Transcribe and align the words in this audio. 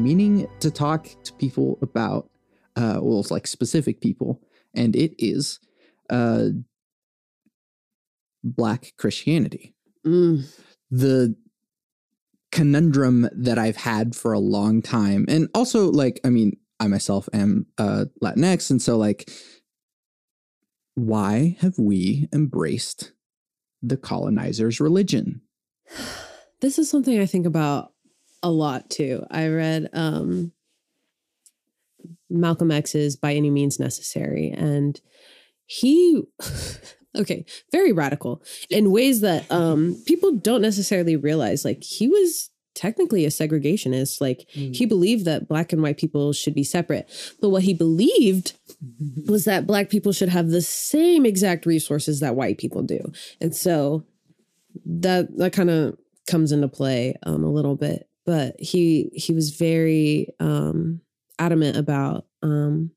that 0.00 0.08
I've 0.08 0.16
been 0.16 0.16
meaning 0.16 0.48
to 0.60 0.70
talk 0.70 1.08
to 1.24 1.32
people 1.34 1.78
about, 1.82 2.30
uh, 2.76 2.98
well, 3.02 3.20
it's 3.20 3.30
like 3.30 3.46
specific 3.46 4.00
people, 4.00 4.40
and 4.74 4.96
it 4.96 5.14
is 5.18 5.60
uh, 6.10 6.48
Black 8.42 8.92
Christianity. 8.96 9.74
Mm. 10.06 10.44
The 10.90 11.36
conundrum 12.52 13.28
that 13.32 13.58
I've 13.58 13.76
had 13.76 14.16
for 14.16 14.32
a 14.32 14.38
long 14.38 14.82
time, 14.82 15.26
and 15.28 15.48
also 15.54 15.90
like, 15.90 16.20
I 16.24 16.30
mean, 16.30 16.56
I 16.78 16.88
myself 16.88 17.28
am 17.32 17.66
uh, 17.78 18.06
Latinx, 18.22 18.70
and 18.70 18.82
so 18.82 18.96
like, 18.96 19.30
why 20.94 21.56
have 21.60 21.78
we 21.78 22.28
embraced 22.32 23.12
the 23.82 23.96
colonizer's 23.96 24.80
religion? 24.80 25.42
This 26.60 26.78
is 26.78 26.90
something 26.90 27.18
I 27.18 27.24
think 27.24 27.46
about 27.46 27.94
a 28.42 28.50
lot 28.50 28.90
too. 28.90 29.24
I 29.30 29.48
read 29.48 29.88
um, 29.92 30.52
Malcolm 32.28 32.70
X's 32.70 33.16
By 33.16 33.34
Any 33.34 33.50
Means 33.50 33.78
Necessary, 33.78 34.50
and 34.50 35.00
he, 35.66 36.22
okay, 37.16 37.44
very 37.72 37.92
radical 37.92 38.42
in 38.70 38.90
ways 38.90 39.20
that 39.20 39.50
um, 39.50 40.00
people 40.06 40.32
don't 40.32 40.62
necessarily 40.62 41.16
realize. 41.16 41.64
Like, 41.64 41.82
he 41.82 42.08
was 42.08 42.50
technically 42.74 43.24
a 43.24 43.28
segregationist. 43.28 44.20
Like, 44.20 44.48
he 44.50 44.86
believed 44.86 45.24
that 45.26 45.48
black 45.48 45.72
and 45.72 45.82
white 45.82 45.98
people 45.98 46.32
should 46.32 46.54
be 46.54 46.64
separate. 46.64 47.10
But 47.40 47.50
what 47.50 47.62
he 47.62 47.74
believed 47.74 48.54
was 49.28 49.44
that 49.44 49.66
black 49.66 49.90
people 49.90 50.12
should 50.12 50.28
have 50.28 50.48
the 50.48 50.62
same 50.62 51.26
exact 51.26 51.66
resources 51.66 52.20
that 52.20 52.36
white 52.36 52.58
people 52.58 52.82
do. 52.82 53.12
And 53.40 53.54
so 53.54 54.04
that 54.86 55.36
that 55.36 55.52
kind 55.52 55.70
of 55.70 55.98
comes 56.26 56.52
into 56.52 56.68
play 56.68 57.16
um, 57.24 57.44
a 57.44 57.50
little 57.50 57.76
bit 57.76 58.08
but 58.26 58.54
he 58.58 59.10
he 59.14 59.32
was 59.32 59.50
very 59.56 60.28
um 60.40 61.00
adamant 61.38 61.76
about 61.76 62.26
um 62.42 62.90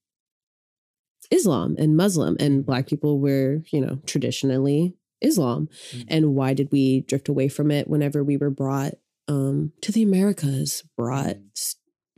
islam 1.32 1.76
and 1.80 1.96
muslim 1.98 2.36
and 2.40 2.66
black 2.66 2.88
people 2.88 3.20
were 3.20 3.62
you 3.72 3.80
know 3.82 4.00
traditionally 4.06 4.94
islam 5.22 5.70
Mhm. 5.96 6.06
and 6.10 6.36
why 6.36 6.54
did 6.54 6.72
we 6.72 7.02
drift 7.02 7.30
away 7.30 7.48
from 7.48 7.72
it 7.72 7.88
whenever 7.88 8.24
we 8.24 8.38
were 8.38 8.50
brought 8.50 8.94
um 9.28 9.72
to 9.82 9.92
the 9.92 10.04
americas 10.04 10.84
brought 10.98 11.38
s- 11.56 11.78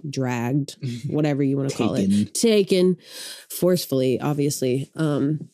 dragged 0.09 0.75
whatever 1.07 1.43
you 1.43 1.55
want 1.57 1.69
to 1.69 1.77
call 1.77 1.93
it 1.95 2.07
Taken. 2.09 2.25
taken 2.33 2.97
forcefully 3.49 4.19
obviously 4.19 4.89
um 4.95 5.49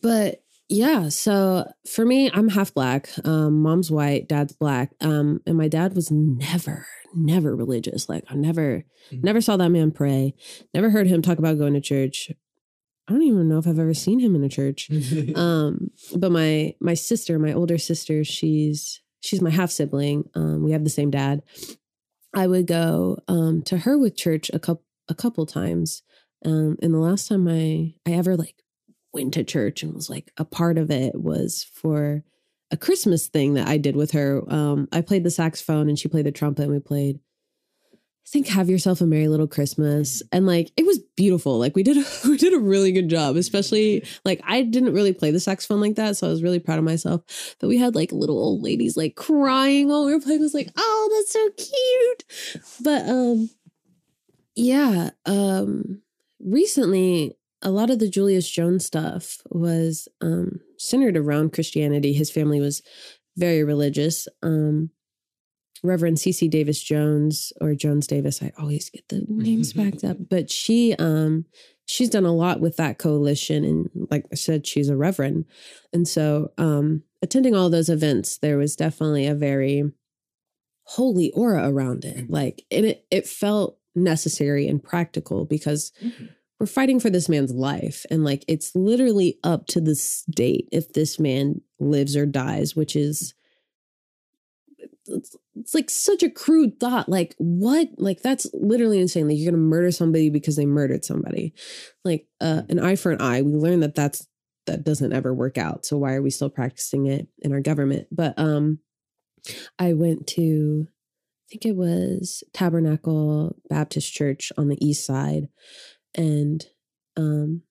but 0.00 0.42
yeah 0.68 1.08
so 1.08 1.64
for 1.88 2.04
me 2.04 2.30
i'm 2.34 2.48
half 2.48 2.74
black 2.74 3.08
um 3.24 3.62
mom's 3.62 3.90
white 3.90 4.28
dad's 4.28 4.52
black 4.52 4.90
um 5.00 5.40
and 5.46 5.56
my 5.56 5.68
dad 5.68 5.94
was 5.94 6.10
never 6.10 6.86
never 7.14 7.54
religious 7.54 8.08
like 8.08 8.24
i 8.28 8.34
never 8.34 8.84
Mhm. 9.12 9.22
never 9.22 9.40
saw 9.40 9.56
that 9.56 9.68
man 9.68 9.92
pray 9.92 10.34
never 10.74 10.90
heard 10.90 11.06
him 11.06 11.22
talk 11.22 11.38
about 11.38 11.58
going 11.58 11.74
to 11.74 11.80
church 11.80 12.32
i 13.06 13.12
don't 13.12 13.22
even 13.22 13.48
know 13.48 13.58
if 13.58 13.66
i've 13.68 13.78
ever 13.78 13.94
seen 13.94 14.18
him 14.18 14.34
in 14.34 14.42
a 14.42 14.48
church 14.48 14.90
um 15.36 15.90
but 16.16 16.32
my 16.32 16.74
my 16.80 16.94
sister 16.94 17.38
my 17.38 17.52
older 17.52 17.78
sister 17.78 18.24
she's 18.24 19.00
she's 19.20 19.40
my 19.40 19.50
half 19.50 19.70
sibling 19.70 20.28
um 20.34 20.64
we 20.64 20.72
have 20.72 20.82
the 20.84 20.90
same 20.90 21.10
dad 21.10 21.42
i 22.34 22.46
would 22.48 22.66
go 22.66 23.18
um 23.28 23.62
to 23.62 23.78
her 23.78 23.96
with 23.96 24.16
church 24.16 24.50
a 24.52 24.58
couple 24.58 24.84
a 25.08 25.14
couple 25.14 25.46
times 25.46 26.02
um 26.44 26.76
and 26.82 26.92
the 26.92 26.98
last 26.98 27.28
time 27.28 27.46
i 27.46 27.94
i 28.04 28.12
ever 28.12 28.36
like 28.36 28.56
went 29.16 29.34
to 29.34 29.44
church 29.44 29.82
and 29.82 29.94
was 29.94 30.10
like 30.10 30.30
a 30.36 30.44
part 30.44 30.78
of 30.78 30.90
it 30.90 31.14
was 31.14 31.64
for 31.72 32.22
a 32.70 32.76
christmas 32.76 33.26
thing 33.28 33.54
that 33.54 33.68
i 33.68 33.76
did 33.76 33.96
with 33.96 34.10
her 34.12 34.42
um 34.52 34.88
i 34.92 35.00
played 35.00 35.24
the 35.24 35.30
saxophone 35.30 35.88
and 35.88 35.98
she 35.98 36.08
played 36.08 36.26
the 36.26 36.32
trumpet 36.32 36.64
and 36.64 36.72
we 36.72 36.80
played 36.80 37.18
I 38.26 38.28
think 38.28 38.48
have 38.48 38.68
yourself 38.68 39.00
a 39.00 39.06
merry 39.06 39.28
little 39.28 39.46
Christmas. 39.46 40.20
And 40.32 40.46
like 40.46 40.72
it 40.76 40.84
was 40.84 40.98
beautiful. 41.16 41.60
Like 41.60 41.76
we 41.76 41.84
did 41.84 41.96
a, 41.96 42.04
we 42.28 42.36
did 42.36 42.54
a 42.54 42.58
really 42.58 42.90
good 42.90 43.08
job, 43.08 43.36
especially 43.36 44.04
like 44.24 44.40
I 44.44 44.62
didn't 44.62 44.94
really 44.94 45.12
play 45.12 45.30
the 45.30 45.38
saxophone 45.38 45.80
like 45.80 45.94
that, 45.94 46.16
so 46.16 46.26
I 46.26 46.30
was 46.30 46.42
really 46.42 46.58
proud 46.58 46.78
of 46.78 46.84
myself. 46.84 47.22
But 47.60 47.68
we 47.68 47.78
had 47.78 47.94
like 47.94 48.10
little 48.10 48.38
old 48.38 48.62
ladies 48.62 48.96
like 48.96 49.14
crying 49.14 49.88
while 49.88 50.04
we 50.04 50.12
were 50.12 50.20
playing. 50.20 50.40
I 50.40 50.42
was 50.42 50.54
like, 50.54 50.70
"Oh, 50.76 51.10
that's 51.14 51.32
so 51.32 51.50
cute." 51.50 52.72
But 52.82 53.08
um 53.08 53.50
yeah, 54.56 55.10
um 55.24 56.02
recently 56.40 57.36
a 57.62 57.70
lot 57.70 57.90
of 57.90 57.98
the 57.98 58.08
Julius 58.08 58.48
Jones 58.50 58.84
stuff 58.84 59.40
was 59.50 60.08
um 60.20 60.60
centered 60.78 61.16
around 61.16 61.52
Christianity. 61.52 62.12
His 62.12 62.30
family 62.30 62.60
was 62.60 62.82
very 63.36 63.64
religious. 63.64 64.28
Um 64.42 64.90
Reverend 65.82 66.16
Cece 66.16 66.50
Davis 66.50 66.82
Jones 66.82 67.52
or 67.60 67.74
Jones 67.74 68.06
Davis. 68.06 68.42
I 68.42 68.52
always 68.58 68.88
get 68.90 69.08
the 69.08 69.24
names 69.28 69.72
backed 69.72 70.04
up, 70.04 70.16
but 70.28 70.50
she 70.50 70.94
um 70.98 71.44
she's 71.86 72.10
done 72.10 72.24
a 72.24 72.34
lot 72.34 72.60
with 72.60 72.76
that 72.76 72.98
coalition 72.98 73.64
and 73.64 73.90
like 74.10 74.26
I 74.32 74.34
said 74.34 74.66
she's 74.66 74.88
a 74.88 74.96
reverend. 74.96 75.44
And 75.92 76.06
so 76.08 76.52
um 76.58 77.02
attending 77.22 77.54
all 77.54 77.70
those 77.70 77.88
events 77.88 78.38
there 78.38 78.58
was 78.58 78.76
definitely 78.76 79.26
a 79.26 79.34
very 79.34 79.90
holy 80.84 81.30
aura 81.32 81.68
around 81.68 82.04
it. 82.04 82.30
Like 82.30 82.64
and 82.70 82.86
it 82.86 83.06
it 83.10 83.26
felt 83.26 83.78
necessary 83.94 84.68
and 84.68 84.82
practical 84.82 85.44
because 85.46 85.90
we're 86.58 86.66
fighting 86.66 87.00
for 87.00 87.10
this 87.10 87.28
man's 87.28 87.52
life 87.52 88.06
and 88.10 88.24
like 88.24 88.44
it's 88.48 88.74
literally 88.74 89.38
up 89.44 89.66
to 89.66 89.80
the 89.80 89.94
state 89.94 90.68
if 90.72 90.92
this 90.92 91.18
man 91.18 91.60
lives 91.78 92.16
or 92.16 92.26
dies, 92.26 92.74
which 92.74 92.96
is 92.96 93.34
it's, 95.08 95.36
it's 95.56 95.74
like 95.74 95.90
such 95.90 96.22
a 96.22 96.30
crude 96.30 96.78
thought. 96.80 97.08
Like, 97.08 97.34
what? 97.38 97.88
Like, 97.96 98.22
that's 98.22 98.46
literally 98.52 99.00
insane. 99.00 99.28
Like, 99.28 99.38
you're 99.38 99.50
gonna 99.50 99.62
murder 99.62 99.90
somebody 99.90 100.30
because 100.30 100.56
they 100.56 100.66
murdered 100.66 101.04
somebody. 101.04 101.54
Like, 102.04 102.26
uh, 102.40 102.62
an 102.68 102.78
eye 102.78 102.96
for 102.96 103.12
an 103.12 103.20
eye. 103.20 103.42
We 103.42 103.52
learned 103.52 103.82
that 103.82 103.94
that's 103.94 104.26
that 104.66 104.84
doesn't 104.84 105.12
ever 105.12 105.32
work 105.32 105.58
out. 105.58 105.86
So 105.86 105.96
why 105.96 106.14
are 106.14 106.22
we 106.22 106.30
still 106.30 106.50
practicing 106.50 107.06
it 107.06 107.28
in 107.38 107.52
our 107.52 107.60
government? 107.60 108.08
But 108.10 108.34
um, 108.36 108.80
I 109.78 109.92
went 109.92 110.26
to, 110.28 110.88
I 110.88 111.44
think 111.48 111.66
it 111.66 111.76
was 111.76 112.42
Tabernacle 112.52 113.56
Baptist 113.70 114.12
Church 114.12 114.50
on 114.58 114.66
the 114.66 114.84
east 114.84 115.06
side, 115.06 115.48
and 116.16 116.64
um, 117.16 117.62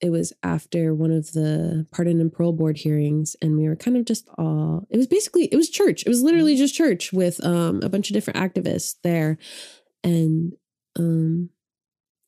it 0.00 0.10
was 0.10 0.32
after 0.42 0.94
one 0.94 1.10
of 1.10 1.32
the 1.32 1.86
pardon 1.92 2.20
and 2.20 2.32
parole 2.32 2.52
board 2.52 2.78
hearings 2.78 3.36
and 3.42 3.56
we 3.56 3.68
were 3.68 3.76
kind 3.76 3.96
of 3.96 4.04
just 4.04 4.28
all 4.38 4.86
it 4.90 4.96
was 4.96 5.06
basically 5.06 5.44
it 5.44 5.56
was 5.56 5.68
church. 5.68 6.02
It 6.04 6.08
was 6.08 6.22
literally 6.22 6.56
just 6.56 6.74
church 6.74 7.12
with 7.12 7.44
um 7.44 7.80
a 7.82 7.88
bunch 7.88 8.10
of 8.10 8.14
different 8.14 8.38
activists 8.38 8.96
there. 9.02 9.38
And 10.02 10.54
um 10.98 11.50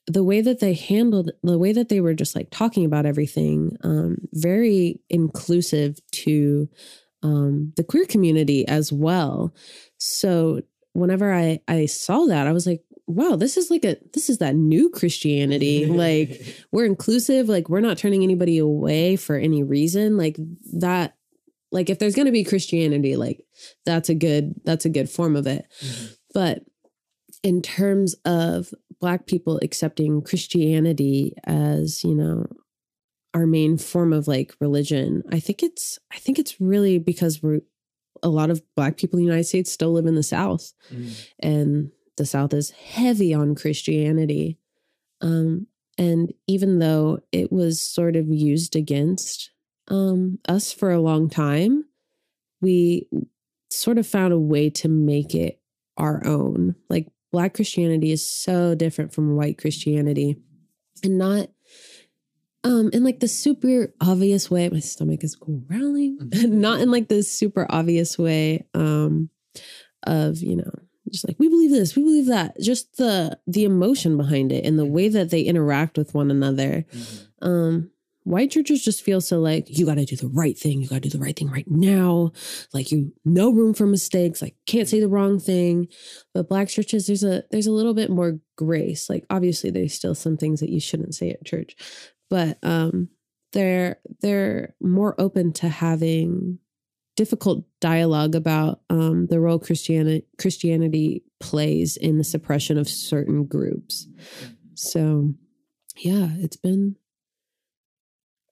the 0.06 0.24
way 0.24 0.40
that 0.40 0.60
they 0.60 0.74
handled 0.74 1.30
the 1.42 1.58
way 1.58 1.72
that 1.72 1.88
they 1.88 2.00
were 2.00 2.14
just 2.14 2.36
like 2.36 2.50
talking 2.50 2.84
about 2.84 3.06
everything 3.06 3.76
um 3.84 4.16
very 4.32 5.00
inclusive 5.08 5.98
to 6.10 6.68
um 7.22 7.72
the 7.76 7.84
queer 7.84 8.04
community 8.04 8.66
as 8.68 8.92
well. 8.92 9.54
So 9.98 10.62
whenever 10.94 11.32
i 11.32 11.58
i 11.68 11.86
saw 11.86 12.26
that 12.26 12.46
i 12.46 12.52
was 12.52 12.66
like 12.66 12.82
wow 13.14 13.36
this 13.36 13.56
is 13.56 13.70
like 13.70 13.84
a 13.84 13.96
this 14.12 14.28
is 14.28 14.38
that 14.38 14.54
new 14.54 14.90
christianity. 14.90 15.86
Like 16.02 16.42
we're 16.72 16.86
inclusive. 16.86 17.48
Like 17.48 17.68
we're 17.68 17.80
not 17.80 17.98
turning 17.98 18.22
anybody 18.22 18.58
away 18.58 19.16
for 19.16 19.36
any 19.36 19.62
reason. 19.62 20.16
Like 20.16 20.36
that 20.72 21.16
like 21.70 21.90
if 21.90 21.98
there's 21.98 22.14
going 22.14 22.26
to 22.26 22.32
be 22.32 22.44
christianity 22.44 23.16
like 23.16 23.44
that's 23.86 24.08
a 24.08 24.14
good 24.14 24.54
that's 24.64 24.84
a 24.84 24.90
good 24.90 25.08
form 25.08 25.36
of 25.36 25.46
it. 25.46 25.66
Mm-hmm. 25.80 26.12
But 26.34 26.64
in 27.42 27.62
terms 27.62 28.14
of 28.24 28.72
black 29.00 29.26
people 29.26 29.58
accepting 29.62 30.22
christianity 30.22 31.34
as 31.44 32.04
you 32.04 32.14
know 32.14 32.46
our 33.34 33.46
main 33.46 33.76
form 33.76 34.12
of 34.12 34.28
like 34.28 34.54
religion 34.60 35.24
i 35.32 35.40
think 35.40 35.60
it's 35.60 35.98
i 36.12 36.18
think 36.18 36.38
it's 36.38 36.60
really 36.60 36.98
because 36.98 37.42
we're 37.42 37.62
a 38.22 38.28
lot 38.28 38.50
of 38.50 38.62
black 38.76 38.96
people 38.96 39.18
in 39.18 39.24
the 39.24 39.30
united 39.30 39.44
states 39.44 39.72
still 39.72 39.92
live 39.92 40.06
in 40.06 40.14
the 40.14 40.22
south. 40.22 40.72
Mm-hmm. 40.92 41.12
And 41.40 41.90
the 42.16 42.26
south 42.26 42.52
is 42.52 42.70
heavy 42.70 43.32
on 43.34 43.54
christianity 43.54 44.58
um 45.20 45.66
and 45.98 46.32
even 46.46 46.78
though 46.78 47.20
it 47.32 47.52
was 47.52 47.80
sort 47.80 48.16
of 48.16 48.26
used 48.28 48.76
against 48.76 49.50
um, 49.88 50.38
us 50.48 50.72
for 50.72 50.90
a 50.90 51.00
long 51.00 51.28
time, 51.28 51.84
we 52.60 53.08
sort 53.70 53.98
of 53.98 54.06
found 54.06 54.32
a 54.32 54.38
way 54.38 54.70
to 54.70 54.88
make 54.88 55.34
it 55.34 55.60
our 55.96 56.26
own. 56.26 56.76
Like 56.88 57.08
Black 57.30 57.54
Christianity 57.54 58.10
is 58.10 58.26
so 58.26 58.74
different 58.74 59.12
from 59.12 59.36
white 59.36 59.58
Christianity, 59.58 60.36
and 61.02 61.18
not 61.18 61.48
um 62.64 62.90
in 62.92 63.02
like 63.02 63.20
the 63.20 63.28
super 63.28 63.92
obvious 64.00 64.50
way. 64.50 64.68
My 64.68 64.80
stomach 64.80 65.24
is 65.24 65.36
growling. 65.36 66.18
not 66.32 66.80
in 66.80 66.90
like 66.90 67.08
the 67.08 67.22
super 67.22 67.66
obvious 67.68 68.18
way 68.18 68.66
um 68.74 69.30
of 70.04 70.38
you 70.38 70.56
know 70.56 70.72
just 71.10 71.26
like 71.26 71.36
we 71.38 71.48
believe 71.48 71.70
this 71.70 71.96
we 71.96 72.02
believe 72.02 72.26
that. 72.26 72.58
Just 72.60 72.96
the 72.96 73.38
the 73.46 73.64
emotion 73.64 74.16
behind 74.16 74.52
it 74.52 74.64
and 74.64 74.78
the 74.78 74.86
way 74.86 75.08
that 75.08 75.30
they 75.30 75.42
interact 75.42 75.98
with 75.98 76.14
one 76.14 76.30
another. 76.30 76.84
Um 77.40 77.90
white 78.24 78.52
churches 78.52 78.84
just 78.84 79.02
feel 79.02 79.20
so 79.20 79.40
like 79.40 79.66
you 79.76 79.84
got 79.84 79.96
to 79.96 80.04
do 80.04 80.14
the 80.14 80.28
right 80.28 80.56
thing 80.56 80.80
you 80.80 80.86
got 80.86 81.02
to 81.02 81.08
do 81.08 81.18
the 81.18 81.18
right 81.18 81.36
thing 81.36 81.50
right 81.50 81.68
now. 81.68 82.30
Like 82.72 82.92
you 82.92 83.12
no 83.24 83.50
room 83.50 83.74
for 83.74 83.86
mistakes 83.86 84.40
like 84.40 84.54
can't 84.66 84.88
say 84.88 85.00
the 85.00 85.08
wrong 85.08 85.40
thing. 85.40 85.88
But 86.34 86.48
black 86.48 86.68
churches 86.68 87.06
there's 87.06 87.24
a 87.24 87.44
there's 87.50 87.66
a 87.66 87.72
little 87.72 87.94
bit 87.94 88.10
more 88.10 88.38
grace. 88.56 89.10
Like 89.10 89.24
obviously 89.28 89.70
there's 89.70 89.94
still 89.94 90.14
some 90.14 90.36
things 90.36 90.60
that 90.60 90.70
you 90.70 90.80
shouldn't 90.80 91.14
say 91.14 91.30
at 91.30 91.44
church 91.44 91.76
but 92.32 92.56
um 92.62 93.10
they're 93.52 93.98
they're 94.22 94.74
more 94.80 95.14
open 95.20 95.52
to 95.52 95.68
having 95.68 96.58
difficult 97.22 97.64
dialogue 97.80 98.34
about 98.34 98.80
um, 98.90 99.28
the 99.28 99.38
role 99.38 99.60
Christianity 99.60 100.26
Christianity 100.40 101.22
plays 101.38 101.96
in 101.96 102.18
the 102.18 102.24
suppression 102.24 102.76
of 102.76 102.88
certain 102.88 103.44
groups. 103.44 104.08
So, 104.74 105.32
yeah, 105.98 106.30
it's 106.38 106.56
been 106.56 106.96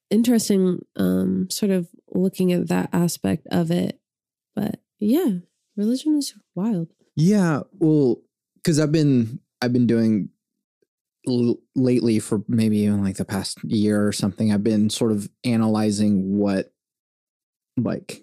interesting, 0.09 0.79
um, 0.95 1.51
sort 1.51 1.73
of 1.73 1.89
looking 2.15 2.53
at 2.53 2.69
that 2.69 2.91
aspect 2.93 3.49
of 3.51 3.73
it. 3.73 3.99
But 4.55 4.79
yeah, 5.01 5.39
religion 5.77 6.17
is 6.17 6.35
wild. 6.55 6.93
Yeah, 7.17 7.63
well, 7.73 8.23
because 8.55 8.79
I've 8.79 8.93
been 8.93 9.41
I've 9.61 9.73
been 9.73 9.89
doing 9.89 10.29
l- 11.27 11.59
lately 11.75 12.21
for 12.21 12.45
maybe 12.47 12.79
even 12.79 13.03
like 13.03 13.17
the 13.17 13.25
past 13.25 13.65
year 13.65 14.07
or 14.07 14.13
something. 14.13 14.53
I've 14.53 14.63
been 14.63 14.91
sort 14.91 15.11
of 15.11 15.29
analyzing 15.43 16.39
what 16.39 16.73
like 17.77 18.23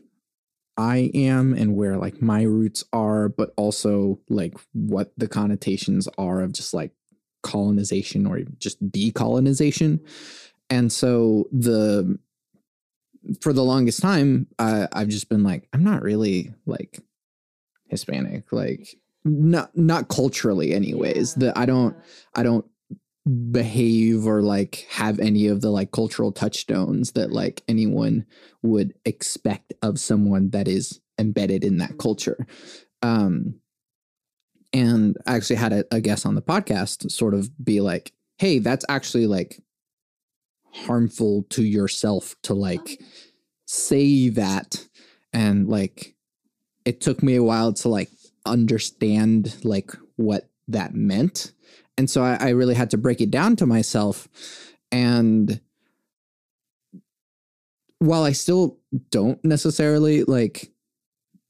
I 0.78 1.12
am 1.14 1.54
and 1.54 1.76
where 1.76 1.98
like 1.98 2.22
my 2.22 2.44
roots 2.44 2.84
are, 2.94 3.30
but 3.30 3.54
also 3.58 4.20
like 4.30 4.56
what 4.74 5.12
the 5.18 5.28
connotations 5.28 6.08
are 6.18 6.42
of 6.42 6.54
just 6.54 6.74
like 6.74 6.92
colonization 7.42 8.28
or 8.28 8.42
just 8.60 8.84
decolonization. 8.92 10.00
And 10.70 10.92
so 10.92 11.48
the 11.52 12.20
for 13.42 13.54
the 13.54 13.64
longest 13.64 14.02
time, 14.02 14.48
I, 14.60 14.88
I've 14.94 15.10
just 15.10 15.30
been 15.30 15.44
like, 15.44 15.68
I'm 15.74 15.84
not 15.84 16.02
really 16.02 16.54
like 16.66 17.00
Hispanic, 17.88 18.52
like 18.52 18.96
not 19.26 19.76
not 19.76 20.10
culturally, 20.10 20.74
anyways. 20.74 21.36
That 21.36 21.58
I 21.58 21.66
don't 21.66 21.96
I 22.36 22.44
don't 22.44 22.66
behave 23.28 24.26
or 24.26 24.42
like 24.42 24.88
have 24.90 25.20
any 25.20 25.48
of 25.48 25.62
the 25.62 25.70
like 25.70 25.92
cultural 25.92 26.32
touchstones 26.32 27.12
that 27.12 27.32
like 27.32 27.64
anyone 27.68 28.26
would 28.62 28.94
expect 29.06 29.74
of 29.82 30.00
someone 30.00 30.50
that 30.52 30.68
is 30.68 31.02
embedded 31.20 31.64
in 31.64 31.78
that 31.78 31.98
culture. 31.98 32.46
Um, 33.02 33.60
and 34.74 35.18
I 35.26 35.36
actually 35.36 35.58
had 35.58 35.74
a, 35.74 35.86
a 35.92 36.02
guest 36.02 36.26
on 36.26 36.36
the 36.36 36.42
podcast 36.42 37.10
sort 37.12 37.34
of 37.34 37.50
be 37.64 37.82
like, 37.82 38.14
hey, 38.38 38.60
that's 38.60 38.86
actually 38.90 39.28
like 39.28 39.62
harmful 40.72 41.44
to 41.50 41.64
yourself 41.64 42.36
to 42.44 42.54
like 42.54 43.02
say 43.66 44.30
that. 44.30 44.88
And 45.34 45.68
like, 45.68 46.16
it 46.86 47.02
took 47.02 47.22
me 47.22 47.36
a 47.36 47.44
while 47.44 47.74
to 47.74 47.90
like 47.90 48.10
understand 48.46 49.58
like 49.64 49.92
what 50.16 50.50
that 50.68 50.94
meant 50.94 51.52
and 51.98 52.10
so 52.10 52.24
I, 52.24 52.38
I 52.40 52.50
really 52.50 52.76
had 52.76 52.92
to 52.92 52.98
break 52.98 53.22
it 53.22 53.32
down 53.32 53.56
to 53.58 53.66
myself. 53.66 54.28
And 54.92 55.60
while 58.00 58.24
i 58.24 58.32
still 58.32 58.78
don't 59.10 59.44
necessarily 59.44 60.24
like 60.24 60.72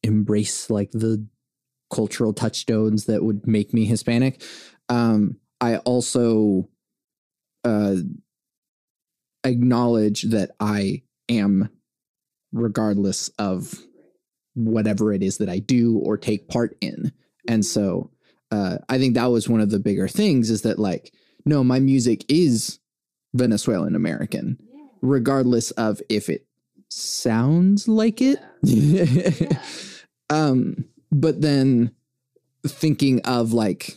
embrace 0.03 0.69
like 0.69 0.91
the 0.91 1.25
cultural 1.93 2.33
touchstones 2.33 3.05
that 3.05 3.23
would 3.23 3.45
make 3.45 3.73
me 3.73 3.85
hispanic 3.85 4.41
um 4.89 5.35
i 5.59 5.77
also 5.77 6.69
uh 7.65 7.95
acknowledge 9.43 10.23
that 10.23 10.51
i 10.59 11.01
am 11.29 11.69
regardless 12.53 13.29
of 13.39 13.73
whatever 14.53 15.11
it 15.13 15.21
is 15.21 15.37
that 15.37 15.49
i 15.49 15.59
do 15.59 15.97
or 15.99 16.17
take 16.17 16.47
part 16.47 16.75
in. 16.81 17.11
And 17.47 17.63
so 17.65 18.11
uh, 18.51 18.77
I 18.89 18.97
think 18.97 19.15
that 19.15 19.27
was 19.27 19.49
one 19.49 19.61
of 19.61 19.69
the 19.69 19.79
bigger 19.79 20.07
things 20.07 20.49
is 20.49 20.61
that 20.61 20.79
like, 20.79 21.13
no, 21.45 21.63
my 21.63 21.79
music 21.79 22.25
is 22.29 22.79
Venezuelan 23.33 23.95
American, 23.95 24.57
regardless 25.01 25.71
of 25.71 26.01
if 26.09 26.29
it 26.29 26.45
sounds 26.89 27.87
like 27.87 28.21
it. 28.21 28.39
Yeah. 28.63 29.59
um, 30.29 30.85
but 31.11 31.41
then 31.41 31.91
thinking 32.65 33.21
of 33.21 33.53
like 33.53 33.93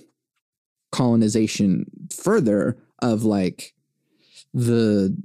colonization 0.93 1.87
further 2.13 2.77
of 3.01 3.25
like 3.25 3.75
the 4.53 5.17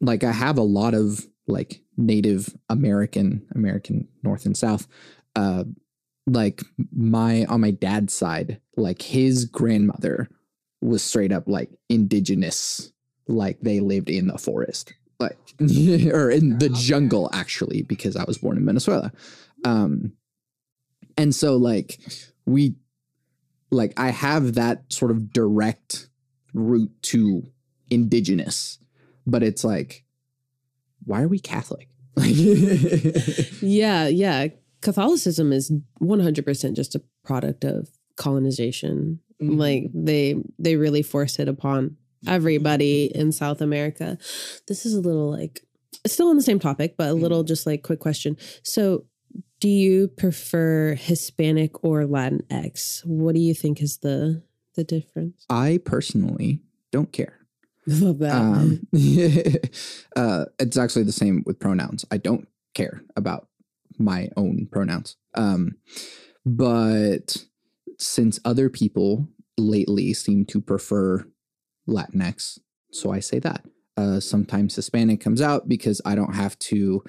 like 0.00 0.24
I 0.24 0.32
have 0.32 0.58
a 0.58 0.62
lot 0.62 0.94
of 0.94 1.26
like 1.46 1.82
Native 1.96 2.56
American 2.68 3.46
American 3.54 4.08
North 4.22 4.46
and 4.46 4.56
South 4.56 4.86
uh 5.36 5.64
like 6.32 6.62
my 6.92 7.44
on 7.46 7.60
my 7.60 7.70
dad's 7.70 8.14
side, 8.14 8.60
like 8.76 9.02
his 9.02 9.44
grandmother 9.44 10.28
was 10.80 11.02
straight 11.02 11.32
up 11.32 11.44
like 11.46 11.70
indigenous, 11.88 12.92
like 13.26 13.60
they 13.60 13.80
lived 13.80 14.08
in 14.08 14.28
the 14.28 14.38
forest, 14.38 14.94
like 15.18 15.38
or 15.60 16.30
in 16.30 16.58
the 16.58 16.70
jungle 16.74 17.30
actually, 17.32 17.82
because 17.82 18.16
I 18.16 18.24
was 18.24 18.38
born 18.38 18.56
in 18.56 18.66
Venezuela. 18.66 19.12
Um, 19.64 20.12
and 21.16 21.34
so 21.34 21.56
like 21.56 22.00
we 22.46 22.76
like 23.70 23.98
I 23.98 24.10
have 24.10 24.54
that 24.54 24.92
sort 24.92 25.10
of 25.10 25.32
direct 25.32 26.08
route 26.54 26.92
to 27.02 27.42
indigenous, 27.90 28.78
but 29.26 29.42
it's 29.42 29.64
like, 29.64 30.04
why 31.04 31.22
are 31.22 31.28
we 31.28 31.40
Catholic? 31.40 31.88
yeah, 33.62 34.06
yeah. 34.08 34.48
Catholicism 34.80 35.52
is 35.52 35.72
100% 36.00 36.74
just 36.74 36.94
a 36.94 37.02
product 37.24 37.64
of 37.64 37.88
colonization. 38.16 39.20
Mm-hmm. 39.42 39.58
Like 39.58 39.90
they 39.94 40.36
they 40.58 40.76
really 40.76 41.02
force 41.02 41.38
it 41.38 41.48
upon 41.48 41.96
everybody 42.26 43.10
in 43.14 43.32
South 43.32 43.60
America. 43.60 44.18
This 44.68 44.84
is 44.84 44.94
a 44.94 45.00
little 45.00 45.30
like 45.30 45.60
still 46.06 46.28
on 46.28 46.36
the 46.36 46.42
same 46.42 46.58
topic, 46.58 46.96
but 46.96 47.08
a 47.08 47.14
little 47.14 47.40
mm-hmm. 47.40 47.48
just 47.48 47.66
like 47.66 47.82
quick 47.82 48.00
question. 48.00 48.36
So, 48.62 49.06
do 49.60 49.68
you 49.68 50.08
prefer 50.08 50.94
Hispanic 50.94 51.84
or 51.84 52.04
Latinx? 52.04 53.04
What 53.04 53.34
do 53.34 53.40
you 53.40 53.54
think 53.54 53.80
is 53.80 53.98
the 53.98 54.42
the 54.74 54.84
difference? 54.84 55.44
I 55.48 55.80
personally 55.84 56.60
don't 56.92 57.12
care. 57.12 57.38
Love 57.86 58.18
that. 58.18 58.36
Um, 58.36 58.86
uh, 60.16 60.44
it's 60.58 60.76
actually 60.76 61.04
the 61.04 61.12
same 61.12 61.42
with 61.46 61.58
pronouns. 61.58 62.04
I 62.10 62.18
don't 62.18 62.46
care 62.74 63.02
about 63.16 63.48
my 63.98 64.28
own 64.36 64.68
pronouns. 64.70 65.16
Um, 65.34 65.76
but 66.44 67.36
since 67.98 68.40
other 68.44 68.70
people 68.70 69.28
lately 69.58 70.14
seem 70.14 70.44
to 70.46 70.60
prefer 70.60 71.24
Latinx, 71.88 72.58
so 72.92 73.12
I 73.12 73.20
say 73.20 73.38
that. 73.40 73.64
Uh, 73.96 74.20
sometimes 74.20 74.76
Hispanic 74.76 75.20
comes 75.20 75.42
out 75.42 75.68
because 75.68 76.00
I 76.06 76.14
don't 76.14 76.34
have 76.34 76.58
to 76.60 77.04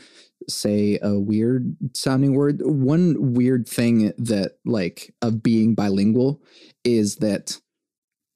say 0.49 0.99
a 1.01 1.17
weird 1.17 1.75
sounding 1.93 2.33
word. 2.35 2.59
One 2.63 3.33
weird 3.33 3.67
thing 3.67 4.11
that, 4.17 4.57
like, 4.65 5.13
of 5.21 5.41
being 5.41 5.73
bilingual 5.73 6.41
is 6.83 7.17
that 7.17 7.59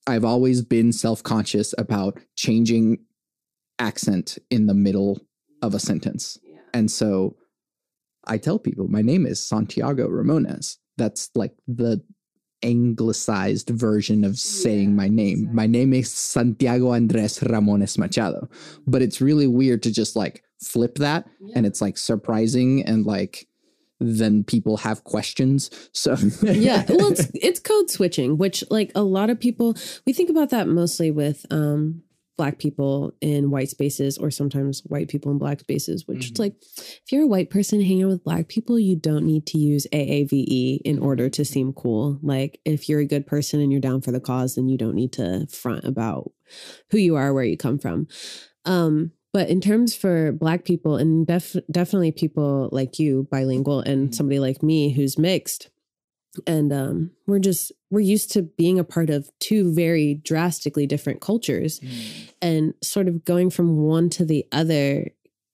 I've 0.08 0.24
always 0.24 0.62
been 0.62 0.94
self 0.94 1.24
conscious 1.24 1.74
about 1.78 2.20
changing 2.36 3.00
accent 3.80 4.38
in 4.50 4.68
the 4.68 4.74
middle 4.74 5.20
of 5.62 5.74
a 5.74 5.80
sentence. 5.80 6.38
Yeah. 6.44 6.60
And 6.74 6.90
so 6.90 7.36
I 8.28 8.38
tell 8.38 8.60
people 8.60 8.88
my 8.88 9.02
name 9.02 9.26
is 9.26 9.46
Santiago 9.46 10.08
Ramones. 10.08 10.78
That's 10.98 11.30
like 11.36 11.54
the 11.68 12.02
anglicized 12.64 13.70
version 13.70 14.24
of 14.24 14.38
saying 14.40 14.90
yeah, 14.90 14.96
my 14.96 15.08
name. 15.08 15.38
Exactly. 15.40 15.56
My 15.56 15.68
name 15.68 15.94
is 15.94 16.12
Santiago 16.12 16.94
Andres 16.94 17.40
Ramones 17.40 17.98
Machado. 17.98 18.50
But 18.88 19.02
it's 19.02 19.22
really 19.22 19.48
weird 19.48 19.84
to 19.84 19.92
just 19.92 20.16
like 20.16 20.44
flip 20.62 20.96
that 20.96 21.28
yeah. 21.40 21.54
and 21.56 21.66
it's 21.66 21.82
like 21.82 21.98
surprising 21.98 22.84
and 22.86 23.06
like 23.06 23.48
then 24.00 24.44
people 24.44 24.78
have 24.78 25.04
questions. 25.04 25.70
So 25.94 26.16
yeah, 26.42 26.84
well, 26.90 27.12
it's 27.12 27.30
it's 27.34 27.60
code 27.60 27.90
switching, 27.90 28.38
which 28.38 28.64
like 28.70 28.92
a 28.96 29.04
lot 29.04 29.30
of 29.30 29.40
people 29.40 29.76
we 30.06 30.14
think 30.14 30.30
about 30.30 30.50
that 30.50 30.68
mostly 30.68 31.12
with 31.12 31.46
um 31.52 32.04
black 32.38 32.60
people 32.60 33.14
in 33.22 33.50
white 33.52 33.70
spaces 33.70 34.18
or 34.18 34.30
sometimes 34.30 34.82
white 34.86 35.08
people 35.08 35.32
in 35.32 35.38
black 35.38 35.60
spaces 35.60 36.08
which 36.08 36.20
mm-hmm. 36.20 36.32
it's 36.32 36.40
like 36.40 36.56
if 36.62 37.12
you're 37.12 37.24
a 37.24 37.28
white 37.28 37.50
person 37.50 37.82
hanging 37.82 38.08
with 38.08 38.24
black 38.24 38.48
people 38.48 38.80
you 38.80 38.96
don't 38.96 39.26
need 39.26 39.46
to 39.46 39.58
use 39.58 39.88
aave 39.94 40.82
in 40.84 41.00
order 41.00 41.30
to 41.30 41.46
seem 41.46 41.74
cool 41.74 42.20
like 42.22 42.60
if 42.66 42.90
you're 42.90 43.00
a 43.00 43.06
good 43.06 43.26
person 43.26 43.60
and 43.60 43.72
you're 43.72 43.82
down 43.82 44.02
for 44.02 44.12
the 44.12 44.20
cause 44.20 44.56
then 44.56 44.68
you 44.68 44.78
don't 44.78 44.96
need 44.96 45.14
to 45.14 45.48
front 45.48 45.84
about 45.86 46.32
who 46.92 46.98
you 46.98 47.16
are 47.16 47.34
where 47.34 47.44
you 47.44 47.58
come 47.58 47.80
from 47.80 48.08
um 48.66 49.12
but 49.34 49.50
in 49.50 49.60
terms 49.60 49.94
for 49.94 50.32
black 50.32 50.64
people 50.64 50.96
and 50.96 51.28
def- 51.28 51.58
definitely 51.70 52.12
people 52.12 52.70
like 52.72 53.00
you 53.00 53.28
bilingual 53.30 53.82
and 53.82 54.06
mm-hmm. 54.06 54.14
somebody 54.14 54.40
like 54.40 54.64
me 54.64 54.92
who's 54.92 55.18
mixed 55.18 55.70
and 56.48 56.72
um, 56.74 57.12
we're 57.28 57.40
just 57.40 57.72
we're 57.92 58.00
used 58.00 58.32
to 58.34 58.42
being 58.44 58.80
a 58.80 58.84
part 58.84 59.10
of 59.10 59.30
two 59.40 59.74
very 59.74 60.16
drastically 60.16 60.86
different 60.88 61.22
cultures 61.22 61.80
Mm. 61.80 62.30
and 62.42 62.74
sort 62.84 63.08
of 63.08 63.24
going 63.26 63.50
from 63.50 63.78
one 63.78 64.10
to 64.12 64.26
the 64.26 64.46
other 64.52 65.10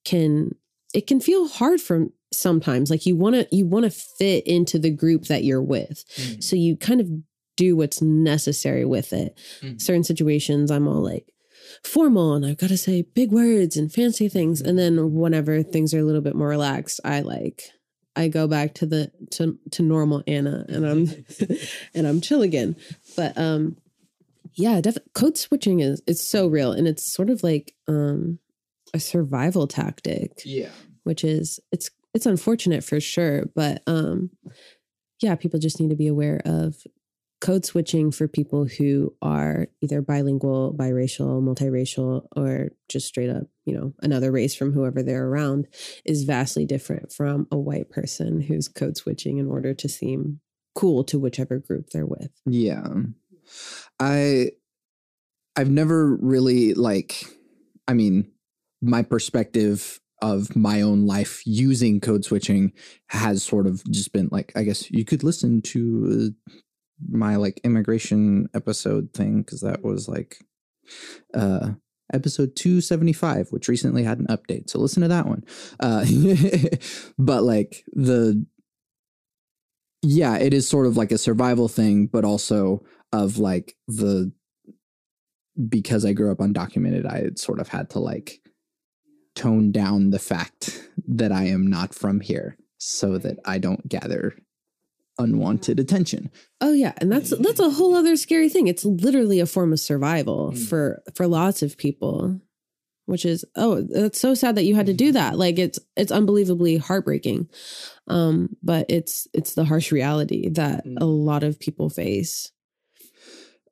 can 0.05 0.51
it 0.93 1.07
can 1.07 1.19
feel 1.21 1.47
hard 1.47 1.79
for 1.81 2.07
sometimes 2.33 2.89
like 2.89 3.05
you 3.05 3.15
want 3.15 3.35
to 3.35 3.47
you 3.55 3.65
want 3.65 3.85
to 3.85 3.91
fit 3.91 4.45
into 4.47 4.79
the 4.79 4.89
group 4.89 5.25
that 5.25 5.43
you're 5.43 5.61
with 5.61 6.03
Mm. 6.17 6.43
so 6.43 6.55
you 6.55 6.75
kind 6.77 7.01
of 7.01 7.07
do 7.57 7.75
what's 7.75 8.01
necessary 8.01 8.85
with 8.85 9.13
it 9.13 9.37
Mhm. 9.61 9.79
certain 9.81 10.03
situations 10.03 10.71
i'm 10.71 10.87
all 10.87 11.03
like 11.03 11.31
formal 11.83 12.33
and 12.33 12.45
i've 12.45 12.57
got 12.57 12.69
to 12.69 12.77
say 12.77 13.01
big 13.01 13.31
words 13.31 13.77
and 13.77 13.91
fancy 13.93 14.27
things 14.29 14.61
and 14.61 14.77
then 14.79 15.13
whenever 15.13 15.61
things 15.63 15.93
are 15.93 15.99
a 15.99 16.03
little 16.03 16.21
bit 16.21 16.35
more 16.35 16.47
relaxed 16.47 16.99
i 17.03 17.19
like 17.21 17.63
i 18.15 18.27
go 18.27 18.47
back 18.47 18.73
to 18.73 18.85
the 18.85 19.11
to 19.31 19.57
to 19.71 19.81
normal 19.81 20.23
anna 20.27 20.65
and 20.69 20.85
i'm 20.85 21.25
and 21.93 22.07
i'm 22.07 22.21
chill 22.21 22.41
again 22.41 22.75
but 23.15 23.37
um 23.37 23.75
yeah 24.55 24.81
def- 24.81 24.97
code 25.13 25.37
switching 25.37 25.79
is 25.79 26.01
it's 26.07 26.21
so 26.25 26.47
real 26.47 26.71
and 26.71 26.87
it's 26.87 27.11
sort 27.11 27.29
of 27.29 27.41
like 27.43 27.73
um 27.87 28.37
a 28.93 28.99
survival 28.99 29.67
tactic 29.67 30.41
Yeah. 30.45 30.69
which 31.03 31.23
is 31.23 31.59
it's 31.71 31.89
it's 32.13 32.25
unfortunate 32.25 32.83
for 32.83 32.99
sure 32.99 33.45
but 33.55 33.81
um 33.87 34.29
yeah 35.21 35.35
people 35.35 35.59
just 35.59 35.79
need 35.79 35.89
to 35.91 35.95
be 35.95 36.07
aware 36.07 36.41
of 36.45 36.75
code 37.41 37.65
switching 37.65 38.11
for 38.11 38.27
people 38.27 38.65
who 38.65 39.13
are 39.21 39.67
either 39.81 40.01
bilingual 40.01 40.73
biracial 40.73 41.41
multiracial 41.41 42.27
or 42.35 42.69
just 42.87 43.07
straight 43.07 43.29
up 43.29 43.43
you 43.65 43.73
know 43.73 43.93
another 44.01 44.31
race 44.31 44.55
from 44.55 44.71
whoever 44.71 45.01
they're 45.01 45.27
around 45.27 45.67
is 46.05 46.23
vastly 46.23 46.65
different 46.65 47.11
from 47.11 47.47
a 47.51 47.57
white 47.57 47.89
person 47.89 48.41
who's 48.41 48.67
code 48.67 48.95
switching 48.95 49.39
in 49.39 49.49
order 49.49 49.73
to 49.73 49.89
seem 49.89 50.39
cool 50.75 51.03
to 51.03 51.19
whichever 51.19 51.57
group 51.57 51.89
they're 51.89 52.05
with 52.05 52.31
Yeah. 52.45 52.87
I 53.99 54.51
I've 55.55 55.69
never 55.69 56.15
really 56.15 56.73
like 56.73 57.25
I 57.87 57.93
mean, 57.93 58.31
my 58.81 59.01
perspective 59.01 59.99
of 60.21 60.55
my 60.55 60.81
own 60.81 61.07
life 61.07 61.41
using 61.45 61.99
code 61.99 62.23
switching 62.23 62.71
has 63.07 63.43
sort 63.43 63.67
of 63.67 63.83
just 63.91 64.13
been 64.13 64.29
like 64.31 64.51
I 64.55 64.63
guess 64.63 64.89
you 64.91 65.03
could 65.03 65.23
listen 65.23 65.61
to 65.63 66.33
my 67.09 67.35
like 67.35 67.59
immigration 67.63 68.49
episode 68.53 69.13
thing 69.13 69.43
cuz 69.43 69.61
that 69.61 69.83
was 69.83 70.07
like 70.07 70.45
uh 71.33 71.71
episode 72.13 72.55
275 72.55 73.51
which 73.51 73.69
recently 73.69 74.03
had 74.03 74.19
an 74.19 74.27
update 74.27 74.69
so 74.69 74.79
listen 74.79 75.01
to 75.01 75.07
that 75.07 75.27
one. 75.27 75.43
Uh 75.79 76.05
but 77.17 77.43
like 77.43 77.83
the 77.93 78.45
yeah 80.01 80.37
it 80.37 80.53
is 80.53 80.67
sort 80.67 80.87
of 80.87 80.97
like 80.97 81.11
a 81.11 81.17
survival 81.17 81.67
thing 81.67 82.07
but 82.07 82.25
also 82.25 82.83
of 83.13 83.37
like 83.37 83.75
the 83.87 84.31
because 85.69 86.05
I 86.05 86.13
grew 86.13 86.31
up 86.31 86.39
undocumented, 86.39 87.05
I 87.05 87.31
sort 87.35 87.59
of 87.59 87.67
had 87.67 87.89
to 87.91 87.99
like 87.99 88.39
tone 89.35 89.71
down 89.71 90.09
the 90.09 90.19
fact 90.19 90.89
that 91.07 91.31
I 91.31 91.45
am 91.45 91.67
not 91.67 91.93
from 91.93 92.19
here 92.19 92.57
so 92.77 93.17
that 93.17 93.37
I 93.45 93.57
don't 93.57 93.87
gather 93.87 94.35
unwanted 95.21 95.79
attention. 95.79 96.29
Oh 96.59 96.73
yeah, 96.73 96.93
and 96.97 97.11
that's 97.11 97.29
that's 97.37 97.59
a 97.59 97.69
whole 97.69 97.95
other 97.95 98.15
scary 98.17 98.49
thing. 98.49 98.67
It's 98.67 98.83
literally 98.85 99.39
a 99.39 99.45
form 99.45 99.71
of 99.73 99.79
survival 99.79 100.51
Mm. 100.51 100.67
for 100.67 101.01
for 101.15 101.27
lots 101.27 101.61
of 101.61 101.77
people, 101.77 102.39
which 103.05 103.25
is 103.25 103.45
oh, 103.55 103.81
that's 103.81 104.19
so 104.19 104.33
sad 104.33 104.55
that 104.55 104.63
you 104.65 104.75
had 104.75 104.87
to 104.87 104.93
do 104.93 105.11
that. 105.13 105.37
Like 105.37 105.57
it's 105.59 105.79
it's 105.95 106.11
unbelievably 106.11 106.77
heartbreaking. 106.77 107.47
Um, 108.07 108.57
but 108.61 108.85
it's 108.89 109.27
it's 109.33 109.53
the 109.53 109.65
harsh 109.65 109.91
reality 109.91 110.49
that 110.49 110.85
Mm. 110.85 110.97
a 110.99 111.05
lot 111.05 111.43
of 111.43 111.59
people 111.59 111.89
face. 111.89 112.51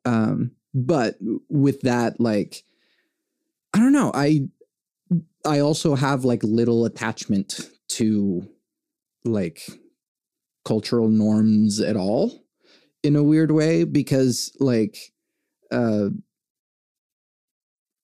Um, 0.06 0.52
but 0.74 1.18
with 1.50 1.82
that, 1.82 2.20
like, 2.20 2.64
I 3.74 3.80
don't 3.80 3.92
know, 3.94 4.12
I 4.14 4.48
I 5.46 5.60
also 5.60 5.96
have 5.96 6.26
like 6.26 6.44
little 6.44 6.86
attachment 6.86 7.70
to 7.90 8.48
like 9.26 9.62
cultural 10.66 11.10
norms 11.10 11.80
at 11.80 11.96
all 11.96 12.44
in 13.04 13.16
a 13.16 13.24
weird 13.24 13.52
way 13.52 13.84
because 13.84 14.52
like 14.60 14.98
uh 15.72 16.10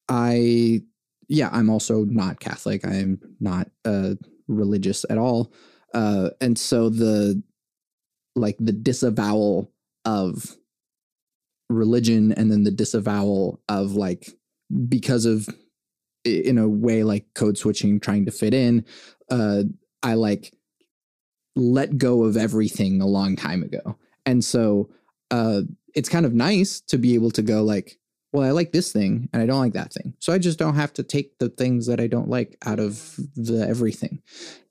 I 0.07 0.81
yeah, 1.27 1.50
I'm 1.51 1.69
also 1.69 2.05
not 2.05 2.39
Catholic. 2.39 2.85
I'm 2.85 3.19
not 3.39 3.69
uh 3.83 4.15
religious 4.47 5.05
at 5.09 5.17
all. 5.17 5.53
Uh 5.93 6.29
and 6.41 6.57
so 6.57 6.89
the 6.89 7.41
like 8.35 8.57
the 8.59 8.74
disavowal 8.74 9.71
of 10.03 10.55
religion 11.69 12.31
and 12.33 12.51
then 12.51 12.63
the 12.63 12.71
disavowal 12.71 13.62
of 13.69 13.93
like 13.93 14.29
because 14.88 15.25
of 15.25 15.47
in 16.24 16.57
a 16.57 16.67
way 16.67 17.03
like 17.03 17.25
code 17.33 17.57
switching 17.57 18.00
trying 18.00 18.25
to 18.25 18.31
fit 18.31 18.53
in 18.53 18.85
uh 19.31 19.63
i 20.03 20.13
like 20.13 20.54
let 21.55 21.97
go 21.97 22.24
of 22.24 22.38
everything 22.38 23.01
a 23.01 23.07
long 23.07 23.35
time 23.35 23.63
ago. 23.63 23.97
And 24.25 24.43
so 24.43 24.89
uh 25.31 25.62
it's 25.93 26.09
kind 26.09 26.25
of 26.25 26.33
nice 26.33 26.81
to 26.81 26.97
be 26.97 27.15
able 27.15 27.31
to 27.31 27.41
go 27.41 27.63
like 27.63 27.97
well 28.31 28.43
i 28.43 28.51
like 28.51 28.74
this 28.74 28.91
thing 28.91 29.27
and 29.31 29.41
i 29.41 29.45
don't 29.45 29.59
like 29.59 29.74
that 29.74 29.93
thing. 29.93 30.13
So 30.19 30.33
i 30.33 30.38
just 30.38 30.59
don't 30.59 30.75
have 30.75 30.93
to 30.93 31.03
take 31.03 31.38
the 31.39 31.50
things 31.50 31.88
that 31.88 32.00
i 32.00 32.07
don't 32.07 32.29
like 32.29 32.57
out 32.65 32.79
of 32.79 33.15
the 33.35 33.65
everything. 33.67 34.21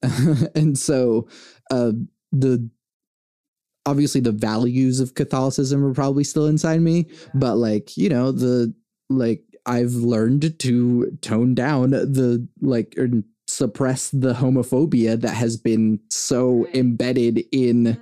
And 0.55 0.79
so 0.79 1.29
uh 1.71 1.93
the 2.31 2.69
obviously 3.87 4.21
the 4.21 4.33
values 4.33 5.01
of 5.01 5.15
catholicism 5.15 5.85
are 5.85 5.95
probably 5.95 6.25
still 6.25 6.47
inside 6.47 6.81
me 6.81 7.07
but 7.35 7.57
like 7.57 7.97
you 7.97 8.09
know 8.09 8.33
the 8.33 8.75
like 9.11 9.43
i've 9.67 9.93
learned 9.93 10.59
to 10.59 11.11
tone 11.21 11.55
down 11.55 11.91
the 11.91 12.47
like 12.61 12.95
or 12.97 13.09
suppress 13.47 14.11
the 14.11 14.35
homophobia 14.35 15.21
that 15.21 15.35
has 15.35 15.57
been 15.57 16.01
so 16.11 16.67
embedded 16.75 17.45
in 17.53 18.01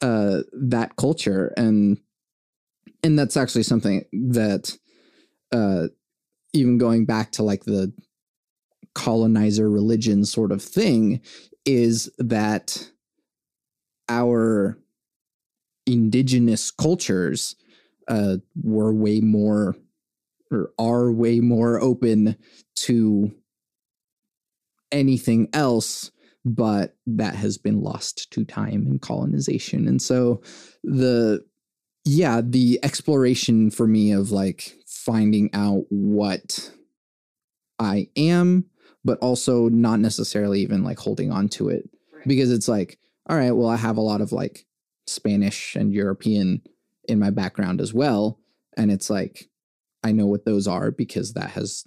uh 0.00 0.40
that 0.52 0.96
culture. 0.96 1.52
And 1.56 1.98
and 3.02 3.18
that's 3.18 3.36
actually 3.36 3.64
something 3.64 4.04
that 4.12 4.76
uh 5.52 5.88
even 6.52 6.78
going 6.78 7.04
back 7.04 7.32
to 7.32 7.42
like 7.42 7.64
the 7.64 7.92
colonizer 8.94 9.70
religion 9.70 10.24
sort 10.24 10.52
of 10.52 10.62
thing 10.62 11.20
is 11.64 12.10
that 12.18 12.90
our 14.08 14.78
indigenous 15.86 16.70
cultures 16.70 17.56
uh, 18.08 18.36
were 18.60 18.92
way 18.92 19.20
more 19.20 19.76
or 20.50 20.72
are 20.78 21.12
way 21.12 21.38
more 21.38 21.80
open 21.80 22.36
to 22.74 23.32
anything 24.92 25.48
else 25.52 26.10
but 26.44 26.96
that 27.06 27.34
has 27.34 27.58
been 27.58 27.82
lost 27.82 28.30
to 28.32 28.44
time 28.44 28.86
and 28.86 29.02
colonization. 29.02 29.86
And 29.86 30.00
so 30.00 30.42
the 30.82 31.44
yeah 32.04 32.40
the 32.42 32.80
exploration 32.82 33.70
for 33.70 33.86
me 33.86 34.12
of 34.12 34.30
like 34.30 34.74
finding 34.86 35.50
out 35.52 35.84
what 35.90 36.72
i 37.78 38.08
am 38.16 38.64
but 39.04 39.18
also 39.18 39.68
not 39.68 40.00
necessarily 40.00 40.60
even 40.60 40.82
like 40.82 40.98
holding 40.98 41.30
on 41.30 41.48
to 41.48 41.68
it. 41.68 41.88
Because 42.26 42.50
it's 42.50 42.68
like 42.68 42.98
all 43.28 43.36
right 43.36 43.52
well 43.52 43.68
i 43.68 43.76
have 43.76 43.96
a 43.96 44.02
lot 44.02 44.20
of 44.20 44.32
like 44.32 44.66
spanish 45.06 45.76
and 45.76 45.92
european 45.92 46.62
in 47.08 47.18
my 47.18 47.30
background 47.30 47.80
as 47.80 47.92
well. 47.92 48.38
And 48.76 48.90
it's 48.90 49.10
like 49.10 49.50
i 50.02 50.12
know 50.12 50.26
what 50.26 50.46
those 50.46 50.66
are 50.66 50.90
because 50.90 51.34
that 51.34 51.50
has 51.50 51.84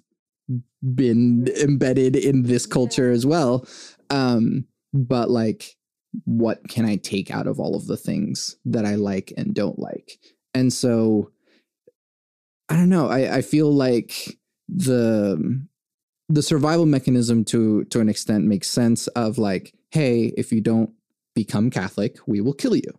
been 0.95 1.47
embedded 1.61 2.15
in 2.15 2.43
this 2.43 2.65
culture 2.65 3.11
as 3.11 3.25
well. 3.25 3.65
Um 4.09 4.65
but 4.93 5.29
like 5.29 5.75
what 6.25 6.67
can 6.69 6.85
i 6.85 6.95
take 6.97 7.31
out 7.31 7.47
of 7.47 7.59
all 7.59 7.75
of 7.75 7.87
the 7.87 7.97
things 7.97 8.55
that 8.65 8.85
i 8.85 8.95
like 8.95 9.33
and 9.37 9.55
don't 9.55 9.79
like? 9.79 10.19
And 10.53 10.71
so 10.71 11.31
i 12.69 12.75
don't 12.75 12.89
know. 12.89 13.07
I 13.07 13.37
i 13.37 13.41
feel 13.41 13.71
like 13.71 14.37
the 14.67 15.65
the 16.29 16.41
survival 16.41 16.85
mechanism 16.85 17.43
to 17.45 17.83
to 17.85 17.99
an 17.99 18.09
extent 18.09 18.45
makes 18.45 18.69
sense 18.69 19.07
of 19.07 19.37
like 19.37 19.73
hey 19.91 20.33
if 20.37 20.51
you 20.51 20.61
don't 20.61 20.91
become 21.35 21.69
catholic 21.69 22.17
we 22.27 22.41
will 22.41 22.53
kill 22.53 22.75
you. 22.75 22.91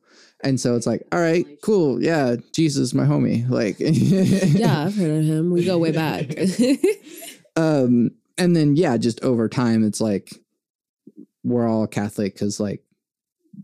And 0.43 0.61
so 0.61 0.75
it's 0.77 0.87
like 0.87 1.03
all 1.13 1.21
right 1.21 1.47
cool. 1.63 2.03
Yeah 2.03 2.37
jesus 2.53 2.93
my 2.95 3.05
homie. 3.05 3.49
Like 3.49 3.77
yeah, 3.79 4.85
I've 4.85 4.97
heard 4.97 5.19
of 5.19 5.25
him. 5.25 5.51
We 5.51 5.65
go 5.65 5.79
way 5.79 5.93
back. 5.93 6.27
um 7.57 8.11
and 8.39 8.55
then 8.57 8.77
yeah 8.77 8.97
just 8.97 9.23
over 9.23 9.49
time 9.49 9.85
it's 9.85 10.01
like 10.01 10.35
we're 11.43 11.69
all 11.69 11.87
catholic 11.87 12.35
because 12.35 12.59
like 12.59 12.83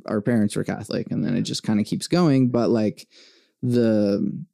our 0.07 0.21
parents 0.21 0.55
were 0.55 0.65
catholic 0.65 1.11
and 1.11 1.25
then 1.25 1.37
it 1.37 1.43
just 1.43 1.63
kind 1.63 1.81
of 1.81 1.87
keeps 1.87 2.07
going 2.07 2.49
but 2.49 2.71
like 2.71 3.09
the 3.63 4.45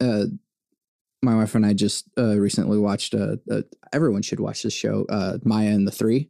uh 0.00 0.24
my 1.22 1.34
wife 1.34 1.54
and 1.54 1.66
i 1.66 1.72
just 1.72 2.08
uh 2.16 2.38
recently 2.38 2.78
watched 2.78 3.14
uh, 3.14 3.36
uh 3.50 3.62
everyone 3.92 4.22
should 4.22 4.40
watch 4.40 4.62
this 4.62 4.72
show 4.72 5.04
uh 5.08 5.38
maya 5.44 5.70
and 5.70 5.86
the 5.86 5.92
three. 5.92 6.28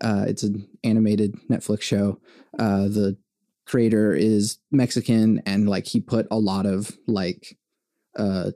Uh 0.00 0.24
it's 0.28 0.44
an 0.44 0.68
animated 0.84 1.34
netflix 1.50 1.82
show. 1.82 2.20
Uh 2.58 2.82
the 2.82 3.16
creator 3.66 4.14
is 4.14 4.58
Mexican 4.70 5.42
and 5.44 5.68
like 5.68 5.86
he 5.86 6.00
put 6.00 6.26
a 6.30 6.38
lot 6.38 6.66
of 6.66 6.96
like 7.06 7.58
uh 8.16 8.50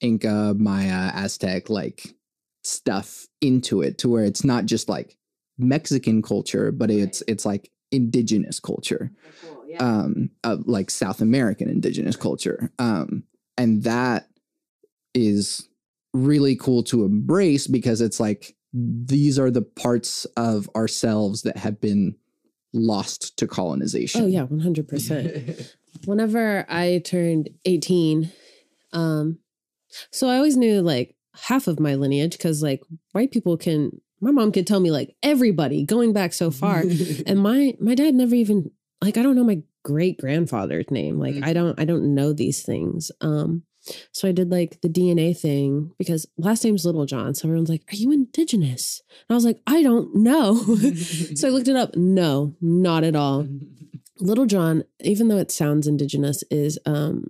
Inca, 0.00 0.54
Maya, 0.56 1.10
Aztec 1.14 1.68
like 1.68 2.14
stuff 2.62 3.26
into 3.40 3.82
it 3.82 3.98
to 3.98 4.08
where 4.08 4.24
it's 4.24 4.44
not 4.44 4.66
just 4.66 4.88
like 4.88 5.16
Mexican 5.58 6.22
culture, 6.22 6.70
but 6.70 6.90
it's 6.90 7.22
it's 7.26 7.44
like 7.46 7.70
indigenous 7.90 8.60
culture. 8.60 9.10
Um 9.80 10.30
uh, 10.44 10.56
like 10.64 10.90
South 10.90 11.20
American 11.20 11.68
indigenous 11.68 12.16
culture. 12.16 12.70
Um 12.78 13.24
and 13.56 13.82
that 13.84 14.28
is 15.14 15.68
really 16.14 16.56
cool 16.56 16.82
to 16.84 17.04
embrace 17.04 17.66
because 17.66 18.00
it's 18.00 18.20
like 18.20 18.56
these 18.72 19.38
are 19.38 19.50
the 19.50 19.62
parts 19.62 20.24
of 20.36 20.68
ourselves 20.76 21.42
that 21.42 21.56
have 21.56 21.80
been 21.80 22.14
lost 22.72 23.36
to 23.38 23.46
colonization. 23.46 24.22
Oh 24.22 24.26
yeah, 24.26 24.42
one 24.42 24.60
hundred 24.60 24.88
percent. 24.88 25.76
Whenever 26.04 26.66
I 26.68 27.02
turned 27.04 27.50
eighteen, 27.64 28.30
um, 28.92 29.38
so 30.10 30.28
I 30.28 30.36
always 30.36 30.56
knew 30.56 30.80
like 30.80 31.14
half 31.34 31.66
of 31.66 31.80
my 31.80 31.94
lineage 31.94 32.32
because 32.32 32.62
like 32.62 32.82
white 33.12 33.30
people 33.30 33.56
can. 33.56 34.00
My 34.20 34.32
mom 34.32 34.50
could 34.50 34.66
tell 34.66 34.80
me 34.80 34.90
like 34.90 35.14
everybody 35.22 35.84
going 35.84 36.12
back 36.12 36.32
so 36.32 36.50
far, 36.50 36.82
and 37.26 37.38
my 37.38 37.74
my 37.80 37.94
dad 37.94 38.14
never 38.14 38.34
even 38.34 38.70
like 39.00 39.16
I 39.16 39.22
don't 39.22 39.36
know 39.36 39.44
my 39.44 39.62
great 39.84 40.18
grandfather's 40.18 40.90
name. 40.90 41.18
Like 41.18 41.36
I 41.42 41.52
don't 41.52 41.78
I 41.78 41.84
don't 41.84 42.14
know 42.14 42.32
these 42.32 42.62
things. 42.62 43.12
Um, 43.20 43.62
so 44.12 44.28
I 44.28 44.32
did 44.32 44.50
like 44.50 44.80
the 44.80 44.88
DNA 44.88 45.38
thing 45.38 45.92
because 45.98 46.26
last 46.36 46.64
name's 46.64 46.84
Little 46.84 47.06
John. 47.06 47.34
So 47.34 47.48
everyone's 47.48 47.70
like, 47.70 47.84
Are 47.92 47.96
you 47.96 48.12
indigenous? 48.12 49.02
And 49.28 49.34
I 49.34 49.36
was 49.36 49.44
like, 49.44 49.60
I 49.66 49.82
don't 49.82 50.14
know. 50.14 50.56
so 51.34 51.48
I 51.48 51.50
looked 51.50 51.68
it 51.68 51.76
up. 51.76 51.96
No, 51.96 52.54
not 52.60 53.04
at 53.04 53.16
all. 53.16 53.46
Little 54.20 54.46
John, 54.46 54.84
even 55.00 55.28
though 55.28 55.38
it 55.38 55.52
sounds 55.52 55.86
indigenous, 55.86 56.42
is 56.50 56.78
um 56.84 57.28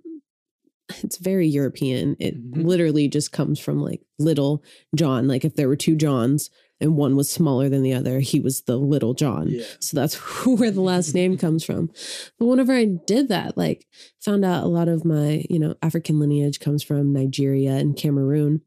it's 1.02 1.18
very 1.18 1.47
European. 1.47 2.16
It 2.18 2.35
literally 2.52 3.09
just 3.09 3.33
comes 3.33 3.59
from 3.61 3.80
like 3.80 4.00
little 4.18 4.62
John. 4.95 5.28
Like 5.28 5.45
if 5.45 5.54
there 5.57 5.68
were 5.68 5.76
two 5.76 5.97
Johns 5.97 6.50
and 6.80 6.97
one 6.97 7.16
was 7.16 7.28
smaller 7.30 7.68
than 7.68 7.83
the 7.83 7.92
other, 7.92 8.21
he 8.21 8.38
was 8.40 8.62
the 8.62 8.76
little 8.76 9.12
John. 9.14 9.49
Yeah. 9.50 9.64
So 9.80 9.97
that's 9.97 10.14
where 10.47 10.71
the 10.71 10.80
last 10.80 11.14
name 11.14 11.37
comes 11.45 11.64
from. 11.64 11.90
But 12.38 12.47
whenever 12.47 12.73
I 12.73 12.85
did 12.85 13.28
that, 13.28 13.57
like 13.57 13.87
found 14.21 14.45
out 14.45 14.64
a 14.64 14.68
lot 14.68 14.88
of 14.88 15.04
my, 15.04 15.45
you 15.50 15.59
know, 15.59 15.75
African 15.83 16.18
lineage 16.21 16.61
comes 16.61 16.83
from 16.83 17.12
Nigeria 17.12 17.73
and 17.73 17.97
Cameroon. 17.97 18.62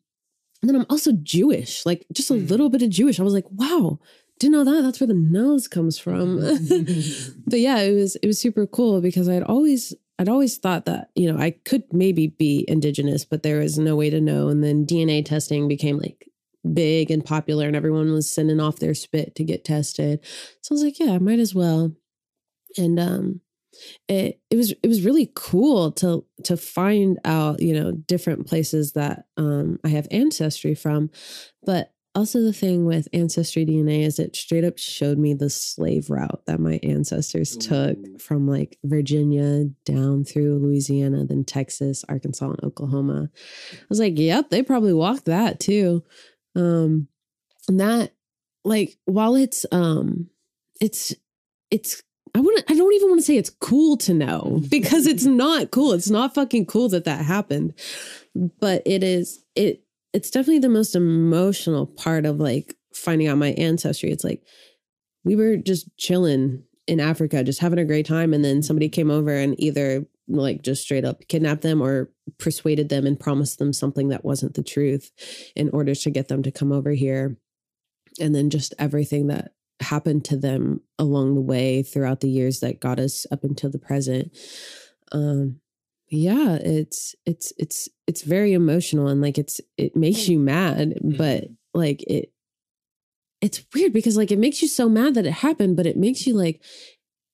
And 0.62 0.70
then 0.70 0.75
I'm 0.75 0.86
also 0.90 1.12
Jewish, 1.13 1.86
like 1.86 2.06
just 2.13 2.30
a 2.30 2.34
Mm. 2.36 2.50
little 2.50 2.70
bit 2.70 2.84
of 2.84 2.90
Jewish. 2.92 3.20
I 3.20 3.24
was 3.24 3.34
like, 3.34 3.50
wow, 3.50 3.98
didn't 4.38 4.54
know 4.54 4.63
that. 4.63 4.82
That's 4.84 5.00
where 5.00 5.08
the 5.08 5.13
nose 5.16 5.68
comes 5.68 5.98
from. 5.98 6.38
but 7.48 7.60
yeah, 7.60 7.80
it 7.80 7.94
was 7.94 8.16
it 8.18 8.28
was 8.28 8.40
super 8.40 8.68
cool 8.68 9.01
because 9.01 9.28
I'd 9.30 9.42
always 9.44 9.94
I'd 10.20 10.30
always 10.30 10.58
thought 10.58 10.86
that, 10.86 11.10
you 11.15 11.32
know, 11.32 11.39
I 11.39 11.51
could 11.51 11.84
maybe 11.91 12.27
be 12.27 12.65
indigenous, 12.68 13.25
but 13.25 13.44
there 13.44 13.60
was 13.60 13.80
no 13.80 13.96
way 13.96 14.10
to 14.10 14.22
know. 14.22 14.50
And 14.50 14.63
then 14.63 14.86
DNA 14.86 15.25
testing 15.25 15.68
became 15.68 15.98
like 15.98 16.27
big 16.74 17.10
and 17.10 17.25
popular 17.25 17.65
and 17.65 17.75
everyone 17.75 18.12
was 18.12 18.32
sending 18.32 18.60
off 18.60 18.80
their 18.80 18.94
spit 18.94 19.36
to 19.36 19.44
get 19.44 19.65
tested. 19.65 20.20
So 20.62 20.74
I 20.74 20.75
was 20.75 20.84
like, 20.84 21.00
yeah, 21.00 21.13
I 21.13 21.20
might 21.20 21.39
as 21.39 21.56
well. 21.56 21.91
And 22.77 23.00
um 23.00 23.41
it 24.08 24.39
it 24.50 24.56
was 24.56 24.72
it 24.72 24.88
was 24.88 25.03
really 25.03 25.32
cool 25.36 25.91
to 25.94 26.25
to 26.46 26.58
find 26.58 27.20
out, 27.25 27.62
you 27.62 27.74
know, 27.74 27.91
different 27.91 28.48
places 28.48 28.94
that 28.94 29.25
um 29.38 29.80
I 29.84 29.89
have 29.89 30.08
ancestry 30.12 30.75
from. 30.75 31.10
But 31.63 31.94
also 32.13 32.41
the 32.41 32.53
thing 32.53 32.86
with 32.86 33.08
ancestry 33.13 33.65
DNA 33.65 34.06
is 34.06 34.20
it 34.20 34.36
straight 34.36 34.63
up 34.63 34.77
showed 34.77 35.18
me 35.18 35.34
the 35.34 35.50
slave 35.50 36.10
route 36.10 36.41
that 36.46 36.60
my 36.60 36.80
ancestors 36.84 37.56
took 37.56 37.98
from 38.20 38.48
like 38.48 38.77
Virginia 38.84 39.65
down 39.86 40.24
through 40.25 40.60
Louisiana, 40.60 41.25
then 41.25 41.44
Texas, 41.44 42.03
Arkansas, 42.10 42.50
and 42.50 42.63
Oklahoma. 42.63 43.29
I 43.74 43.86
was 43.88 44.00
like, 44.00 44.18
yep, 44.18 44.50
they 44.50 44.62
probably 44.62 44.94
walked 44.94 45.25
that 45.25 45.59
too. 45.59 46.03
Um 46.55 47.07
and 47.68 47.79
that 47.79 48.14
like 48.64 48.98
while 49.05 49.36
it's 49.36 49.66
um 49.72 50.29
it's 50.79 51.16
it's 51.70 52.03
I 52.36 52.40
wouldn't 52.40 52.70
I 52.70 52.75
don't 52.75 52.94
even 52.94 53.09
want 53.09 53.20
to 53.20 53.25
say 53.25 53.38
it's 53.38 53.50
cool 53.50 53.98
to 53.98 54.14
know 54.14 54.62
because 54.70 55.07
it's 55.07 55.25
not 55.25 55.72
cool. 55.72 55.94
It's 55.94 56.09
not 56.09 56.36
fucking 56.36 56.66
cool 56.66 56.90
that 56.90 57.05
that 57.05 57.24
happened. 57.25 57.74
But 58.36 58.83
it 58.86 59.03
is 59.03 59.44
it 59.55 59.83
it's 60.14 60.30
definitely 60.30 60.60
the 60.60 60.70
most 60.70 60.96
emotional 60.96 61.86
part 61.86 62.26
of 62.26 62.40
like 62.40 62.76
finding 62.94 63.28
out 63.28 63.38
my 63.38 63.50
ancestry. 63.54 64.12
It's 64.12 64.24
like 64.24 64.44
we 65.24 65.36
were 65.36 65.58
just 65.58 65.96
chilling 65.98 66.64
in 66.88 67.00
Africa, 67.00 67.44
just 67.44 67.62
having 67.62 67.80
a 67.80 67.86
great 67.86 68.06
time 68.06 68.34
and 68.34 68.44
then 68.44 68.62
somebody 68.62 68.90
came 68.90 69.12
over 69.12 69.36
and 69.36 69.60
either 69.60 70.06
like 70.28 70.62
just 70.62 70.84
straight 70.84 71.06
up 71.06 71.28
kidnapped 71.28 71.62
them 71.62 71.82
or 71.82 72.10
persuaded 72.38 72.90
them 72.90 73.06
and 73.06 73.20
promised 73.20 73.60
them 73.60 73.74
something 73.74 74.10
that 74.10 74.24
wasn't 74.24 74.54
the 74.54 74.64
truth 74.64 75.12
in 75.56 75.70
order 75.72 75.94
to 75.94 76.10
get 76.10 76.28
them 76.28 76.44
to 76.44 76.52
come 76.52 76.72
over 76.72 76.92
here. 76.92 77.38
And 78.20 78.36
then 78.36 78.50
just 78.50 78.74
everything 78.80 79.28
that 79.28 79.54
happened 79.80 80.26
to 80.26 80.38
them 80.38 80.82
along 81.00 81.36
the 81.36 81.42
way 81.42 81.84
throughout 81.84 82.20
the 82.20 82.30
years 82.30 82.60
that 82.60 82.80
got 82.80 83.00
us 83.00 83.26
up 83.32 83.44
until 83.44 83.70
the 83.70 83.80
present. 83.80 84.38
Um 85.12 85.60
yeah, 86.10 86.58
it's 86.62 87.16
it's 87.26 87.54
it's 87.58 87.88
it's 88.12 88.24
very 88.24 88.52
emotional 88.54 89.08
and 89.08 89.22
like 89.22 89.38
it's 89.38 89.62
it 89.78 89.96
makes 89.96 90.28
you 90.28 90.38
mad, 90.40 90.94
but 91.18 91.46
like 91.74 92.04
it 92.04 92.32
it's 93.42 93.64
weird 93.74 93.94
because 93.94 94.18
like 94.18 94.32
it 94.32 94.40
makes 94.40 94.62
you 94.62 94.68
so 94.68 94.88
mad 94.88 95.16
that 95.16 95.26
it 95.26 95.32
happened, 95.48 95.76
but 95.78 95.86
it 95.88 95.98
makes 95.98 96.28
you 96.28 96.34
like 96.36 96.62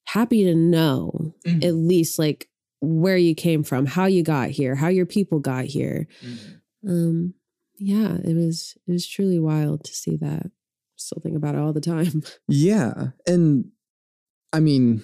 happy 0.05 0.43
to 0.45 0.55
know 0.55 1.33
Mhm. 1.45 1.63
at 1.65 1.73
least 1.73 2.17
like 2.19 2.49
where 2.79 3.17
you 3.17 3.35
came 3.35 3.63
from, 3.63 3.85
how 3.85 4.05
you 4.05 4.23
got 4.23 4.49
here, 4.51 4.75
how 4.75 4.87
your 4.87 5.05
people 5.05 5.39
got 5.39 5.65
here. 5.65 6.07
Um 6.87 7.33
yeah, 7.79 8.17
it 8.23 8.35
was 8.35 8.77
it 8.87 8.91
was 8.91 9.07
truly 9.07 9.39
wild 9.39 9.83
to 9.83 9.93
see 9.93 10.15
that. 10.17 10.51
Still 10.95 11.21
think 11.21 11.35
about 11.35 11.55
it 11.55 11.61
all 11.61 11.73
the 11.73 11.81
time. 11.81 12.23
Yeah. 12.47 12.93
And 13.27 13.71
I 14.53 14.59
mean, 14.61 15.03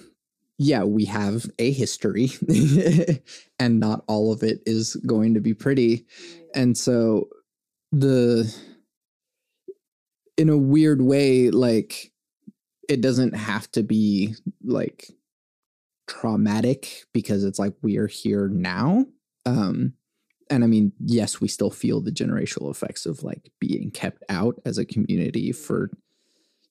yeah, 0.58 0.84
we 0.84 1.04
have 1.06 1.50
a 1.58 1.72
history 1.72 2.30
and 3.58 3.80
not 3.80 4.04
all 4.06 4.32
of 4.32 4.42
it 4.42 4.60
is 4.66 4.94
going 5.06 5.34
to 5.34 5.40
be 5.40 5.54
pretty. 5.54 6.06
And 6.54 6.78
so 6.78 7.28
the 7.90 8.54
in 10.36 10.48
a 10.48 10.58
weird 10.58 11.00
way 11.00 11.50
like 11.50 12.12
it 12.88 13.00
doesn't 13.00 13.34
have 13.34 13.70
to 13.72 13.82
be 13.82 14.34
like 14.64 15.10
traumatic 16.06 17.04
because 17.12 17.44
it's 17.44 17.58
like 17.58 17.74
we 17.82 17.96
are 17.98 18.08
here 18.08 18.48
now. 18.48 19.06
Um 19.46 19.94
and 20.50 20.62
I 20.62 20.66
mean, 20.66 20.92
yes, 21.00 21.40
we 21.40 21.48
still 21.48 21.70
feel 21.70 22.00
the 22.00 22.10
generational 22.10 22.70
effects 22.70 23.06
of 23.06 23.22
like 23.22 23.50
being 23.60 23.90
kept 23.90 24.22
out 24.28 24.60
as 24.66 24.76
a 24.76 24.84
community 24.84 25.52
for 25.52 25.90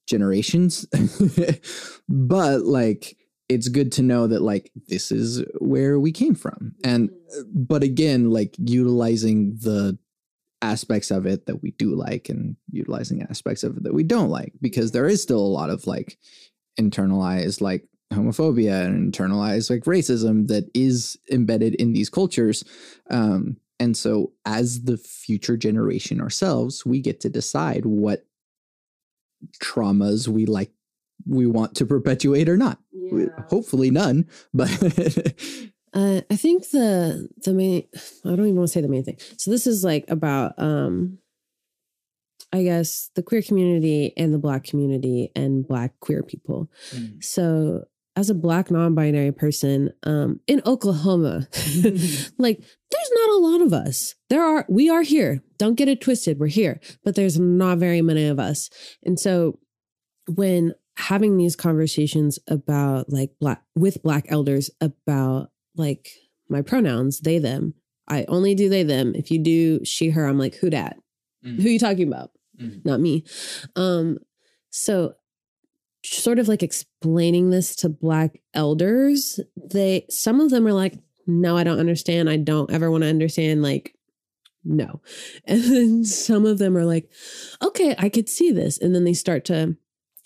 generations. 0.08 0.86
but 2.08 2.62
like 2.62 3.18
it's 3.54 3.68
good 3.68 3.92
to 3.94 4.02
know 4.02 4.28
that 4.28 4.42
like 4.42 4.72
this 4.88 5.12
is 5.12 5.44
where 5.60 6.00
we 6.00 6.12
came 6.12 6.36
from. 6.36 6.76
And 6.84 7.10
but 7.54 7.84
again, 7.84 8.32
like 8.32 8.56
utilizing 8.58 9.58
the 9.62 9.98
aspects 10.64 11.12
of 11.12 11.26
it 11.26 11.46
that 11.46 11.62
we 11.62 11.72
do 11.72 11.94
like 11.94 12.30
and 12.30 12.56
utilizing 12.72 13.22
aspects 13.24 13.64
of 13.64 13.76
it 13.76 13.84
that 13.84 13.94
we 13.94 14.04
don't 14.04 14.30
like 14.30 14.54
because 14.62 14.92
there 14.92 15.08
is 15.08 15.22
still 15.22 15.40
a 15.40 15.56
lot 15.60 15.70
of 15.70 15.86
like 15.86 16.18
internalized 16.80 17.60
like 17.60 17.86
homophobia 18.14 18.86
and 18.86 19.14
internalized 19.14 19.70
like 19.70 19.84
racism 19.84 20.48
that 20.48 20.70
is 20.74 21.18
embedded 21.30 21.76
in 21.76 21.92
these 21.92 22.10
cultures 22.10 22.64
um 23.10 23.58
and 23.80 23.98
so 23.98 24.32
as 24.46 24.84
the 24.84 24.98
future 24.98 25.58
generation 25.58 26.22
ourselves 26.22 26.86
we 26.86 27.02
get 27.02 27.20
to 27.20 27.30
decide 27.30 27.86
what 27.86 28.26
traumas 29.62 30.30
we 30.30 30.46
like 30.46 30.72
we 31.28 31.46
want 31.48 31.76
to 31.76 31.86
perpetuate 31.86 32.50
or 32.50 32.58
not 32.58 32.80
We- 33.12 33.30
hopefully 33.50 33.92
none 33.92 34.28
but 34.54 34.70
Uh, 35.96 36.22
I 36.32 36.36
think 36.38 36.68
the 36.72 37.30
the 37.46 37.54
main 37.54 37.84
I 38.26 38.30
don't 38.30 38.40
even 38.48 38.56
want 38.56 38.68
to 38.70 38.74
say 38.74 38.82
the 38.82 38.88
main 38.88 39.04
thing. 39.04 39.18
So 39.38 39.52
this 39.52 39.68
is 39.68 39.84
like 39.84 40.06
about 40.10 40.54
um 40.58 41.20
I 42.52 42.64
guess 42.64 43.12
the 43.14 43.22
queer 43.22 43.44
community 43.44 44.12
and 44.18 44.34
the 44.34 44.40
black 44.40 44.64
community 44.64 45.32
and 45.36 45.68
black 45.68 46.00
queer 46.00 46.24
people. 46.24 46.72
So 47.22 47.84
as 48.16 48.32
a 48.32 48.34
black 48.34 48.72
non-binary 48.72 49.34
person 49.34 49.94
um 50.02 50.40
in 50.48 50.64
Oklahoma, 50.66 51.48
like 52.40 52.58
there's 52.60 53.12
not 53.16 53.30
a 53.30 53.38
lot 53.38 53.62
of 53.62 53.72
us. 53.72 54.16
There 54.32 54.42
are 54.44 54.66
we 54.68 54.90
are 54.90 55.04
here. 55.04 55.44
Don't 55.60 55.76
get 55.76 55.90
it 55.90 56.02
twisted. 56.02 56.40
We're 56.40 56.48
here, 56.48 56.80
but 57.04 57.14
there's 57.14 57.40
not 57.40 57.78
very 57.78 58.02
many 58.02 58.26
of 58.26 58.40
us. 58.40 58.72
And 59.04 59.20
so 59.20 59.60
when 60.28 60.74
having 60.96 61.38
these 61.38 61.56
conversations 61.56 62.40
about 62.48 63.10
like 63.10 63.32
black 63.40 63.64
with 63.76 64.02
black 64.04 64.26
elders 64.30 64.70
about 64.80 65.50
like 65.76 66.10
my 66.50 66.62
pronouns, 66.62 67.22
they, 67.22 67.40
them. 67.40 67.74
I 68.08 68.26
only 68.28 68.54
do 68.54 68.70
they, 68.70 68.84
them. 68.84 69.16
If 69.16 69.32
you 69.32 69.40
do 69.40 69.84
she, 69.86 70.10
her, 70.10 70.26
I'm 70.26 70.38
like, 70.38 70.56
who 70.56 70.70
dat? 70.70 70.98
Mm. 71.46 71.62
Who 71.62 71.70
you 71.70 71.80
talking 71.80 72.08
about? 72.08 72.32
Mhm. 72.62 72.86
Not 72.86 73.00
me. 73.00 73.24
Um, 73.76 74.20
so 74.70 75.16
sort 76.06 76.38
of 76.38 76.48
like 76.48 76.62
explaining 76.64 77.50
this 77.50 77.76
to 77.78 77.90
black 77.90 78.42
elders, 78.54 79.40
they 79.56 80.06
some 80.10 80.42
of 80.42 80.50
them 80.50 80.68
are 80.68 80.74
like, 80.74 80.96
"No, 81.26 81.58
I 81.58 81.64
don't 81.64 81.80
understand. 81.80 82.30
I 82.30 82.38
don't 82.38 82.72
ever 82.72 82.92
want 82.92 83.04
to 83.04 83.10
understand." 83.10 83.62
Like, 83.62 83.96
no. 84.64 85.02
And 85.46 85.64
then 85.64 86.06
some 86.06 86.46
of 86.46 86.60
them 86.60 86.78
are 86.78 86.86
like, 86.86 87.10
"Okay, 87.64 87.96
I 87.98 88.10
could 88.10 88.30
see 88.30 88.52
this." 88.52 88.78
And 88.78 88.94
then 88.94 89.06
they 89.06 89.14
start 89.14 89.46
to, 89.46 89.76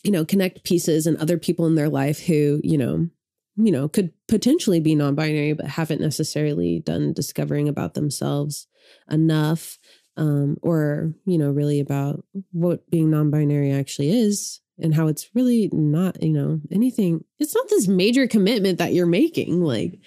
you 0.03 0.11
know, 0.11 0.25
connect 0.25 0.63
pieces 0.63 1.07
and 1.07 1.17
other 1.17 1.37
people 1.37 1.65
in 1.65 1.75
their 1.75 1.89
life 1.89 2.19
who, 2.19 2.61
you 2.63 2.77
know, 2.77 3.07
you 3.55 3.71
know, 3.71 3.87
could 3.87 4.11
potentially 4.27 4.79
be 4.79 4.95
non-binary 4.95 5.53
but 5.53 5.65
haven't 5.65 6.01
necessarily 6.01 6.79
done 6.79 7.13
discovering 7.13 7.67
about 7.67 7.95
themselves 7.95 8.67
enough 9.09 9.79
um, 10.17 10.57
or 10.63 11.13
you 11.25 11.37
know 11.37 11.51
really 11.51 11.79
about 11.79 12.23
what 12.51 12.89
being 12.89 13.09
non-binary 13.09 13.71
actually 13.71 14.19
is 14.19 14.59
and 14.79 14.93
how 14.93 15.07
it's 15.07 15.29
really 15.33 15.69
not 15.71 16.21
you 16.21 16.33
know 16.33 16.59
anything. 16.71 17.23
It's 17.39 17.55
not 17.55 17.69
this 17.69 17.87
major 17.87 18.27
commitment 18.27 18.79
that 18.79 18.93
you're 18.93 19.05
making 19.05 19.61
like 19.61 19.99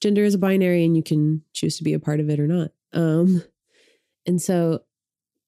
gender 0.00 0.22
is 0.22 0.34
a 0.34 0.38
binary 0.38 0.84
and 0.84 0.96
you 0.96 1.02
can 1.02 1.42
choose 1.52 1.76
to 1.78 1.84
be 1.84 1.92
a 1.92 2.00
part 2.00 2.20
of 2.20 2.30
it 2.30 2.40
or 2.40 2.46
not. 2.46 2.70
Um 2.92 3.42
and 4.26 4.40
so 4.40 4.80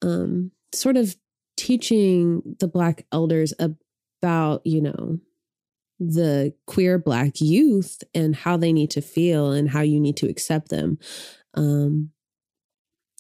um 0.03 0.51
sort 0.75 0.97
of 0.97 1.17
teaching 1.61 2.57
the 2.59 2.67
black 2.67 3.07
elders 3.13 3.53
about 3.59 4.63
you 4.65 4.81
know 4.81 5.19
the 5.99 6.55
queer 6.67 6.99
black 6.99 7.39
youth 7.39 8.03
and 8.15 8.35
how 8.35 8.57
they 8.57 8.73
need 8.73 8.91
to 8.91 9.03
feel 9.03 9.53
and 9.53 9.69
how 9.69 9.83
you 9.83 10.01
need 10.01 10.17
to 10.17 10.27
accept 10.27 10.71
them 10.71 10.99
um 11.55 12.11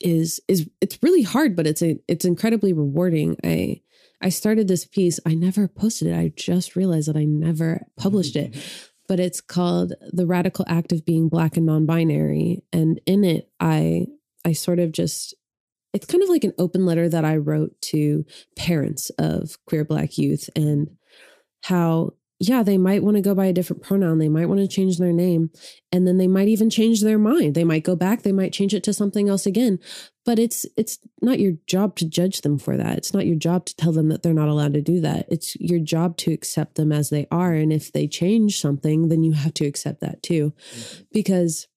is 0.00 0.40
is 0.48 0.66
it's 0.81 0.98
really 1.03 1.20
hard 1.22 1.55
but 1.55 1.66
it's 1.66 1.83
a 1.83 1.98
it's 2.09 2.24
incredibly 2.24 2.72
rewarding. 2.72 3.37
I 3.44 3.83
i 4.22 4.31
started 4.31 4.68
this 4.68 4.87
piece 4.87 5.20
i 5.26 5.35
never 5.35 5.68
posted 5.68 6.09
it 6.09 6.16
i 6.16 6.33
just 6.35 6.76
realized 6.76 7.09
that 7.09 7.18
i 7.18 7.24
never 7.24 7.87
published 7.98 8.37
it 8.37 8.57
but 9.07 9.20
it's 9.20 9.42
called 9.42 9.92
the 10.12 10.26
radical 10.26 10.64
act 10.66 10.92
of 10.92 11.05
being 11.05 11.29
black 11.29 11.59
and 11.59 11.66
non-binary 11.66 12.62
and 12.72 12.98
in 13.05 13.24
it 13.24 13.50
i 13.61 14.07
i 14.46 14.53
sort 14.55 14.79
of 14.79 14.92
just 14.92 15.35
it's 15.92 16.07
kind 16.07 16.22
of 16.22 16.29
like 16.29 16.44
an 16.44 16.55
open 16.59 16.87
letter 16.87 17.09
that 17.09 17.24
i 17.24 17.37
wrote 17.37 17.81
to 17.81 18.24
parents 18.57 19.11
of 19.18 19.57
queer 19.66 19.85
black 19.85 20.18
youth 20.18 20.48
and 20.55 20.88
how 21.62 22.12
yeah, 22.42 22.62
they 22.62 22.79
might 22.79 23.03
want 23.03 23.18
to 23.18 23.22
go 23.22 23.35
by 23.35 23.44
a 23.46 23.53
different 23.53 23.83
pronoun. 23.83 24.16
They 24.16 24.31
might 24.31 24.48
want 24.48 24.61
to 24.61 24.66
change 24.66 24.96
their 24.96 25.12
name. 25.12 25.50
And 25.92 26.07
then 26.07 26.16
they 26.16 26.26
might 26.26 26.48
even 26.48 26.70
change 26.70 27.03
their 27.03 27.18
mind. 27.18 27.55
They 27.55 27.64
might 27.64 27.85
go 27.85 27.94
back, 27.94 28.22
they 28.22 28.33
might 28.33 28.55
change 28.55 28.72
it 28.72 28.83
to 28.85 28.94
something 28.94 29.29
else 29.29 29.44
again. 29.44 29.79
But 30.24 30.38
it's 30.38 30.64
it's 30.76 30.98
not 31.20 31.38
your 31.38 31.53
job 31.66 31.96
to 31.96 32.09
judge 32.09 32.40
them 32.40 32.59
for 32.59 32.79
that. 32.79 32.96
It's 32.96 33.12
not 33.12 33.26
your 33.26 33.37
job 33.37 33.66
to 33.66 33.76
tell 33.76 33.92
them 33.92 34.09
that 34.09 34.22
they're 34.22 34.33
not 34.33 34.48
allowed 34.48 34.72
to 34.72 34.81
do 34.81 35.00
that. 35.03 35.26
It's 35.29 35.55
your 35.57 35.81
job 35.81 36.16
to 36.18 36.33
accept 36.33 36.76
them 36.76 36.92
as 36.92 37.11
they 37.11 37.26
are. 37.31 37.53
And 37.53 37.72
if 37.72 37.92
they 37.92 38.09
change 38.09 38.59
something, 38.59 39.09
then 39.09 39.22
you 39.22 39.33
have 39.33 39.55
to 39.55 39.66
accept 39.66 40.00
that 40.00 40.22
too. 40.22 40.55
Mm-hmm. 40.72 41.03
Because 41.12 41.68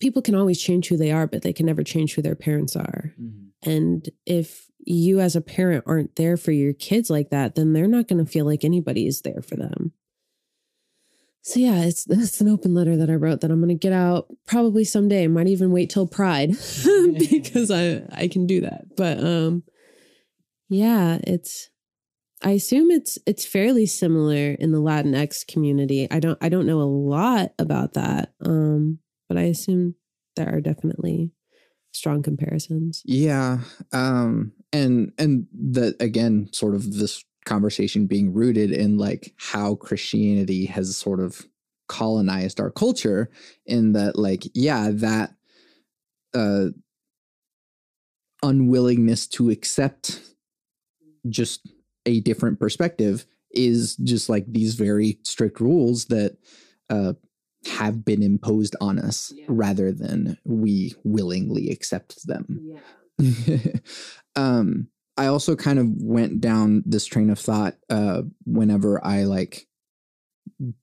people 0.00 0.22
can 0.22 0.34
always 0.34 0.60
change 0.60 0.88
who 0.88 0.96
they 0.96 1.10
are, 1.10 1.26
but 1.26 1.42
they 1.42 1.52
can 1.52 1.66
never 1.66 1.82
change 1.82 2.14
who 2.14 2.22
their 2.22 2.34
parents 2.34 2.76
are. 2.76 3.14
Mm-hmm. 3.20 3.70
And 3.70 4.08
if 4.26 4.70
you 4.80 5.20
as 5.20 5.36
a 5.36 5.40
parent 5.40 5.84
aren't 5.86 6.16
there 6.16 6.36
for 6.36 6.52
your 6.52 6.72
kids 6.72 7.10
like 7.10 7.30
that, 7.30 7.54
then 7.54 7.72
they're 7.72 7.88
not 7.88 8.08
going 8.08 8.24
to 8.24 8.30
feel 8.30 8.46
like 8.46 8.64
anybody 8.64 9.06
is 9.06 9.22
there 9.22 9.42
for 9.42 9.56
them. 9.56 9.92
So 11.42 11.60
yeah, 11.60 11.84
it's 11.84 12.04
that's 12.04 12.40
an 12.40 12.48
open 12.48 12.74
letter 12.74 12.96
that 12.96 13.08
I 13.08 13.14
wrote 13.14 13.40
that 13.40 13.50
I'm 13.50 13.60
going 13.60 13.68
to 13.68 13.74
get 13.74 13.92
out 13.92 14.26
probably 14.46 14.84
someday. 14.84 15.24
I 15.24 15.28
might 15.28 15.46
even 15.46 15.70
wait 15.70 15.88
till 15.88 16.06
Pride 16.06 16.50
because 17.18 17.70
I 17.70 18.02
I 18.12 18.28
can 18.28 18.46
do 18.46 18.60
that. 18.62 18.96
But 18.96 19.18
um 19.24 19.62
yeah, 20.68 21.18
it's 21.22 21.70
I 22.42 22.52
assume 22.52 22.90
it's 22.90 23.18
it's 23.26 23.46
fairly 23.46 23.86
similar 23.86 24.52
in 24.52 24.72
the 24.72 24.80
Latinx 24.80 25.46
community. 25.46 26.06
I 26.10 26.20
don't 26.20 26.38
I 26.42 26.48
don't 26.48 26.66
know 26.66 26.80
a 26.80 26.82
lot 26.82 27.52
about 27.58 27.94
that. 27.94 28.34
Um 28.44 28.98
but 29.28 29.36
I 29.36 29.42
assume 29.42 29.94
there 30.36 30.52
are 30.54 30.60
definitely 30.60 31.32
strong 31.92 32.22
comparisons. 32.22 33.02
Yeah. 33.04 33.58
Um 33.92 34.52
and 34.72 35.12
and 35.18 35.46
that 35.72 36.00
again 36.00 36.48
sort 36.52 36.74
of 36.74 36.94
this 36.94 37.24
conversation 37.44 38.06
being 38.06 38.32
rooted 38.32 38.70
in 38.70 38.98
like 38.98 39.32
how 39.38 39.74
Christianity 39.76 40.66
has 40.66 40.96
sort 40.96 41.20
of 41.20 41.46
colonized 41.88 42.60
our 42.60 42.70
culture 42.70 43.30
in 43.64 43.92
that 43.92 44.18
like 44.18 44.44
yeah 44.54 44.90
that 44.92 45.34
uh 46.34 46.66
unwillingness 48.42 49.26
to 49.26 49.48
accept 49.50 50.20
just 51.28 51.66
a 52.04 52.20
different 52.20 52.60
perspective 52.60 53.24
is 53.50 53.96
just 53.96 54.28
like 54.28 54.44
these 54.46 54.74
very 54.74 55.18
strict 55.24 55.60
rules 55.60 56.04
that 56.06 56.36
uh 56.90 57.14
have 57.66 58.04
been 58.04 58.22
imposed 58.22 58.76
on 58.80 58.98
us 58.98 59.32
yeah. 59.34 59.44
rather 59.48 59.92
than 59.92 60.38
we 60.44 60.94
willingly 61.04 61.70
accept 61.70 62.26
them. 62.26 62.78
Yeah. 63.18 63.58
um 64.36 64.88
I 65.16 65.26
also 65.26 65.56
kind 65.56 65.80
of 65.80 65.88
went 66.00 66.40
down 66.40 66.84
this 66.86 67.04
train 67.04 67.30
of 67.30 67.38
thought 67.38 67.74
uh 67.90 68.22
whenever 68.46 69.04
I 69.04 69.24
like 69.24 69.66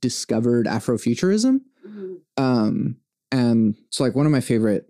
discovered 0.01 0.65
Afrofuturism. 0.65 1.61
Mm-hmm. 1.87 2.43
Um 2.43 2.97
and 3.31 3.75
so 3.89 4.03
like 4.03 4.15
one 4.15 4.25
of 4.25 4.31
my 4.31 4.41
favorite 4.41 4.89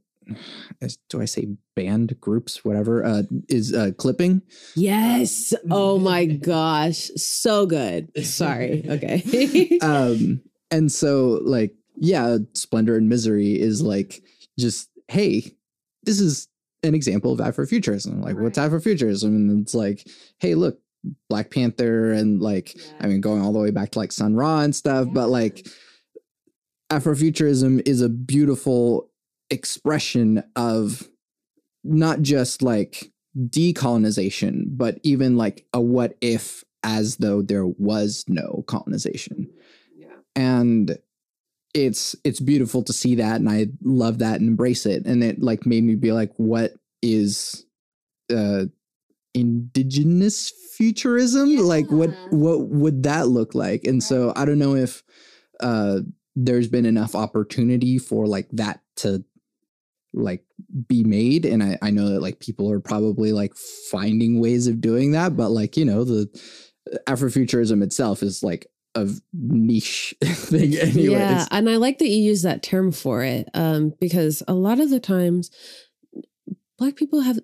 do 1.09 1.21
I 1.21 1.25
say 1.25 1.47
band 1.75 2.19
groups, 2.19 2.65
whatever, 2.65 3.05
uh, 3.05 3.23
is 3.47 3.73
uh, 3.73 3.91
clipping. 3.97 4.41
Yes. 4.75 5.53
Oh 5.69 5.99
my 5.99 6.25
gosh. 6.25 7.09
So 7.15 7.65
good. 7.65 8.25
Sorry. 8.25 8.83
Okay. 8.95 9.79
um, 9.81 10.41
and 10.71 10.91
so 10.91 11.39
like 11.43 11.73
yeah 11.95 12.37
splendor 12.53 12.97
and 12.97 13.09
misery 13.09 13.59
is 13.59 13.81
like 13.81 14.23
just 14.57 14.89
hey 15.07 15.55
this 16.03 16.19
is 16.19 16.47
an 16.83 16.95
example 16.95 17.31
of 17.31 17.39
afrofuturism 17.39 18.21
like 18.21 18.35
right. 18.35 18.43
what's 18.43 18.57
afrofuturism 18.57 19.25
and 19.25 19.63
it's 19.63 19.73
like 19.73 20.07
hey 20.39 20.55
look 20.55 20.79
black 21.29 21.51
panther 21.51 22.11
and 22.11 22.41
like 22.41 22.75
yeah. 22.75 22.91
i 23.01 23.07
mean 23.07 23.21
going 23.21 23.41
all 23.41 23.53
the 23.53 23.59
way 23.59 23.71
back 23.71 23.91
to 23.91 23.99
like 23.99 24.11
sun 24.11 24.35
ra 24.35 24.61
and 24.61 24.75
stuff 24.75 25.05
yeah. 25.07 25.13
but 25.13 25.29
like 25.29 25.67
afrofuturism 26.91 27.81
is 27.87 28.01
a 28.01 28.09
beautiful 28.09 29.09
expression 29.49 30.43
of 30.55 31.07
not 31.83 32.21
just 32.21 32.61
like 32.61 33.11
decolonization 33.37 34.63
but 34.67 34.99
even 35.03 35.37
like 35.37 35.65
a 35.73 35.81
what 35.81 36.15
if 36.21 36.63
as 36.85 37.17
though 37.17 37.41
there 37.41 37.65
was 37.65 38.23
no 38.27 38.63
colonization. 38.67 39.49
And 40.35 40.97
it's 41.73 42.15
it's 42.23 42.39
beautiful 42.39 42.83
to 42.83 42.93
see 42.93 43.15
that 43.15 43.35
and 43.35 43.49
I 43.49 43.67
love 43.83 44.19
that 44.19 44.39
and 44.39 44.47
embrace 44.47 44.85
it. 44.85 45.05
And 45.05 45.23
it 45.23 45.41
like 45.41 45.65
made 45.65 45.83
me 45.83 45.95
be 45.95 46.13
like, 46.13 46.31
what 46.37 46.73
is 47.01 47.65
uh 48.33 48.65
indigenous 49.33 50.51
futurism? 50.77 51.49
Yeah. 51.49 51.61
Like 51.61 51.91
what 51.91 52.11
what 52.31 52.67
would 52.69 53.03
that 53.03 53.27
look 53.27 53.53
like? 53.53 53.83
And 53.83 53.95
right. 53.95 54.03
so 54.03 54.33
I 54.35 54.45
don't 54.45 54.59
know 54.59 54.75
if 54.75 55.03
uh 55.59 55.99
there's 56.35 56.67
been 56.67 56.85
enough 56.85 57.13
opportunity 57.13 57.97
for 57.97 58.25
like 58.25 58.47
that 58.51 58.81
to 58.97 59.23
like 60.13 60.45
be 60.87 61.03
made 61.03 61.45
and 61.45 61.61
I, 61.61 61.77
I 61.81 61.89
know 61.89 62.09
that 62.09 62.21
like 62.21 62.39
people 62.39 62.71
are 62.71 62.79
probably 62.79 63.33
like 63.33 63.53
finding 63.91 64.39
ways 64.39 64.67
of 64.67 64.79
doing 64.79 65.11
that 65.11 65.35
but 65.35 65.49
like 65.49 65.75
you 65.75 65.83
know 65.83 66.05
the 66.05 66.29
afrofuturism 67.05 67.83
itself 67.83 68.23
is 68.23 68.41
like 68.41 68.67
a 68.95 69.07
niche 69.33 70.15
thing 70.23 70.75
anyways. 70.75 71.11
Yeah, 71.11 71.45
and 71.51 71.69
I 71.69 71.75
like 71.77 71.99
that 71.99 72.07
you 72.07 72.23
use 72.23 72.41
that 72.43 72.63
term 72.63 72.91
for 72.91 73.23
it 73.23 73.49
um, 73.53 73.93
because 73.99 74.41
a 74.47 74.53
lot 74.53 74.79
of 74.79 74.89
the 74.89 74.99
times 74.99 75.51
black 76.77 76.95
people 76.95 77.21
have 77.21 77.39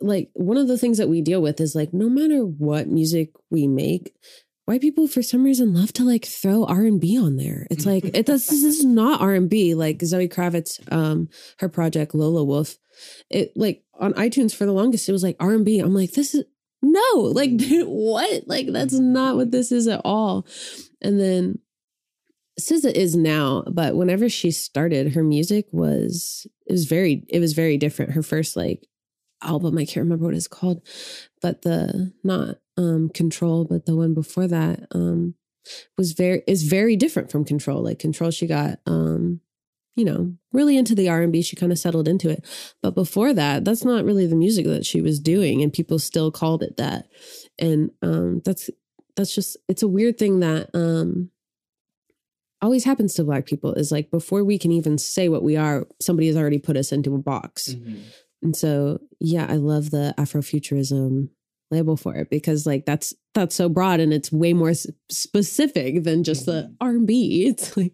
like 0.00 0.30
one 0.34 0.56
of 0.56 0.68
the 0.68 0.78
things 0.78 0.98
that 0.98 1.08
we 1.08 1.22
deal 1.22 1.40
with 1.42 1.60
is 1.60 1.74
like 1.74 1.92
no 1.92 2.08
matter 2.08 2.44
what 2.44 2.88
music 2.88 3.30
we 3.50 3.66
make 3.66 4.14
white 4.64 4.80
people 4.80 5.06
for 5.06 5.22
some 5.22 5.44
reason 5.44 5.74
love 5.74 5.92
to 5.92 6.04
like 6.04 6.24
throw 6.24 6.64
r&b 6.64 7.18
on 7.18 7.36
there. 7.36 7.66
It's 7.70 7.86
like 7.86 8.04
it 8.04 8.26
does 8.26 8.46
this 8.46 8.62
is 8.62 8.84
not 8.84 9.20
r&b 9.20 9.74
like 9.74 10.02
zoe 10.02 10.28
kravitz 10.28 10.80
um 10.92 11.28
her 11.58 11.68
project 11.68 12.12
Lolawolf 12.12 12.78
it 13.28 13.52
like 13.56 13.82
on 13.98 14.14
itunes 14.14 14.54
for 14.54 14.66
the 14.66 14.72
longest 14.72 15.08
it 15.08 15.12
was 15.12 15.22
like 15.22 15.36
r&b 15.40 15.78
i'm 15.78 15.94
like 15.94 16.12
this 16.12 16.34
is 16.34 16.44
no, 16.82 17.14
like 17.16 17.50
what? 17.70 18.44
Like 18.46 18.68
that's 18.72 18.94
not 18.94 19.36
what 19.36 19.50
this 19.50 19.72
is 19.72 19.86
at 19.88 20.00
all. 20.04 20.46
And 21.02 21.20
then 21.20 21.58
SZA 22.58 22.92
is 22.92 23.16
now, 23.16 23.62
but 23.70 23.96
whenever 23.96 24.28
she 24.28 24.50
started, 24.50 25.14
her 25.14 25.22
music 25.22 25.66
was 25.72 26.46
it 26.66 26.72
was 26.72 26.86
very 26.86 27.24
it 27.28 27.40
was 27.40 27.52
very 27.52 27.76
different. 27.76 28.12
Her 28.12 28.22
first 28.22 28.56
like 28.56 28.86
album, 29.42 29.78
I 29.78 29.84
can't 29.84 30.04
remember 30.04 30.26
what 30.26 30.34
it's 30.34 30.48
called, 30.48 30.86
but 31.40 31.62
the 31.62 32.12
not 32.22 32.56
um 32.76 33.08
Control, 33.10 33.64
but 33.64 33.86
the 33.86 33.96
one 33.96 34.14
before 34.14 34.46
that 34.46 34.86
um 34.92 35.34
was 35.96 36.12
very 36.12 36.42
is 36.46 36.64
very 36.64 36.96
different 36.96 37.30
from 37.30 37.44
Control. 37.44 37.82
Like 37.82 37.98
Control, 37.98 38.30
she 38.30 38.46
got 38.46 38.78
um 38.86 39.40
you 39.96 40.04
know, 40.04 40.32
really 40.52 40.76
into 40.76 40.94
the 40.94 41.08
R&B. 41.08 41.42
She 41.42 41.56
kind 41.56 41.72
of 41.72 41.78
settled 41.78 42.08
into 42.08 42.30
it. 42.30 42.44
But 42.82 42.94
before 42.94 43.34
that, 43.34 43.64
that's 43.64 43.84
not 43.84 44.04
really 44.04 44.26
the 44.26 44.36
music 44.36 44.66
that 44.66 44.86
she 44.86 45.00
was 45.00 45.20
doing 45.20 45.62
and 45.62 45.72
people 45.72 45.98
still 45.98 46.30
called 46.30 46.62
it 46.62 46.76
that. 46.76 47.06
And 47.58 47.90
um 48.02 48.40
that's 48.44 48.70
that's 49.16 49.34
just 49.34 49.56
it's 49.68 49.82
a 49.82 49.88
weird 49.88 50.18
thing 50.18 50.40
that 50.40 50.70
um 50.74 51.30
always 52.62 52.84
happens 52.84 53.14
to 53.14 53.24
black 53.24 53.46
people 53.46 53.74
is 53.74 53.90
like 53.90 54.10
before 54.10 54.44
we 54.44 54.58
can 54.58 54.70
even 54.70 54.98
say 54.98 55.28
what 55.28 55.42
we 55.42 55.56
are, 55.56 55.86
somebody 56.00 56.26
has 56.26 56.36
already 56.36 56.58
put 56.58 56.76
us 56.76 56.92
into 56.92 57.14
a 57.14 57.18
box. 57.18 57.70
Mm-hmm. 57.70 58.00
And 58.42 58.56
so, 58.56 59.00
yeah, 59.18 59.46
I 59.48 59.56
love 59.56 59.90
the 59.90 60.14
Afrofuturism 60.18 61.28
label 61.70 61.96
for 61.96 62.14
it 62.16 62.30
because 62.30 62.66
like 62.66 62.84
that's 62.86 63.14
that's 63.34 63.54
so 63.54 63.68
broad 63.68 64.00
and 64.00 64.12
it's 64.12 64.32
way 64.32 64.52
more 64.52 64.72
specific 65.10 66.02
than 66.04 66.24
just 66.24 66.46
the 66.46 66.70
Mhm. 66.70 66.76
R&B. 66.80 67.46
It's 67.48 67.76
like 67.76 67.92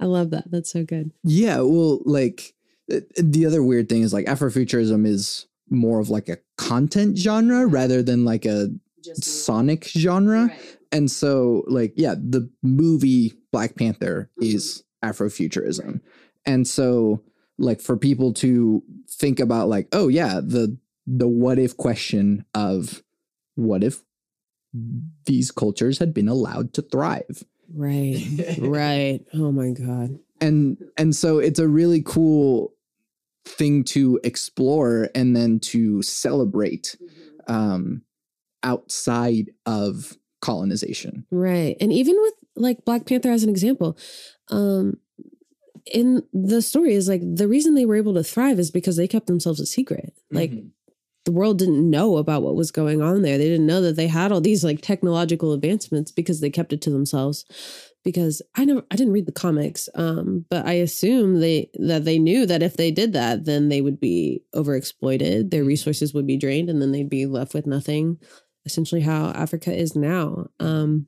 I 0.00 0.06
love 0.06 0.30
that. 0.30 0.50
That's 0.50 0.72
so 0.72 0.84
good. 0.84 1.12
Yeah, 1.24 1.60
well, 1.60 2.00
like 2.04 2.54
uh, 2.92 3.00
the 3.16 3.46
other 3.46 3.62
weird 3.62 3.88
thing 3.88 4.02
is 4.02 4.12
like 4.12 4.26
Afrofuturism 4.26 5.06
is 5.06 5.46
more 5.70 6.00
of 6.00 6.10
like 6.10 6.28
a 6.28 6.38
content 6.58 7.16
genre 7.16 7.66
rather 7.66 8.02
than 8.02 8.24
like 8.24 8.44
a 8.44 8.68
sonic 9.14 9.84
genre. 9.84 10.52
And 10.90 11.10
so 11.10 11.64
like 11.68 11.92
yeah, 11.96 12.14
the 12.16 12.50
movie 12.62 13.32
Black 13.52 13.76
Panther 13.76 14.30
is 14.40 14.82
Afrofuturism. 15.04 16.00
And 16.44 16.66
so 16.66 17.22
like 17.58 17.80
for 17.80 17.96
people 17.96 18.32
to 18.34 18.82
think 19.08 19.38
about 19.40 19.68
like 19.68 19.88
oh 19.92 20.08
yeah, 20.08 20.40
the 20.42 20.76
the 21.06 21.28
what 21.28 21.58
if 21.58 21.76
question 21.76 22.44
of 22.54 23.02
what 23.54 23.82
if 23.84 24.02
these 25.26 25.50
cultures 25.50 25.98
had 25.98 26.14
been 26.14 26.28
allowed 26.28 26.72
to 26.74 26.82
thrive 26.82 27.44
Right. 27.74 28.22
right. 28.58 29.20
Oh 29.32 29.50
my 29.52 29.70
god. 29.70 30.18
and 30.40 30.76
and 30.98 31.14
so 31.16 31.38
it's 31.38 31.58
a 31.58 31.68
really 31.68 32.02
cool 32.02 32.74
thing 33.46 33.82
to 33.84 34.20
explore 34.24 35.08
and 35.14 35.34
then 35.34 35.58
to 35.60 36.02
celebrate 36.02 36.96
um 37.48 38.02
outside 38.62 39.50
of 39.66 40.16
colonization 40.40 41.26
Right. 41.30 41.76
And 41.80 41.92
even 41.92 42.16
with 42.20 42.34
like 42.56 42.84
Black 42.84 43.06
Panther 43.06 43.30
as 43.30 43.42
an 43.42 43.48
example, 43.50 43.96
um 44.50 44.98
in 45.86 46.22
the 46.32 46.62
story 46.62 46.94
is 46.94 47.08
like 47.08 47.22
the 47.24 47.48
reason 47.48 47.74
they 47.74 47.86
were 47.86 47.96
able 47.96 48.14
to 48.14 48.22
thrive 48.22 48.58
is 48.58 48.70
because 48.70 48.96
they 48.96 49.08
kept 49.08 49.26
themselves 49.26 49.60
a 49.60 49.66
secret. 49.66 50.14
Like 50.30 50.52
the 51.24 51.32
world 51.32 51.58
didn't 51.58 51.88
know 51.88 52.16
about 52.16 52.42
what 52.42 52.56
was 52.56 52.70
going 52.70 53.00
on 53.00 53.22
there. 53.22 53.38
They 53.38 53.48
didn't 53.48 53.66
know 53.66 53.80
that 53.82 53.96
they 53.96 54.08
had 54.08 54.32
all 54.32 54.40
these 54.40 54.64
like 54.64 54.80
technological 54.80 55.52
advancements 55.52 56.10
because 56.10 56.40
they 56.40 56.50
kept 56.50 56.72
it 56.72 56.80
to 56.82 56.90
themselves. 56.90 57.44
Because 58.04 58.42
I 58.56 58.64
never 58.64 58.82
I 58.90 58.96
didn't 58.96 59.12
read 59.12 59.26
the 59.26 59.32
comics, 59.32 59.88
um, 59.94 60.44
but 60.50 60.66
I 60.66 60.72
assume 60.72 61.38
they 61.38 61.70
that 61.74 62.04
they 62.04 62.18
knew 62.18 62.46
that 62.46 62.62
if 62.62 62.76
they 62.76 62.90
did 62.90 63.12
that, 63.12 63.44
then 63.44 63.68
they 63.68 63.80
would 63.80 64.00
be 64.00 64.42
overexploited, 64.56 65.50
their 65.50 65.62
resources 65.62 66.12
would 66.12 66.26
be 66.26 66.36
drained, 66.36 66.68
and 66.68 66.82
then 66.82 66.90
they'd 66.90 67.08
be 67.08 67.26
left 67.26 67.54
with 67.54 67.64
nothing. 67.64 68.18
Essentially 68.64 69.02
how 69.02 69.26
Africa 69.30 69.72
is 69.72 69.94
now. 69.94 70.48
Um, 70.58 71.06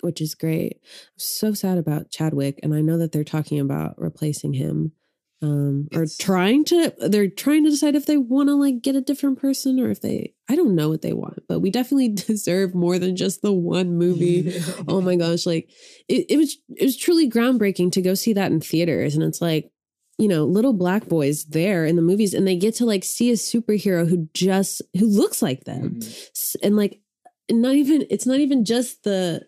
which 0.00 0.20
is 0.20 0.34
great. 0.34 0.78
I'm 0.82 1.18
so 1.18 1.54
sad 1.54 1.78
about 1.78 2.10
Chadwick, 2.10 2.60
and 2.62 2.74
I 2.74 2.80
know 2.80 2.98
that 2.98 3.12
they're 3.12 3.24
talking 3.24 3.60
about 3.60 3.94
replacing 3.98 4.54
him, 4.54 4.92
um, 5.40 5.88
It's- 5.92 6.16
trying 6.16 6.64
to. 6.66 6.92
They're 6.98 7.28
trying 7.28 7.64
to 7.64 7.70
decide 7.70 7.94
if 7.94 8.06
they 8.06 8.16
want 8.16 8.48
to 8.48 8.54
like 8.54 8.82
get 8.82 8.96
a 8.96 9.00
different 9.00 9.38
person 9.40 9.78
or 9.80 9.90
if 9.90 10.00
they. 10.00 10.34
I 10.50 10.56
don't 10.56 10.74
know 10.74 10.88
what 10.88 11.02
they 11.02 11.12
want, 11.12 11.40
but 11.48 11.60
we 11.60 11.70
definitely 11.70 12.08
deserve 12.26 12.74
more 12.74 12.98
than 12.98 13.14
just 13.16 13.42
the 13.42 13.52
one 13.52 13.96
movie. 13.96 14.52
oh 14.88 15.00
my 15.00 15.16
gosh, 15.16 15.46
like 15.46 15.68
it, 16.08 16.26
it 16.28 16.36
was. 16.36 16.56
It 16.76 16.84
was 16.84 16.96
truly 16.96 17.30
groundbreaking 17.30 17.92
to 17.92 18.02
go 18.02 18.14
see 18.14 18.32
that 18.32 18.50
in 18.52 18.60
theaters, 18.60 19.14
and 19.14 19.22
it's 19.24 19.40
like. 19.40 19.70
You 20.20 20.26
know, 20.26 20.46
little 20.46 20.72
black 20.72 21.06
boys 21.06 21.44
there 21.44 21.84
in 21.86 21.94
the 21.94 22.02
movies, 22.02 22.34
and 22.34 22.44
they 22.44 22.56
get 22.56 22.74
to 22.78 22.84
like 22.84 23.04
see 23.04 23.30
a 23.30 23.34
superhero 23.34 24.04
who 24.08 24.28
just 24.34 24.82
who 24.98 25.06
looks 25.06 25.40
like 25.42 25.62
them 25.62 26.00
s- 26.02 26.56
and 26.60 26.76
like 26.76 27.00
not 27.48 27.76
even 27.76 28.04
it's 28.10 28.26
not 28.26 28.40
even 28.40 28.64
just 28.64 29.04
the 29.04 29.46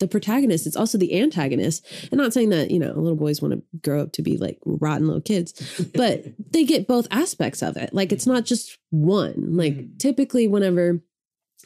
the 0.00 0.08
protagonist 0.08 0.66
it's 0.66 0.76
also 0.76 0.98
the 0.98 1.20
antagonist. 1.20 1.86
And 2.10 2.18
not 2.18 2.32
saying 2.32 2.48
that 2.50 2.70
you 2.70 2.78
know 2.78 2.92
little 2.94 3.16
boys 3.16 3.40
want 3.40 3.54
to 3.54 3.62
grow 3.82 4.02
up 4.02 4.12
to 4.12 4.22
be 4.22 4.36
like 4.38 4.58
rotten 4.64 5.06
little 5.06 5.20
kids 5.20 5.52
but 5.94 6.24
they 6.52 6.64
get 6.64 6.88
both 6.88 7.06
aspects 7.10 7.62
of 7.62 7.76
it. 7.76 7.94
Like 7.94 8.10
it's 8.10 8.26
not 8.26 8.44
just 8.44 8.78
one. 8.90 9.56
Like 9.56 9.74
Mhm. 9.76 9.98
typically 9.98 10.48
whenever 10.48 11.02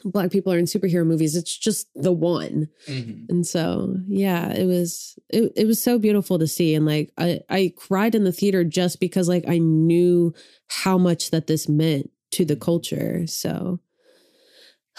black 0.03 0.29
people 0.29 0.51
are 0.53 0.59
in 0.59 0.65
superhero 0.65 1.05
movies 1.05 1.35
it's 1.35 1.57
just 1.57 1.87
the 1.95 2.11
one. 2.11 2.67
And 2.87 3.47
so 3.47 3.95
yeah 4.07 4.51
it 4.51 4.65
was 4.65 5.17
it, 5.29 5.53
it 5.55 5.65
was 5.65 5.81
so 5.81 5.97
beautiful 5.97 6.37
to 6.37 6.47
see. 6.47 6.75
And 6.75 6.85
like 6.85 7.11
i 7.17 7.39
i 7.49 7.73
cried 7.75 8.13
in 8.15 8.25
the 8.25 8.33
theater 8.33 8.63
just 8.65 8.99
because 8.99 9.27
like 9.29 9.45
i 9.47 9.57
knew 9.57 10.33
how 10.67 10.97
much 10.97 11.31
that 11.31 11.47
this 11.47 11.67
meant 11.69 12.11
to 12.31 12.43
the 12.43 12.57
culture. 12.57 13.25
So 13.27 13.79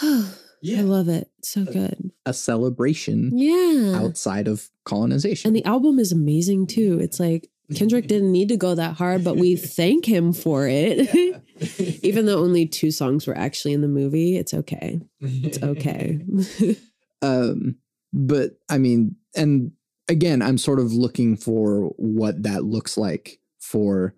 I 0.69 0.81
love 0.83 1.09
it. 1.09 1.31
So 1.43 1.65
good. 1.65 2.11
a 2.25 2.33
celebration 2.35 3.31
Yeah. 3.39 4.01
outside 4.03 4.49
of 4.49 4.69
colonization 4.85 5.49
And 5.49 5.57
the 5.57 5.65
album 5.65 5.99
is 5.99 6.13
amazing 6.13 6.67
too. 6.67 6.99
It's 7.01 7.21
like 7.21 7.49
Kendrick 7.75 8.07
didn't 8.09 8.33
need 8.33 8.49
to 8.51 8.57
go 8.57 8.75
that 8.75 8.97
hard, 8.97 9.23
but 9.25 9.37
we 9.37 9.57
thank 9.79 10.05
him 10.07 10.33
for 10.33 10.67
it. 10.69 11.43
Even 12.05 12.27
though 12.27 12.39
only 12.43 12.67
two 12.67 12.91
songs 12.91 13.27
were 13.27 13.37
actually 13.37 13.73
in 13.75 13.81
the 13.81 13.89
movie, 13.89 14.37
it's 14.37 14.55
okay. 14.55 15.01
It's 15.21 15.63
okay. 15.63 16.21
um 17.23 17.77
but 18.13 18.59
i 18.69 18.77
mean 18.79 19.17
and 19.35 19.73
again 20.09 20.43
i'm 20.43 20.59
sort 20.59 20.79
of 20.79 20.93
looking 20.93 21.37
for 21.37 21.89
what 21.97 22.43
that 22.43 22.63
looks 22.65 22.97
like 22.99 23.41
for 23.59 24.15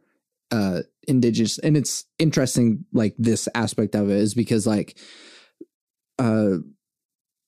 uh 0.51 0.81
indigenous 1.07 1.59
and 1.59 1.77
it's 1.77 2.05
interesting 2.19 2.85
like 2.93 3.15
this 3.19 3.49
aspect 3.55 3.95
of 3.95 4.11
it 4.11 4.17
is 4.17 4.35
because 4.35 4.67
like 4.67 4.99
uh 6.19 6.57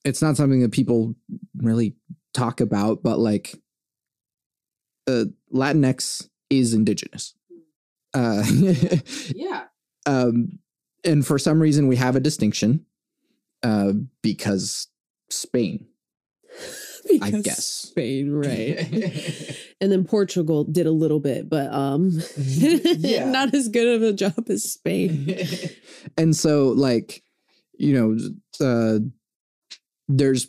it's 0.05 0.23
not 0.23 0.37
something 0.37 0.61
that 0.61 0.73
people 0.73 1.15
really 1.57 1.95
talk 2.35 2.61
about 2.61 3.03
but 3.03 3.19
like 3.19 3.55
uh 5.07 5.25
latinx 5.53 6.29
is 6.49 6.75
indigenous 6.75 7.35
uh 8.15 8.43
yeah. 9.35 9.65
um 10.07 10.59
and 11.05 11.27
for 11.27 11.39
some 11.39 11.61
reason 11.61 11.87
we 11.87 11.97
have 11.97 12.17
a 12.17 12.21
distinction 12.21 12.85
uh 13.63 13.93
because 14.23 14.89
spain 15.31 15.87
I 17.23 17.31
guess. 17.31 17.65
Spain, 17.65 18.31
right. 18.31 19.57
and 19.81 19.91
then 19.91 20.05
Portugal 20.05 20.65
did 20.65 20.87
a 20.87 20.93
little 20.93 21.19
bit, 21.19 21.49
but 21.49 21.73
um 21.73 22.21
Yeah. 22.37 23.29
not 23.31 23.55
as 23.55 23.69
good 23.69 23.87
of 23.97 24.03
a 24.03 24.13
job 24.13 24.49
as 24.49 24.65
Spain. 24.73 25.35
and 26.17 26.37
so 26.37 26.69
like 26.69 27.23
you 27.81 27.93
know 27.95 28.65
uh 28.67 28.99
there's 30.09 30.49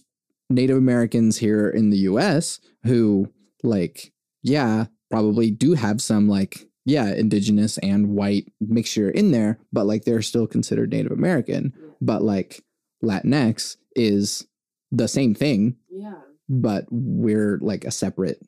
native 0.49 0.77
americans 0.77 1.37
here 1.37 1.69
in 1.69 1.89
the 1.89 1.97
us 1.99 2.59
who 2.83 3.31
like 3.63 4.11
yeah 4.43 4.85
probably 5.09 5.51
do 5.51 5.73
have 5.73 6.01
some 6.01 6.27
like 6.27 6.67
yeah 6.85 7.13
indigenous 7.13 7.77
and 7.79 8.09
white 8.09 8.51
mixture 8.59 9.09
in 9.09 9.31
there 9.31 9.57
but 9.71 9.85
like 9.85 10.03
they're 10.03 10.21
still 10.21 10.47
considered 10.47 10.91
native 10.91 11.11
american. 11.11 11.73
But 12.03 12.23
like 12.23 12.63
latinx 13.03 13.77
is 13.95 14.45
the 14.91 15.07
same 15.07 15.35
thing 15.35 15.75
Yeah. 15.89 16.15
but 16.49 16.85
we're 16.89 17.59
like 17.61 17.85
a 17.85 17.91
separate 17.91 18.41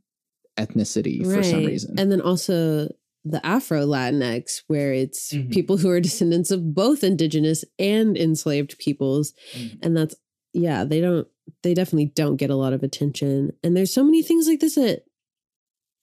ethnicity 0.58 1.24
for 1.24 1.44
some 1.44 1.66
reason. 1.66 2.00
And 2.00 2.12
then 2.12 2.22
also 2.22 2.90
the 3.26 3.46
Afro 3.46 3.86
Latinx, 3.86 4.64
where 4.68 4.94
it's 4.94 5.32
Mhm. 5.34 5.52
people 5.52 5.78
who 5.78 5.90
are 5.90 6.00
descendants 6.10 6.52
of 6.52 6.74
both 6.74 7.04
indigenous 7.04 7.64
and 7.80 8.18
enslaved 8.18 8.78
peoples. 8.80 9.34
Mhm. 9.56 9.80
And 9.82 9.98
that's, 9.98 10.16
yeah, 10.54 10.84
they 10.84 11.00
don't, 11.02 11.28
they 11.62 11.74
definitely 11.74 12.08
don't 12.16 12.36
get 12.38 12.50
a 12.50 12.56
lot 12.56 12.74
of 12.74 12.84
attention. 12.84 13.54
And 13.64 13.76
there's 13.78 13.94
so 13.94 14.04
many 14.04 14.22
things 14.24 14.48
like 14.48 14.60
this 14.60 14.76
that 14.76 15.04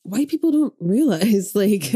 white 0.03 0.29
people 0.29 0.51
don't 0.51 0.75
realize. 0.81 1.53
Like, 1.55 1.91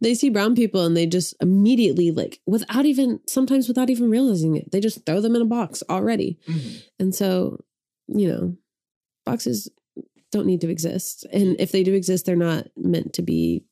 they 0.00 0.14
see 0.14 0.30
brown 0.30 0.54
people 0.54 0.84
and 0.86 0.96
they 0.96 1.06
just 1.06 1.34
immediately, 1.40 2.12
like, 2.12 2.40
without 2.46 2.86
even, 2.86 3.18
sometimes 3.28 3.66
without 3.68 3.90
even 3.90 4.10
realizing 4.10 4.56
it, 4.56 4.70
they 4.70 4.80
just 4.80 5.04
throw 5.04 5.20
them 5.20 5.34
in 5.34 5.42
a 5.42 5.46
box 5.46 5.82
already. 5.90 6.38
And 7.00 7.12
so, 7.14 7.64
you 8.06 8.28
know, 8.28 8.56
boxes 9.26 9.68
don't 10.30 10.46
need 10.46 10.60
to 10.60 10.70
exist. 10.70 11.26
And 11.32 11.56
if 11.60 11.72
they 11.72 11.82
do 11.82 11.94
exist, 11.94 12.26
they're 12.26 12.36
not 12.36 12.68
meant 12.76 13.12
to 13.14 13.22
be 13.22 13.64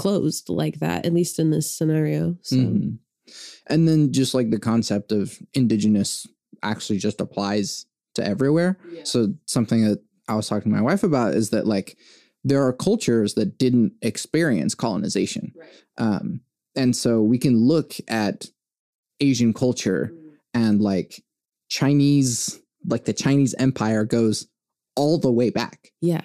closed 0.00 0.48
like 0.48 0.80
that, 0.80 1.06
at 1.06 1.12
least 1.12 1.38
in 1.38 1.50
this 1.50 1.70
scenario. 1.74 2.36
So, 2.42 2.56
Mhm. 2.56 2.98
And 3.66 3.86
then 3.86 4.12
just 4.12 4.34
like 4.34 4.50
the 4.50 4.58
concept 4.58 5.12
of 5.12 5.38
indigenous 5.54 6.26
actually 6.62 6.98
just 6.98 7.20
applies 7.20 7.86
to 8.14 8.26
everywhere. 8.26 8.76
So 9.04 9.34
something 9.46 9.84
that 9.84 10.02
I 10.26 10.34
was 10.34 10.48
talking 10.48 10.72
to 10.72 10.76
my 10.76 10.82
wife 10.82 11.04
about 11.04 11.34
is 11.34 11.50
that 11.50 11.66
like 11.66 11.96
there 12.42 12.62
are 12.66 12.72
cultures 12.72 13.34
that 13.34 13.56
didn't 13.58 13.92
experience 14.02 14.74
colonization. 14.74 15.52
Um, 15.98 16.40
and 16.74 16.96
so 16.96 17.22
we 17.22 17.38
can 17.38 17.56
look 17.56 17.94
at 18.08 18.46
Asian 19.20 19.52
culture 19.52 20.12
and 20.54 20.80
like 20.80 21.22
Chinese, 21.68 22.58
like 22.86 23.04
the 23.04 23.12
Chinese 23.12 23.54
empire 23.58 24.04
goes 24.04 24.48
all 24.96 25.18
the 25.18 25.30
way 25.32 25.50
back. 25.50 25.92
yeah, 26.00 26.22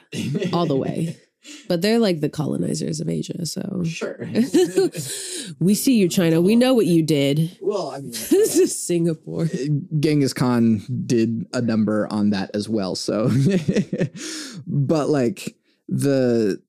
all 0.54 0.66
the 0.66 0.76
way. 0.78 1.18
but 1.68 1.82
they're 1.82 2.00
like 2.00 2.22
the 2.22 2.30
colonizers 2.30 3.00
of 3.00 3.10
Asia. 3.10 3.46
So 3.46 3.84
Sure. 3.84 4.18
we 5.60 5.76
see 5.76 5.98
you, 5.98 6.08
China. 6.10 6.42
We 6.42 6.56
know 6.56 6.74
what 6.74 6.86
you 6.86 7.04
did. 7.04 7.58
well, 7.62 7.92
I 7.92 8.00
mean, 8.00 8.10
uh, 8.16 8.28
this 8.30 8.58
is 8.58 8.80
Singapore. 8.80 9.44
Uh, 9.44 9.68
Genghis 10.00 10.34
Khan 10.34 10.82
did 11.06 11.46
a 11.54 11.62
number 11.62 12.08
on 12.12 12.32
that 12.32 12.52
as 12.54 12.70
well. 12.70 12.96
So, 12.96 13.30
but 14.68 15.10
like 15.10 15.56
the, 15.88 16.62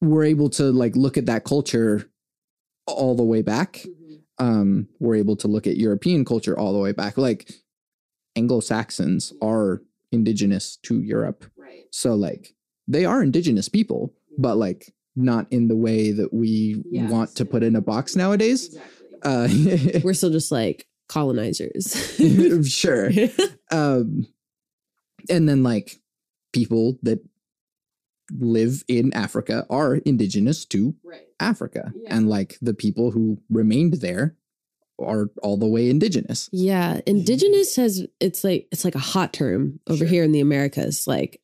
we're 0.00 0.24
able 0.24 0.50
to 0.50 0.64
like 0.64 0.96
look 0.96 1.16
at 1.16 1.26
that 1.26 1.44
culture 1.44 2.10
all 2.86 3.14
the 3.14 3.22
way 3.22 3.42
back. 3.42 3.74
Mm-hmm. 3.74 4.44
Um, 4.44 4.88
we're 4.98 5.16
able 5.16 5.36
to 5.36 5.48
look 5.48 5.66
at 5.66 5.76
European 5.76 6.24
culture 6.24 6.58
all 6.58 6.72
the 6.72 6.78
way 6.78 6.92
back. 6.92 7.16
Like 7.16 7.52
Anglo 8.34 8.60
Saxons 8.60 9.32
are 9.40 9.82
indigenous 10.10 10.76
to 10.78 11.00
Europe. 11.00 11.44
Right. 11.56 11.84
So 11.90 12.14
like 12.14 12.54
they 12.88 13.04
are 13.04 13.22
indigenous 13.22 13.68
people, 13.68 14.12
but 14.38 14.56
like 14.56 14.92
not 15.14 15.46
in 15.52 15.68
the 15.68 15.76
way 15.76 16.10
that 16.12 16.32
we 16.32 16.82
Yes. 16.90 17.10
want 17.10 17.36
to 17.36 17.44
put 17.44 17.62
in 17.62 17.76
a 17.76 17.80
box 17.80 18.16
nowadays. 18.16 18.76
Uh, 19.22 19.46
We're 20.02 20.14
still 20.14 20.30
just 20.30 20.50
like 20.50 20.86
colonizers. 21.08 21.94
sure. 22.68 23.10
Um, 23.70 24.26
and 25.30 25.48
then 25.48 25.62
like 25.62 26.00
people 26.52 26.98
that 27.02 27.20
live 28.30 28.82
in 28.88 29.12
Africa 29.14 29.66
are 29.70 29.96
indigenous 29.96 30.64
to 30.66 30.94
right. 31.04 31.22
Africa, 31.40 31.92
Yeah. 31.94 32.16
and 32.16 32.28
like 32.28 32.56
the 32.62 32.74
people 32.74 33.10
who 33.10 33.38
remained 33.50 33.94
there 33.94 34.36
are 34.98 35.30
all 35.42 35.56
the 35.56 35.66
way 35.66 35.90
indigenous. 35.90 36.48
Yeah, 36.52 37.00
indigenous 37.06 37.76
has 37.76 38.06
it's 38.20 38.44
like 38.44 38.68
it's 38.72 38.84
like 38.84 38.94
a 38.94 38.98
hot 39.00 39.32
term 39.32 39.80
over 39.86 39.98
Sure. 39.98 40.06
here 40.06 40.24
in 40.24 40.32
the 40.32 40.40
Americas, 40.40 41.06
like, 41.06 41.40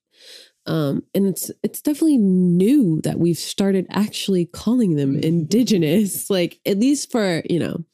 um, 0.69 1.03
and 1.15 1.27
it's 1.27 1.51
it's 1.63 1.81
definitely 1.81 2.19
new 2.19 3.01
that 3.03 3.19
we've 3.19 3.39
started 3.39 3.87
actually 3.91 4.45
calling 4.47 4.95
them 4.97 5.15
Mhm. 5.17 5.23
indigenous, 5.25 6.29
like 6.31 6.61
at 6.67 6.79
least 6.79 7.11
for 7.11 7.43
you 7.49 7.59
know 7.59 7.85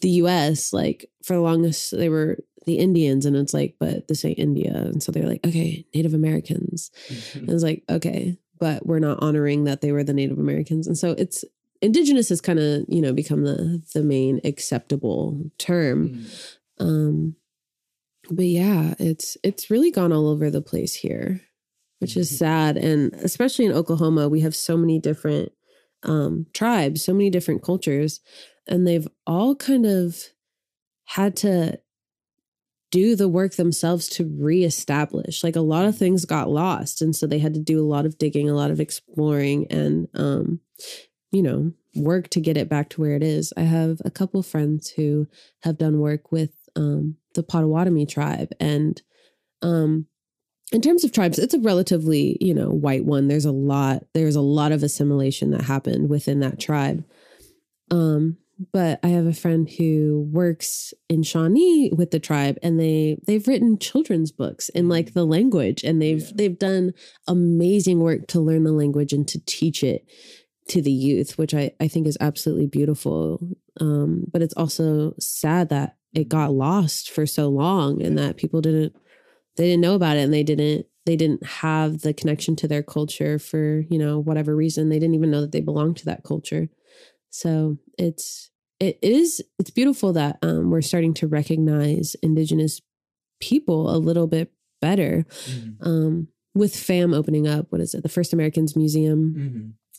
the 0.00 0.10
U.S. 0.22 0.72
Like 0.72 1.10
for 1.24 1.34
the 1.34 1.40
longest 1.42 1.90
they 1.96 2.08
were 2.08 2.38
the 2.64 2.78
Indians, 2.78 3.26
and 3.26 3.36
it's 3.36 3.54
like, 3.54 3.76
but 3.78 4.08
this 4.08 4.24
ain't 4.24 4.38
India, 4.38 4.72
and 4.74 5.02
so 5.02 5.12
they're 5.12 5.28
like, 5.28 5.46
okay, 5.46 5.84
Native 5.94 6.14
Americans, 6.14 6.90
and 7.34 7.50
it's 7.50 7.62
like, 7.62 7.82
okay, 7.88 8.38
but 8.58 8.86
we're 8.86 8.98
not 8.98 9.22
honoring 9.22 9.64
that 9.64 9.80
they 9.82 9.92
were 9.92 10.02
the 10.04 10.14
Native 10.14 10.38
Americans. 10.38 10.86
And 10.86 10.96
so 10.98 11.10
it's 11.12 11.44
indigenous 11.82 12.30
has 12.30 12.40
kind 12.40 12.58
of, 12.58 12.84
you 12.88 13.00
know, 13.02 13.12
become 13.12 13.42
the 13.44 13.82
the 13.94 14.02
main 14.02 14.40
acceptable 14.44 15.38
term. 15.58 16.24
Um 16.78 17.36
but 18.30 18.46
yeah, 18.46 18.94
it's 18.98 19.36
it's 19.44 19.70
really 19.70 19.90
gone 19.90 20.12
all 20.12 20.28
over 20.28 20.50
the 20.50 20.62
place 20.62 20.94
here, 20.94 21.40
which 21.98 22.16
is 22.16 22.38
sad. 22.38 22.76
And 22.76 23.12
especially 23.14 23.64
in 23.64 23.72
Oklahoma, 23.72 24.28
we 24.28 24.40
have 24.40 24.54
so 24.54 24.76
many 24.76 24.98
different 24.98 25.52
um 26.02 26.46
tribes, 26.52 27.04
so 27.04 27.12
many 27.12 27.30
different 27.30 27.62
cultures, 27.62 28.20
and 28.66 28.86
they've 28.86 29.08
all 29.26 29.54
kind 29.54 29.86
of 29.86 30.16
had 31.04 31.36
to 31.36 31.80
do 32.90 33.16
the 33.16 33.28
work 33.28 33.54
themselves 33.54 34.08
to 34.08 34.30
reestablish. 34.38 35.42
Like 35.42 35.56
a 35.56 35.60
lot 35.60 35.86
of 35.86 35.98
things 35.98 36.24
got 36.24 36.48
lost. 36.48 37.02
And 37.02 37.14
so 37.14 37.26
they 37.26 37.38
had 37.38 37.54
to 37.54 37.60
do 37.60 37.80
a 37.80 37.86
lot 37.86 38.06
of 38.06 38.16
digging, 38.16 38.48
a 38.48 38.54
lot 38.54 38.70
of 38.70 38.80
exploring 38.80 39.66
and 39.70 40.08
um, 40.14 40.60
you 41.32 41.42
know, 41.42 41.72
work 41.96 42.28
to 42.30 42.40
get 42.40 42.56
it 42.56 42.68
back 42.68 42.90
to 42.90 43.00
where 43.00 43.16
it 43.16 43.22
is. 43.22 43.52
I 43.56 43.62
have 43.62 44.00
a 44.04 44.10
couple 44.10 44.40
of 44.40 44.46
friends 44.46 44.90
who 44.90 45.26
have 45.62 45.78
done 45.78 45.98
work 45.98 46.30
with 46.30 46.52
um 46.76 47.16
the 47.34 47.42
Potawatomi 47.42 48.06
tribe 48.06 48.52
and 48.60 49.00
um 49.62 50.06
in 50.72 50.80
terms 50.80 51.04
of 51.04 51.12
tribes, 51.12 51.38
it's 51.38 51.54
a 51.54 51.60
relatively, 51.60 52.36
you 52.40 52.54
know, 52.54 52.68
white 52.70 53.04
one. 53.04 53.28
There's 53.28 53.44
a 53.44 53.52
lot, 53.52 54.04
there's 54.14 54.36
a 54.36 54.40
lot 54.40 54.72
of 54.72 54.82
assimilation 54.82 55.50
that 55.52 55.62
happened 55.62 56.08
within 56.08 56.40
that 56.40 56.58
tribe. 56.58 57.04
Um, 57.90 58.38
but 58.72 58.98
I 59.02 59.08
have 59.08 59.26
a 59.26 59.34
friend 59.34 59.68
who 59.68 60.28
works 60.32 60.94
in 61.08 61.22
Shawnee 61.22 61.92
with 61.94 62.10
the 62.10 62.18
tribe 62.18 62.58
and 62.62 62.80
they 62.80 63.18
they've 63.26 63.46
written 63.46 63.78
children's 63.78 64.32
books 64.32 64.70
in 64.70 64.88
like 64.88 65.12
the 65.12 65.26
language 65.26 65.84
and 65.84 66.00
they've 66.00 66.22
Yeah. 66.22 66.32
they've 66.34 66.58
done 66.58 66.94
amazing 67.28 68.00
work 68.00 68.26
to 68.28 68.40
learn 68.40 68.64
the 68.64 68.72
language 68.72 69.12
and 69.12 69.28
to 69.28 69.40
teach 69.44 69.84
it 69.84 70.06
to 70.68 70.80
the 70.80 70.90
youth, 70.90 71.36
which 71.38 71.54
I, 71.54 71.72
I 71.80 71.86
think 71.86 72.06
is 72.06 72.16
absolutely 72.18 72.66
beautiful. 72.66 73.46
Um, 73.78 74.24
but 74.32 74.42
it's 74.42 74.54
also 74.54 75.14
sad 75.20 75.68
that 75.68 75.96
it 76.14 76.28
got 76.28 76.52
lost 76.52 77.10
for 77.10 77.26
so 77.26 77.48
long 77.48 78.02
and 78.02 78.16
that 78.16 78.38
people 78.38 78.62
didn't 78.62 78.96
they 79.56 79.64
didn't 79.64 79.80
know 79.80 79.94
about 79.94 80.16
it 80.16 80.20
and 80.20 80.32
they 80.32 80.42
didn't 80.42 80.86
they 81.06 81.16
didn't 81.16 81.46
have 81.46 82.00
the 82.00 82.12
connection 82.12 82.56
to 82.56 82.68
their 82.68 82.82
culture 82.82 83.38
for, 83.38 83.84
you 83.88 83.98
know, 83.98 84.18
whatever 84.18 84.56
reason. 84.56 84.88
They 84.88 84.98
didn't 84.98 85.14
even 85.14 85.30
know 85.30 85.40
that 85.40 85.52
they 85.52 85.60
belonged 85.60 85.98
to 85.98 86.04
that 86.06 86.24
culture. 86.24 86.68
So 87.30 87.78
it's 87.96 88.50
it 88.80 88.98
is 89.02 89.42
it's 89.58 89.70
beautiful 89.70 90.12
that 90.14 90.38
um, 90.42 90.70
we're 90.70 90.82
starting 90.82 91.14
to 91.14 91.26
recognize 91.26 92.16
indigenous 92.22 92.80
people 93.40 93.94
a 93.94 93.98
little 93.98 94.26
bit 94.26 94.52
better 94.80 95.24
um, 95.80 96.28
with 96.54 96.74
FAM 96.74 97.14
opening 97.14 97.46
up. 97.46 97.66
What 97.70 97.80
is 97.80 97.94
it? 97.94 98.02
The 98.02 98.08
First 98.08 98.32
Americans 98.32 98.76
Museum, 98.76 99.34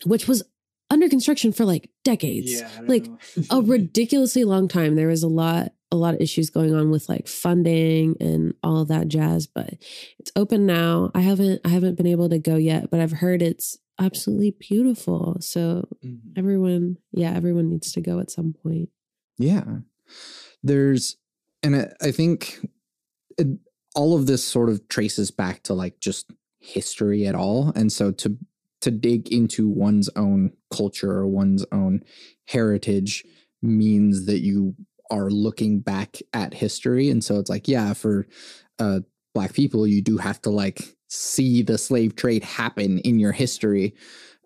which 0.06 0.28
was 0.28 0.44
under 0.90 1.10
construction 1.10 1.52
for 1.52 1.66
like 1.66 1.90
decades, 2.04 2.62
like 2.82 3.08
a 3.50 3.62
ridiculously 3.62 4.44
long 4.44 4.68
time. 4.68 4.96
There 4.96 5.08
was 5.08 5.24
a 5.24 5.28
lot 5.28 5.74
a 5.90 5.96
lot 5.96 6.14
of 6.14 6.22
issues 6.22 6.50
going 6.50 6.76
on 6.76 6.92
with 6.92 7.08
like 7.08 7.28
funding 7.28 8.16
and 8.20 8.54
all 8.62 8.82
of 8.82 8.90
that 8.90 9.08
jazz, 9.08 9.48
but 9.48 9.76
it's 10.20 10.32
open 10.36 10.66
now. 10.66 11.12
I 11.16 11.22
haven't 11.22 11.62
I 11.66 11.70
haven't 11.70 11.96
been 11.96 12.08
able 12.08 12.30
to 12.30 12.40
go 12.40 12.56
yet, 12.56 12.90
but 12.90 13.00
I've 13.00 13.14
heard 13.14 13.42
it's 13.42 13.78
absolutely 14.00 14.56
beautiful. 14.60 15.38
So 15.40 15.88
mm-hmm. 16.04 16.34
everyone, 16.38 16.98
yeah, 17.12 17.34
everyone 17.34 17.70
needs 17.70 17.92
to 17.94 18.02
go 18.02 18.20
at 18.20 18.32
some 18.32 18.54
point. 18.54 18.90
Yeah. 19.38 19.80
There's, 20.64 21.18
and 21.64 21.76
I, 21.76 21.92
I 22.02 22.12
think 22.12 22.60
it, 23.38 23.48
all 23.96 24.16
of 24.16 24.28
this 24.28 24.44
sort 24.44 24.70
of 24.70 24.88
traces 24.88 25.32
back 25.32 25.64
to 25.64 25.74
like 25.74 26.00
just 26.00 26.32
history 26.60 27.26
at 27.26 27.36
all. 27.36 27.72
And 27.76 27.92
so 27.92 28.12
to, 28.12 28.38
to 28.82 28.92
dig 28.92 29.32
into 29.32 29.68
one's 29.70 30.10
own 30.16 30.52
culture 30.72 31.12
or 31.12 31.28
one's 31.28 31.66
own 31.72 32.04
heritage 32.46 33.26
means 33.62 34.26
that 34.26 34.40
you 34.40 34.76
are 35.10 35.30
looking 35.30 35.80
back 35.80 36.18
at 36.34 36.54
history. 36.54 37.10
And 37.10 37.24
so 37.24 37.40
it's 37.40 37.50
like, 37.50 37.68
yeah, 37.68 37.94
for 37.94 38.28
uh, 38.80 39.00
Black 39.34 39.54
people, 39.54 39.88
you 39.88 40.02
do 40.02 40.18
have 40.18 40.42
to 40.44 40.50
like 40.50 40.82
see 41.10 41.62
the 41.62 41.78
slave 41.78 42.16
trade 42.16 42.44
happen 42.44 43.00
in 43.00 43.20
your 43.20 43.32
history. 43.32 43.96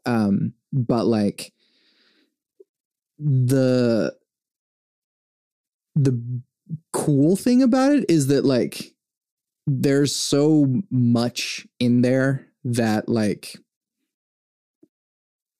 Um, 0.05 0.53
but 0.71 1.05
like 1.05 1.53
the 3.19 4.15
the 5.95 6.41
cool 6.93 7.35
thing 7.35 7.61
about 7.61 7.91
it 7.91 8.05
is 8.09 8.27
that 8.27 8.45
like 8.45 8.93
there's 9.67 10.15
so 10.15 10.81
much 10.89 11.67
in 11.79 12.01
there 12.01 12.47
that 12.63 13.09
like 13.09 13.57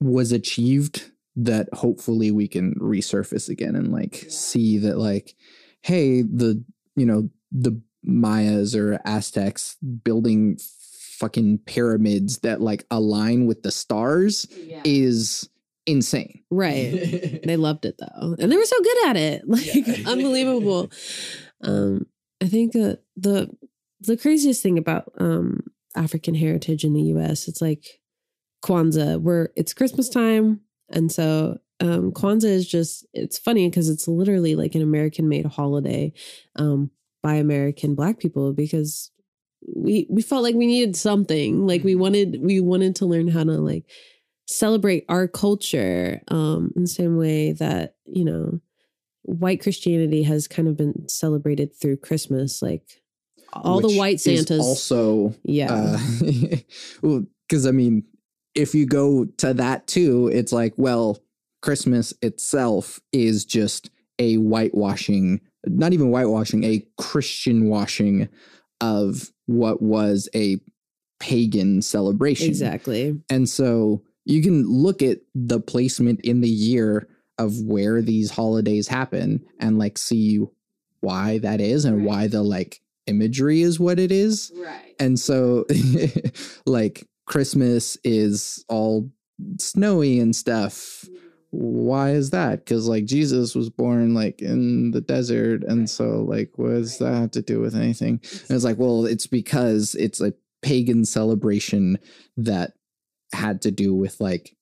was 0.02 0.32
achieved 0.34 1.12
that 1.38 1.70
hopefully 1.74 2.32
we 2.32 2.48
can 2.48 2.74
resurface 2.76 3.48
again 3.48 3.76
and 3.76 3.92
like 3.92 4.26
see 4.30 4.78
that 4.80 4.98
like 4.98 5.36
hey 5.82 6.22
the 6.24 6.62
you 6.98 7.06
know 7.06 7.30
the 7.52 7.80
mayas 8.04 8.76
or 8.76 9.00
aztecs 9.06 9.78
building 10.04 10.58
fucking 11.18 11.60
pyramids 11.60 12.40
that 12.40 12.60
like 12.62 12.84
align 12.92 13.46
with 13.46 13.62
the 13.64 13.72
stars 13.72 14.48
is 14.84 15.48
insane 15.86 16.40
Right. 16.50 17.42
They 17.46 17.56
loved 17.58 17.86
it 17.86 17.96
though. 17.98 18.36
And 18.38 18.52
they 18.52 18.58
were 18.58 18.66
so 18.66 18.82
good 18.84 19.08
at 19.08 19.16
it. 19.18 19.42
Like 19.48 19.66
Yeah. 19.66 19.96
unbelievable. 20.06 20.92
Um 21.64 22.08
I 22.42 22.48
think 22.48 22.76
uh, 22.76 22.96
the 23.16 23.50
the 24.02 24.18
craziest 24.18 24.62
thing 24.64 24.78
about 24.78 25.12
um 25.20 25.62
African 25.96 26.34
heritage 26.36 26.84
in 26.84 26.94
the 26.94 27.04
US 27.14 27.48
it's 27.48 27.62
like 27.62 28.01
Kwanzaa 28.64 29.20
where 29.22 29.50
it's 29.56 29.74
Christmas 29.74 30.10
time. 30.10 30.62
And 30.90 31.12
so 31.12 31.60
um 31.80 32.12
Kwanzaa 32.12 32.46
is 32.46 32.68
just 32.68 33.06
it's 33.14 33.38
funny 33.38 33.70
because 33.70 33.90
it's 33.90 34.08
literally 34.08 34.56
like 34.56 34.76
an 34.76 34.82
American 34.82 35.28
made 35.30 35.46
holiday 35.46 36.14
um 36.56 36.92
by 37.24 37.36
American 37.36 37.96
black 37.96 38.20
people 38.20 38.54
because 38.54 39.12
we 39.76 40.08
we 40.10 40.22
felt 40.22 40.44
like 40.44 40.56
we 40.56 40.68
needed 40.68 40.96
something. 40.96 41.68
Like 41.68 41.84
we 41.84 41.96
wanted 41.96 42.40
we 42.42 42.60
wanted 42.60 42.96
to 42.98 43.06
learn 43.06 43.28
how 43.28 43.44
to 43.44 43.52
like 43.52 43.86
celebrate 44.52 45.06
our 45.08 45.28
culture 45.28 46.22
um 46.28 46.72
in 46.76 46.84
the 46.84 46.88
same 46.88 47.16
way 47.16 47.54
that 47.54 47.96
you 48.06 48.26
know 48.26 48.60
white 49.24 49.62
christianity 49.62 50.24
has 50.24 50.48
kind 50.48 50.68
of 50.68 50.76
been 50.76 51.08
celebrated 51.08 51.74
through 51.74 51.96
christmas 51.96 52.62
like 52.62 52.84
all 53.54 53.80
the 53.80 53.96
white 53.98 54.20
santas 54.20 54.60
also 54.60 55.34
yeah. 55.44 55.72
uh 55.72 56.00
well 57.02 57.24
because 57.48 57.66
i 57.66 57.72
mean 57.72 58.04
if 58.56 58.74
you 58.76 58.86
go 58.86 59.26
to 59.38 59.54
that 59.54 59.88
too 59.88 60.30
it's 60.34 60.52
like 60.52 60.74
well 60.78 61.18
christmas 61.62 62.14
itself 62.22 63.00
is 63.12 63.46
just 63.46 63.90
a 64.20 64.36
whitewashing 64.36 65.40
not 65.66 65.94
even 65.94 66.10
whitewashing 66.10 66.64
a 66.64 66.86
christian 66.98 67.70
washing 67.70 68.28
of 68.82 69.32
what 69.46 69.82
was 69.82 70.28
a 70.34 70.58
pagan 71.20 71.84
celebration. 71.84 72.48
Exactly. 72.48 73.22
And 73.30 73.48
so 73.48 74.02
you 74.26 74.42
can 74.42 74.68
look 74.68 75.04
at 75.04 75.20
the 75.36 75.60
placement 75.60 76.20
in 76.22 76.42
the 76.42 76.50
year 76.50 77.08
of 77.38 77.62
where 77.62 78.02
these 78.02 78.32
holidays 78.32 78.88
happen 78.88 79.46
and 79.60 79.78
like 79.78 80.00
see 80.00 80.40
why 81.02 81.38
that 81.40 81.62
is 81.62 81.86
and 81.86 81.98
Right. 81.98 82.08
why 82.08 82.28
the 82.28 82.42
like 82.42 82.82
imagery 83.06 83.62
is 83.62 83.80
what 83.80 84.00
it 84.00 84.12
is. 84.12 84.52
Right. 84.56 84.96
And 85.00 85.20
so 85.20 85.66
like 86.66 87.08
Christmas 87.32 87.98
is 88.04 88.66
all 88.68 89.10
snowy 89.58 90.20
and 90.20 90.36
stuff. 90.36 91.06
Why 91.52 92.12
is 92.12 92.32
that? 92.32 92.60
Because 92.60 92.90
like 92.90 93.06
Jesus 93.06 93.56
was 93.56 93.70
born 93.70 94.14
like 94.14 94.42
in 94.42 94.92
the 94.92 95.00
desert. 95.00 95.64
And 95.64 95.90
so 95.90 96.24
like 96.28 96.52
what 96.58 96.72
does 96.72 96.98
that 96.98 97.14
have 97.14 97.32
to 97.32 97.42
do 97.42 97.62
with 97.62 97.74
anything? 97.74 98.20
And 98.22 98.52
it's 98.52 98.66
like, 98.66 98.78
well, 98.78 99.06
it's 99.06 99.28
because 99.28 99.96
it's 99.96 100.20
a 100.20 100.34
pagan 100.62 101.06
celebration 101.06 102.00
that 102.36 102.74
had 103.34 103.62
to 103.62 103.72
do 103.72 103.96
with 103.96 104.20
like 104.20 104.58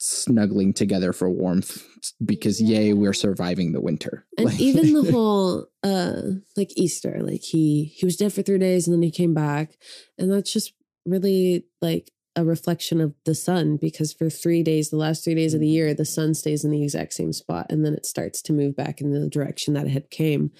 snuggling 0.00 0.72
together 0.74 1.12
for 1.14 1.28
warmth 1.30 1.84
because 2.24 2.60
yay, 2.60 2.92
we're 2.92 3.14
surviving 3.14 3.72
the 3.72 3.80
winter. 3.80 4.26
And 4.36 4.46
Like- 4.46 4.60
even 4.60 4.92
the 4.92 5.10
whole 5.10 5.66
uh 5.82 6.20
like 6.54 6.70
Easter, 6.76 7.18
like 7.22 7.40
he 7.42 7.84
he 7.96 8.04
was 8.04 8.16
dead 8.16 8.32
for 8.34 8.42
3 8.42 8.58
days 8.58 8.86
and 8.86 8.94
then 8.94 9.02
he 9.02 9.10
came 9.10 9.32
back 9.32 9.78
and 10.18 10.30
that's 10.30 10.52
just 10.52 10.74
really 11.08 11.64
like 11.80 12.10
a 12.36 12.44
reflection 12.44 13.00
of 13.00 13.14
the 13.24 13.34
sun 13.34 13.76
because 13.76 14.12
for 14.12 14.30
3 14.30 14.62
days 14.62 14.90
the 14.90 14.96
last 14.96 15.24
3 15.24 15.34
days 15.34 15.54
of 15.54 15.60
the 15.60 15.66
mm-hmm. 15.66 15.72
year 15.72 15.94
the 15.94 16.04
sun 16.04 16.34
stays 16.34 16.64
in 16.64 16.70
the 16.70 16.84
exact 16.84 17.12
same 17.12 17.32
spot 17.32 17.66
and 17.68 17.84
then 17.84 17.94
it 17.94 18.06
starts 18.06 18.40
to 18.42 18.52
move 18.52 18.76
back 18.76 19.00
in 19.00 19.12
the 19.12 19.28
direction 19.28 19.74
that 19.74 19.86
it 19.86 19.90
had 19.90 20.10
came. 20.10 20.52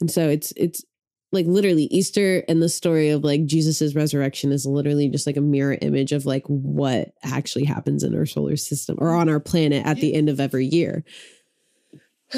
And 0.00 0.10
so 0.10 0.28
it's 0.28 0.52
it's 0.56 0.84
like 1.32 1.46
literally 1.46 1.84
Easter 1.84 2.42
and 2.48 2.60
the 2.60 2.68
story 2.68 3.10
of 3.10 3.22
like 3.22 3.46
Jesus's 3.46 3.94
resurrection 3.94 4.50
is 4.50 4.66
literally 4.66 5.08
just 5.08 5.26
like 5.26 5.36
a 5.36 5.42
mirror 5.42 5.78
image 5.80 6.12
of 6.12 6.26
like 6.26 6.44
what 6.46 7.12
actually 7.22 7.64
happens 7.64 8.02
in 8.02 8.16
our 8.16 8.26
solar 8.26 8.56
system 8.56 8.96
or 8.98 9.14
on 9.14 9.28
our 9.28 9.40
planet 9.40 9.86
at 9.86 9.98
the 9.98 10.14
end 10.14 10.28
of 10.28 10.40
every 10.40 10.66
year. 10.66 11.04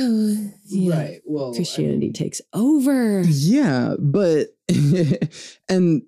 Yeah. 0.64 1.16
Well, 1.26 1.52
Christianity 1.52 2.12
takes 2.12 2.40
over. 2.54 3.20
Yeah, 3.20 3.94
but 3.98 4.48
and 5.68 6.02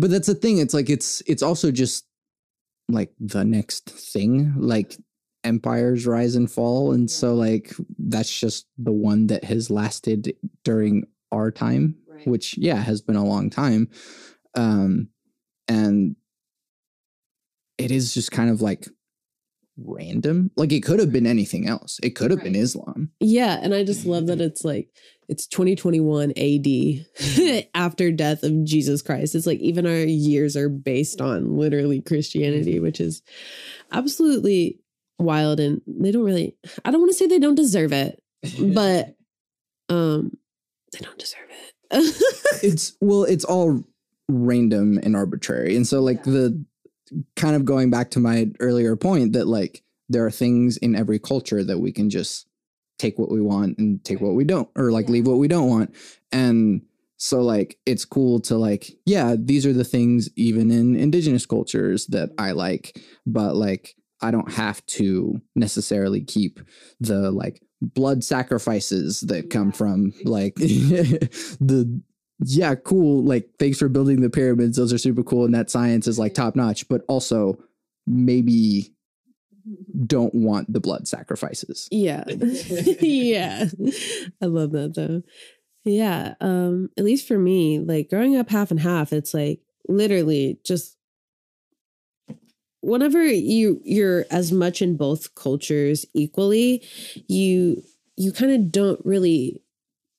but 0.00 0.10
that's 0.10 0.26
the 0.26 0.34
thing. 0.34 0.58
It's 0.58 0.74
like 0.74 0.90
it's 0.90 1.22
it's 1.26 1.42
also 1.42 1.70
just 1.70 2.06
like 2.88 3.12
the 3.18 3.44
next 3.44 3.88
thing. 3.90 4.54
Like 4.56 4.96
empires 5.42 6.06
rise 6.06 6.34
and 6.34 6.50
fall, 6.50 6.92
and 6.92 7.10
so 7.10 7.34
like 7.34 7.74
that's 7.98 8.38
just 8.38 8.66
the 8.78 8.92
one 8.92 9.26
that 9.28 9.44
has 9.44 9.70
lasted 9.70 10.36
during 10.64 11.04
our 11.32 11.50
time, 11.50 11.96
Right. 12.08 12.26
which 12.26 12.56
yeah 12.58 12.76
has 12.76 13.00
been 13.00 13.16
a 13.16 13.24
long 13.24 13.50
time. 13.50 13.88
Um, 14.54 15.08
and 15.68 16.16
it 17.78 17.90
is 17.90 18.14
just 18.14 18.30
kind 18.30 18.50
of 18.50 18.60
like 18.62 18.86
random. 19.76 20.50
Like 20.56 20.72
it 20.72 20.82
could 20.82 21.00
have 21.00 21.12
been 21.12 21.26
anything 21.26 21.68
else. 21.68 21.98
It 22.02 22.10
could 22.10 22.30
have 22.30 22.42
been 22.42 22.54
Islam. 22.54 23.10
Yeah, 23.20 23.58
and 23.62 23.74
I 23.74 23.84
just 23.84 24.06
love 24.06 24.26
that 24.26 24.38
mm-hmm. 24.38 24.46
it's 24.46 24.64
like 24.64 24.88
it's 25.28 25.46
2021 25.46 26.30
AD 26.30 26.34
mm-hmm. 26.36 27.58
after 27.74 28.12
death 28.12 28.42
of 28.42 28.64
Jesus 28.64 29.02
Christ. 29.02 29.34
It's 29.34 29.46
like 29.46 29.60
even 29.60 29.86
our 29.86 29.92
years 29.92 30.56
are 30.56 30.68
based 30.68 31.20
on 31.20 31.56
literally 31.56 32.00
Christianity, 32.00 32.74
mm-hmm. 32.74 32.84
which 32.84 33.00
is 33.00 33.22
absolutely 33.92 34.80
wild 35.18 35.60
and 35.60 35.80
they 35.86 36.10
don't 36.10 36.24
really 36.24 36.56
I 36.84 36.90
don't 36.90 37.00
want 37.00 37.12
to 37.12 37.16
say 37.16 37.26
they 37.26 37.38
don't 37.38 37.54
deserve 37.54 37.92
it, 37.92 38.22
but 38.60 39.14
um 39.88 40.36
they 40.92 41.00
don't 41.00 41.18
deserve 41.18 41.40
it. 41.50 41.74
it's 42.62 42.96
well 43.00 43.24
it's 43.24 43.44
all 43.44 43.82
random 44.28 44.98
and 45.02 45.14
arbitrary 45.14 45.76
and 45.76 45.86
so 45.86 46.00
like 46.00 46.24
Yeah. 46.24 46.32
the 46.32 46.64
kind 47.36 47.56
of 47.56 47.64
going 47.64 47.90
back 47.90 48.10
to 48.12 48.20
my 48.20 48.48
earlier 48.60 48.96
point 48.96 49.32
that 49.32 49.46
like 49.46 49.82
there 50.08 50.24
are 50.26 50.30
things 50.30 50.76
in 50.76 50.94
every 50.94 51.18
culture 51.18 51.64
that 51.64 51.78
we 51.78 51.92
can 51.92 52.10
just 52.10 52.46
take 52.98 53.18
what 53.18 53.30
we 53.30 53.40
want 53.40 53.76
and 53.78 54.04
take 54.04 54.20
what 54.20 54.34
we 54.34 54.44
don't 54.44 54.68
or 54.76 54.92
like 54.92 55.06
Yeah. 55.06 55.12
leave 55.12 55.26
what 55.26 55.38
we 55.38 55.48
don't 55.48 55.68
want. 55.68 55.94
And 56.30 56.82
so 57.16 57.40
like 57.40 57.78
it's 57.86 58.04
cool 58.04 58.40
to 58.40 58.56
like 58.56 58.90
yeah 59.06 59.34
these 59.38 59.64
are 59.64 59.72
the 59.72 59.84
things 59.84 60.28
even 60.36 60.70
in 60.70 60.96
indigenous 60.96 61.46
cultures 61.46 62.06
that 62.08 62.30
i 62.38 62.48
mm-hmm. 62.48 62.58
like 62.58 63.00
but 63.26 63.54
like 63.54 63.94
i 64.20 64.30
don't 64.30 64.52
have 64.52 64.84
to 64.86 65.40
necessarily 65.54 66.20
keep 66.20 66.60
the 67.00 67.30
like 67.30 67.62
blood 67.80 68.24
sacrifices 68.24 69.20
that 69.20 69.50
come 69.50 69.72
from 69.72 70.12
like 70.24 70.54
the 70.56 72.02
yeah 72.40 72.74
cool 72.74 73.22
like 73.22 73.48
thanks 73.58 73.78
for 73.78 73.88
building 73.88 74.20
the 74.20 74.30
pyramids 74.30 74.76
those 74.76 74.92
are 74.92 74.98
super 74.98 75.22
cool 75.22 75.44
and 75.44 75.54
that 75.54 75.70
science 75.70 76.06
is 76.06 76.18
like 76.18 76.34
top 76.34 76.56
notch 76.56 76.88
but 76.88 77.02
also 77.08 77.56
maybe 78.06 78.92
don't 80.06 80.34
want 80.34 80.70
the 80.72 80.80
blood 80.80 81.08
sacrifices 81.08 81.88
Yeah. 81.90 82.24
yeah. 82.28 83.66
I 84.42 84.46
love 84.46 84.72
that 84.72 84.94
though. 84.94 85.22
Yeah. 85.84 86.34
Um, 86.40 86.90
at 86.98 87.04
least 87.04 87.28
for 87.28 87.38
me, 87.38 87.78
like 87.78 88.10
growing 88.10 88.36
up 88.36 88.50
half 88.50 88.70
and 88.70 88.80
half, 88.80 89.12
it's 89.12 89.34
like 89.34 89.60
literally 89.88 90.58
just 90.64 90.96
whenever 92.80 93.22
you 93.22 93.80
you're 93.84 94.24
as 94.30 94.52
much 94.52 94.82
in 94.82 94.96
both 94.96 95.34
cultures 95.34 96.06
equally, 96.14 96.82
you 97.28 97.82
you 98.16 98.32
kind 98.32 98.52
of 98.52 98.72
don't 98.72 99.00
really 99.04 99.62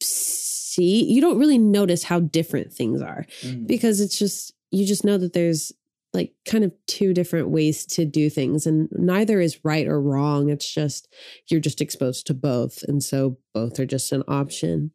see 0.01 0.54
you 0.83 1.21
don't 1.21 1.39
really 1.39 1.57
notice 1.57 2.03
how 2.03 2.19
different 2.19 2.73
things 2.73 3.01
are 3.01 3.25
because 3.65 4.01
it's 4.01 4.17
just 4.17 4.53
you 4.71 4.85
just 4.85 5.05
know 5.05 5.17
that 5.17 5.33
there's 5.33 5.71
like 6.15 6.33
kind 6.45 6.63
of 6.63 6.71
two 6.87 7.13
different 7.13 7.49
ways 7.49 7.85
to 7.85 8.05
do 8.05 8.29
things 8.29 8.65
and 8.65 8.87
neither 8.91 9.41
is 9.41 9.63
right 9.63 9.85
or 9.85 10.01
wrong 10.01 10.49
it's 10.49 10.73
just 10.73 11.13
you're 11.49 11.59
just 11.59 11.81
exposed 11.81 12.25
to 12.25 12.33
both 12.33 12.81
and 12.87 13.03
so 13.03 13.37
both 13.53 13.79
are 13.79 13.85
just 13.85 14.11
an 14.11 14.23
option. 14.27 14.91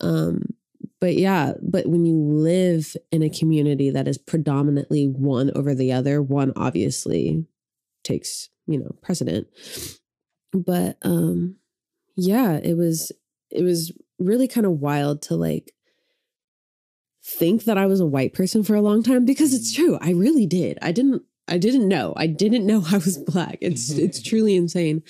Um 0.00 0.54
but 1.00 1.16
yeah 1.16 1.54
but 1.62 1.86
when 1.86 2.04
you 2.04 2.14
live 2.14 2.94
in 3.10 3.22
a 3.22 3.30
community 3.30 3.90
that 3.90 4.06
is 4.06 4.18
predominantly 4.18 5.06
one 5.06 5.50
over 5.54 5.74
the 5.74 5.92
other 5.92 6.22
one 6.22 6.52
obviously 6.56 7.46
takes 8.04 8.50
you 8.66 8.78
know 8.78 8.94
precedent. 9.02 9.48
But 10.52 10.98
um 11.02 11.56
yeah 12.16 12.60
it 12.62 12.76
was 12.76 13.12
it 13.50 13.62
was 13.62 13.92
really 14.20 14.46
kind 14.46 14.66
of 14.66 14.80
wild 14.80 15.22
to 15.22 15.34
like 15.34 15.72
think 17.24 17.64
that 17.64 17.78
I 17.78 17.86
was 17.86 18.00
a 18.00 18.06
white 18.06 18.32
person 18.32 18.62
for 18.62 18.74
a 18.74 18.80
long 18.80 19.02
time 19.02 19.24
because 19.24 19.52
it's 19.52 19.74
true. 19.74 19.98
I 20.00 20.12
really 20.12 20.46
did. 20.46 20.78
I 20.82 20.92
didn't 20.92 21.22
I 21.48 21.58
didn't 21.58 21.88
know. 21.88 22.12
I 22.16 22.26
didn't 22.26 22.66
know 22.66 22.84
I 22.90 22.98
was 22.98 23.18
black. 23.18 23.58
It's 23.60 23.90
it's 23.90 24.22
truly 24.22 24.56
insane. 24.56 25.02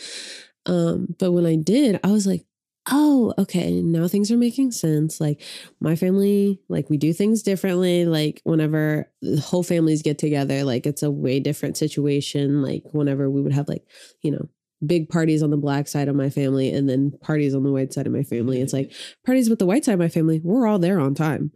Um 0.67 1.15
but 1.19 1.33
when 1.33 1.47
I 1.47 1.57
did, 1.57 2.01
I 2.05 2.11
was 2.11 2.27
like, 2.27 2.45
"Oh, 2.91 3.35
okay, 3.39 3.81
now 3.83 4.09
things 4.09 4.31
are 4.31 4.37
making 4.37 4.73
sense. 4.73 5.21
Like 5.21 5.43
my 5.81 5.97
family, 5.97 6.61
like 6.69 6.91
we 6.91 6.97
do 6.99 7.13
things 7.13 7.43
differently. 7.43 8.07
Like 8.07 8.41
whenever 8.45 9.11
the 9.23 9.41
whole 9.41 9.63
families 9.63 10.03
get 10.03 10.19
together, 10.19 10.65
like 10.65 10.87
it's 10.87 11.03
a 11.03 11.11
way 11.11 11.41
different 11.41 11.77
situation. 11.77 12.63
Like 12.63 12.85
whenever 12.93 13.31
we 13.31 13.43
would 13.43 13.53
have 13.53 13.69
like, 13.69 13.85
you 14.23 14.33
know, 14.33 14.49
big 14.85 15.09
parties 15.09 15.43
on 15.43 15.51
the 15.51 15.57
black 15.57 15.89
side 15.89 16.09
of 16.09 16.17
my 16.17 16.31
family 16.31 16.73
and 16.73 16.89
then 16.89 17.13
parties 17.23 17.55
on 17.55 17.63
the 17.63 17.73
white 17.73 17.93
side 17.93 18.07
of 18.07 18.13
my 18.13 18.23
family. 18.23 18.61
It's 18.61 18.73
like 18.73 18.93
parties 19.27 19.51
with 19.51 19.59
the 19.59 19.67
white 19.67 19.85
side 19.85 19.95
of 19.95 19.99
my 19.99 20.09
family, 20.09 20.41
we're 20.43 20.67
all 20.67 20.79
there 20.79 21.01
on 21.01 21.15
time. 21.15 21.53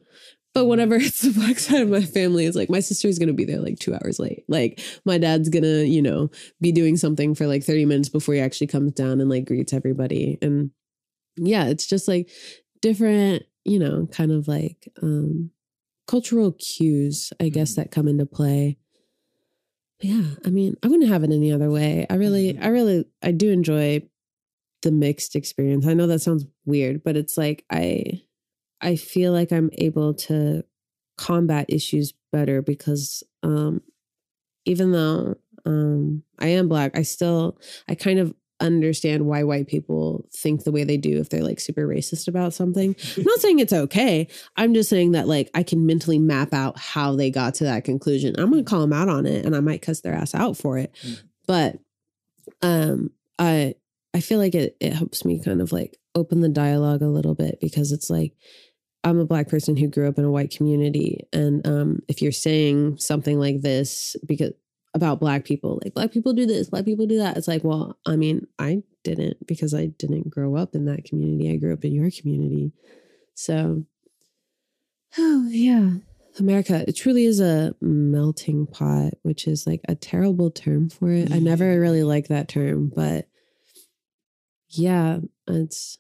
But 0.53 0.66
whenever 0.66 0.95
it's 1.01 1.22
the 1.22 1.33
black 1.33 1.59
side 1.59 1.83
of 1.83 1.89
my 1.89 2.03
family, 2.03 2.47
it's 2.47 2.57
like 2.57 2.70
my 2.70 2.81
sister's 2.81 3.18
gonna 3.18 3.33
be 3.33 3.45
there 3.45 3.61
like 3.61 3.79
two 3.79 3.95
hours 3.95 4.18
late. 4.18 4.45
Like 4.49 4.81
my 5.05 5.18
dad's 5.18 5.49
gonna, 5.49 5.83
you 5.83 6.03
know, 6.03 6.31
be 6.61 6.72
doing 6.72 6.97
something 6.97 7.35
for 7.35 7.47
like 7.47 7.64
30 7.64 7.87
minutes 7.87 8.09
before 8.09 8.35
he 8.35 8.41
actually 8.41 8.68
comes 8.68 8.93
down 8.93 9.20
and 9.20 9.29
like 9.29 9.47
greets 9.47 9.72
everybody. 9.72 10.39
And 10.41 10.70
yeah, 11.37 11.66
it's 11.66 11.87
just 11.87 12.07
like 12.07 12.31
different, 12.81 13.43
you 13.64 13.79
know, 13.79 14.07
kind 14.12 14.31
of 14.31 14.47
like 14.47 14.89
um 15.03 15.51
cultural 16.07 16.53
cues, 16.53 17.33
I 17.41 17.49
guess, 17.49 17.75
that 17.77 17.91
come 17.91 18.09
into 18.09 18.27
play. 18.27 18.79
Yeah, 20.01 20.23
I 20.45 20.51
mean, 20.51 20.77
I 20.83 20.89
wouldn't 20.89 21.09
have 21.09 21.25
it 21.25 21.31
any 21.31 21.53
other 21.53 21.71
way. 21.71 22.07
I 22.11 22.15
really, 22.15 22.59
I 22.59 22.69
really, 22.69 23.05
I 23.23 23.31
do 23.31 23.51
enjoy 23.51 24.03
the 24.83 24.93
mixed 24.93 25.37
experience. 25.37 25.87
I 25.87 25.95
know 25.95 26.07
that 26.09 26.21
sounds 26.21 26.47
weird, 26.67 27.05
but 27.05 27.17
it's 27.17 27.39
like 27.39 27.65
I 27.71 28.23
I 28.81 28.97
feel 28.97 29.33
like 29.33 29.53
I'm 29.53 29.71
able 29.75 30.15
to 30.15 30.65
combat 31.19 31.67
issues 31.69 32.15
better 32.33 32.63
because 32.63 33.23
um 33.43 33.83
even 34.67 34.93
though 34.93 35.37
um 35.67 36.23
I 36.39 36.49
am 36.49 36.69
black, 36.69 36.97
I 36.99 37.03
still 37.03 37.59
I 37.89 37.95
kind 37.95 38.19
of 38.21 38.35
understand 38.61 39.27
why 39.27 39.43
white 39.43 39.67
people 39.67 40.29
think 40.33 40.65
the 40.65 40.73
way 40.73 40.85
they 40.85 40.97
do 40.97 41.19
if 41.21 41.29
they're 41.29 41.43
like 41.43 41.61
super 41.61 41.87
racist 41.87 42.29
about 42.29 42.55
something. 42.55 42.95
I'm 43.17 43.25
not 43.25 43.39
saying 43.41 43.59
it's 43.59 43.73
okay. 43.73 44.29
I'm 44.57 44.75
just 44.75 44.89
saying 44.89 45.13
that 45.13 45.29
like 45.29 45.51
I 45.55 45.63
can 45.63 45.87
mentally 45.87 46.19
map 46.19 46.53
out 46.53 46.79
how 46.79 47.17
they 47.17 47.31
got 47.31 47.55
to 47.55 47.65
that 47.65 47.85
conclusion. 47.85 48.35
I'm 48.39 48.51
going 48.51 48.65
to 48.65 48.69
call 48.69 48.81
them 48.81 48.93
out 48.93 49.09
on 49.09 49.27
it 49.27 49.45
and 49.45 49.57
I 49.57 49.61
might 49.61 49.83
cuss 49.83 50.01
their 50.01 50.15
ass 50.15 50.35
out 50.35 50.57
for 50.57 50.79
it. 50.79 50.95
Mm. 51.05 51.23
But 51.47 51.79
um 52.63 53.11
I 53.39 53.75
I 54.15 54.21
feel 54.21 54.39
like 54.39 54.55
it 54.55 54.77
it 54.81 54.93
helps 54.93 55.25
me 55.25 55.43
kind 55.43 55.61
of 55.61 55.73
like 55.73 55.99
open 56.15 56.41
the 56.41 56.49
dialogue 56.49 57.03
a 57.03 57.09
little 57.09 57.35
bit 57.35 57.59
because 57.61 57.91
it's 57.91 58.09
like 58.09 58.35
I'm 59.03 59.19
a 59.19 59.27
black 59.27 59.49
person 59.49 59.77
who 59.77 59.89
grew 59.89 60.09
up 60.09 60.19
in 60.19 60.25
a 60.25 60.31
white 60.31 60.51
community. 60.51 61.27
And 61.31 61.67
um, 61.67 62.01
if 62.09 62.23
you're 62.23 62.33
saying 62.33 62.97
something 62.97 63.39
like 63.39 63.61
this 63.61 64.17
because 64.27 64.53
about 64.95 65.21
black 65.21 65.45
people, 65.45 65.81
like 65.83 65.93
black 65.93 66.13
people 66.13 66.33
do 66.33 66.47
this, 66.47 66.71
black 66.71 66.85
people 66.85 67.07
do 67.07 67.19
that, 67.19 67.37
it's 67.37 67.49
like, 67.49 67.65
well, 67.65 67.99
I 68.07 68.17
mean, 68.17 68.47
I 68.59 68.83
didn't 69.03 69.47
because 69.47 69.75
I 69.75 69.87
didn't 69.87 70.31
grow 70.31 70.57
up 70.57 70.75
in 70.75 70.87
that 70.87 71.05
community. 71.05 71.53
I 71.53 71.57
grew 71.57 71.73
up 71.73 71.85
in 71.85 71.93
your 71.93 72.11
community. 72.11 72.73
So, 73.35 73.85
oh, 75.19 75.47
yeah. 75.51 75.91
America, 76.39 76.85
it 76.89 76.95
truly 76.95 77.27
is 77.27 77.39
a 77.41 77.77
melting 77.81 78.67
pot, 78.67 79.15
which 79.23 79.47
is 79.47 79.69
like 79.69 79.81
a 79.89 79.95
terrible 79.95 80.51
term 80.51 80.91
for 80.91 81.11
it. 81.11 81.33
I 81.33 81.39
never 81.39 81.79
really 81.79 82.03
like 82.03 82.27
that 82.29 82.49
term, 82.49 82.91
but 82.95 83.29
yeah, 84.69 85.19
it's 85.47 85.99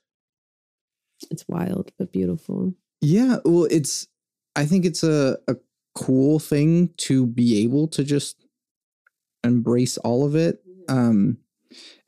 it's 1.30 1.46
wild 1.48 1.92
but 1.98 2.12
beautiful. 2.12 2.74
Yeah, 3.00 3.38
well, 3.44 3.68
it's 3.70 4.08
I 4.56 4.66
think 4.66 4.84
it's 4.84 5.04
a 5.04 5.38
a 5.46 5.54
cool 5.94 6.40
thing 6.40 6.90
to 6.96 7.26
be 7.26 7.62
able 7.62 7.86
to 7.88 8.02
just 8.02 8.43
embrace 9.44 9.96
all 9.98 10.24
of 10.24 10.34
it. 10.34 10.60
Um 10.88 11.38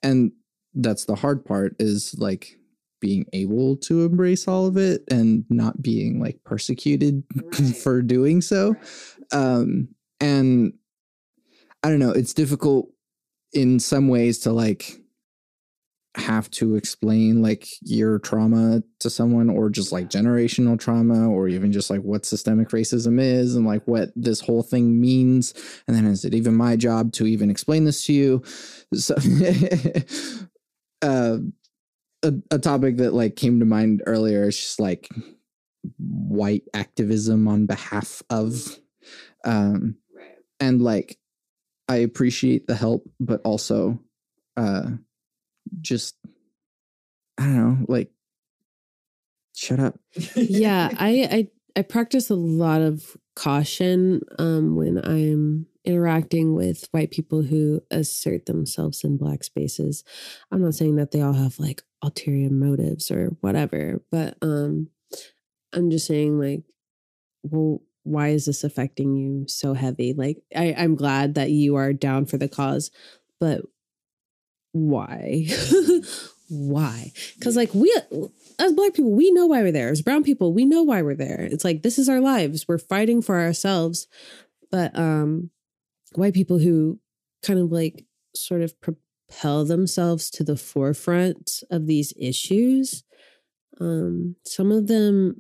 and 0.03 0.33
that's 0.75 1.05
the 1.05 1.15
hard 1.15 1.45
part 1.45 1.75
is 1.79 2.15
like 2.19 2.59
being 3.01 3.27
able 3.33 3.77
to 3.77 4.05
embrace 4.05 4.49
all 4.49 4.67
of 4.67 4.77
it 4.77 5.03
and 5.11 5.45
not 5.49 5.81
being 5.83 6.21
like 6.21 6.39
persecuted 6.45 7.23
right. 7.45 7.77
for 7.77 8.03
doing 8.03 8.41
so. 8.41 8.75
Um 9.33 9.89
and 10.21 10.73
I 11.83 11.91
don't 11.91 11.99
know, 11.99 12.11
it's 12.11 12.35
difficult 12.35 12.89
in 13.53 13.79
some 13.79 14.09
ways 14.09 14.41
to 14.41 14.53
like 14.53 15.01
have 16.17 16.51
to 16.51 16.77
explain 16.77 17.43
like 17.43 17.69
your 17.83 18.19
trauma 18.19 18.83
to 19.01 19.11
someone 19.11 19.51
or 19.51 19.69
just 19.71 19.93
like 19.93 20.09
generational 20.09 20.79
trauma 20.79 21.29
or 21.29 21.49
even 21.49 21.73
just 21.73 21.91
like 21.91 22.01
what 22.01 22.25
systemic 22.25 22.71
racism 22.71 23.21
is 23.21 23.55
and 23.55 23.67
like 23.67 23.87
what 23.87 24.11
this 24.17 24.41
whole 24.41 24.63
thing 24.63 25.01
means? 25.01 25.55
And 25.87 25.97
then 25.97 26.07
is 26.07 26.25
it 26.25 26.35
even 26.35 26.55
my 26.55 26.77
job 26.77 27.13
to 27.15 27.27
even 27.27 27.51
explain 27.51 27.85
this 27.85 28.07
to 28.07 28.13
you? 28.13 28.43
So 28.95 29.15
uh, 31.03 31.39
a, 32.23 32.35
a 32.51 32.59
topic 32.59 32.97
that 32.99 33.15
like 33.15 33.37
came 33.37 33.61
to 33.61 33.67
mind 33.67 34.03
earlier 34.07 34.49
is 34.49 34.57
just 34.57 34.81
like 34.81 35.09
white 35.99 36.65
activism 36.75 37.47
on 37.47 37.67
behalf 37.67 38.23
of 38.31 38.79
um 39.45 39.97
and 40.59 40.83
like 40.83 41.17
i 41.89 41.97
appreciate 41.97 42.67
the 42.67 42.75
help 42.75 43.09
but 43.21 43.41
also 43.45 43.99
uh 44.57 44.91
just 45.81 46.17
I 47.39 47.45
don't 47.45 47.81
know, 47.81 47.87
like 47.89 48.11
shut 49.55 49.81
up. 49.81 49.99
yeah, 50.37 50.91
I 50.99 51.29
I 51.31 51.49
I 51.79 51.83
practice 51.83 52.31
a 52.31 52.35
lot 52.35 52.81
of 52.81 53.17
caution 53.35 54.23
um 54.39 54.77
when 54.77 54.99
I'm 55.05 55.67
interacting 55.85 56.55
with 56.55 56.89
white 56.91 57.11
people 57.11 57.43
who 57.43 57.83
assert 57.91 58.47
themselves 58.47 59.05
in 59.05 59.17
black 59.19 59.45
spaces. 59.45 60.03
I'm 60.51 60.63
not 60.63 60.75
saying 60.75 60.97
that 60.97 61.11
they 61.11 61.21
all 61.21 61.35
have 61.35 61.59
like 61.59 61.83
ulterior 62.03 62.51
motives 62.51 63.11
or 63.11 63.37
whatever, 63.41 64.03
but 64.11 64.37
um 64.43 64.89
I'm 65.73 65.91
just 65.91 66.07
saying 66.07 66.39
like 66.41 66.63
well 67.43 67.83
why 68.05 68.29
is 68.29 68.47
this 68.47 68.63
affecting 68.65 69.17
you 69.17 69.47
so 69.49 69.75
heavy? 69.75 70.15
Like 70.15 70.39
I 70.55 70.75
I'm 70.79 70.95
glad 70.95 71.35
that 71.35 71.51
you 71.51 71.77
are 71.77 71.93
down 71.93 72.27
for 72.27 72.39
the 72.39 72.49
cause, 72.49 72.91
but 73.41 73.63
why? 74.77 75.47
why? 76.49 77.13
Because 77.35 77.57
like 77.57 77.75
we 77.75 77.95
as 78.59 78.73
black 78.73 78.95
people, 78.95 79.13
we 79.13 79.31
know 79.33 79.47
why 79.47 79.63
we're 79.63 79.73
there. 79.73 79.89
As 79.89 80.03
brown 80.03 80.23
people, 80.23 80.53
we 80.53 80.65
know 80.65 80.83
why 80.83 81.03
we're 81.03 81.15
there. 81.15 81.41
It's 81.41 81.65
like 81.65 81.83
this 81.83 81.99
is 81.99 82.09
our 82.09 82.21
lives. 82.21 82.67
We're 82.69 82.79
fighting 82.79 83.23
for 83.23 83.41
ourselves. 83.41 84.07
But 84.71 84.97
um 84.99 85.51
white 86.15 86.35
people 86.35 86.59
who 86.59 86.99
kind 87.43 87.59
of 87.59 87.73
like 87.73 88.05
sort 88.35 88.63
of 88.63 88.75
propel 88.81 89.65
themselves 89.65 90.31
to 90.31 90.45
the 90.45 90.57
forefront 90.57 91.63
of 91.71 91.87
these 91.87 92.13
issues, 92.17 93.05
um, 93.81 94.37
some 94.45 94.73
of 94.73 94.87
them 94.87 95.37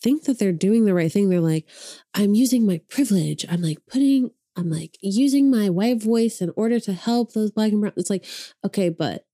think 0.00 0.24
that 0.24 0.38
they're 0.38 0.52
doing 0.52 0.84
the 0.84 0.94
right 0.94 1.10
thing. 1.10 1.28
They're 1.28 1.40
like, 1.40 1.66
I'm 2.14 2.34
using 2.34 2.66
my 2.66 2.80
privilege. 2.88 3.44
I'm 3.48 3.62
like 3.62 3.78
putting 3.90 4.30
I'm 4.58 4.70
like 4.70 4.98
using 5.00 5.50
my 5.50 5.70
white 5.70 6.02
voice 6.02 6.40
in 6.40 6.50
order 6.56 6.80
to 6.80 6.92
help 6.92 7.32
those 7.32 7.52
black 7.52 7.70
and 7.70 7.80
brown. 7.80 7.92
It's 7.96 8.10
like, 8.10 8.26
okay, 8.64 8.88
but 8.88 9.24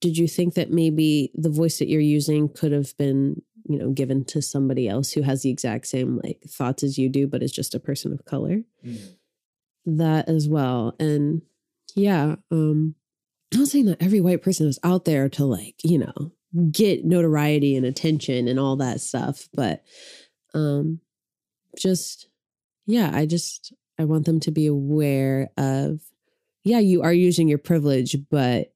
did 0.00 0.16
you 0.16 0.26
think 0.26 0.54
that 0.54 0.70
maybe 0.70 1.30
the 1.34 1.50
voice 1.50 1.78
that 1.78 1.88
you're 1.88 2.00
using 2.00 2.48
could 2.48 2.72
have 2.72 2.96
been, 2.96 3.42
you 3.68 3.78
know, 3.78 3.90
given 3.90 4.24
to 4.26 4.40
somebody 4.40 4.88
else 4.88 5.12
who 5.12 5.20
has 5.20 5.42
the 5.42 5.50
exact 5.50 5.86
same 5.86 6.18
like 6.24 6.40
thoughts 6.48 6.82
as 6.82 6.96
you 6.96 7.10
do, 7.10 7.26
but 7.26 7.42
is 7.42 7.52
just 7.52 7.74
a 7.74 7.80
person 7.80 8.12
of 8.12 8.24
color? 8.24 8.62
Mm-hmm. 8.84 9.98
That 9.98 10.28
as 10.28 10.48
well. 10.48 10.94
And 10.98 11.42
yeah, 11.94 12.36
um, 12.50 12.94
I'm 13.52 13.60
not 13.60 13.68
saying 13.68 13.86
that 13.86 14.02
every 14.02 14.20
white 14.20 14.42
person 14.42 14.66
is 14.66 14.78
out 14.82 15.04
there 15.04 15.28
to 15.28 15.44
like, 15.44 15.74
you 15.82 15.98
know, 15.98 16.32
get 16.70 17.04
notoriety 17.04 17.76
and 17.76 17.84
attention 17.84 18.48
and 18.48 18.58
all 18.58 18.76
that 18.76 19.00
stuff, 19.00 19.48
but 19.52 19.82
um 20.54 21.00
just 21.78 22.28
yeah, 22.86 23.10
I 23.12 23.26
just 23.26 23.72
I 24.00 24.04
want 24.04 24.24
them 24.24 24.40
to 24.40 24.50
be 24.50 24.66
aware 24.66 25.50
of, 25.58 26.00
yeah, 26.64 26.78
you 26.78 27.02
are 27.02 27.12
using 27.12 27.48
your 27.48 27.58
privilege, 27.58 28.16
but 28.30 28.72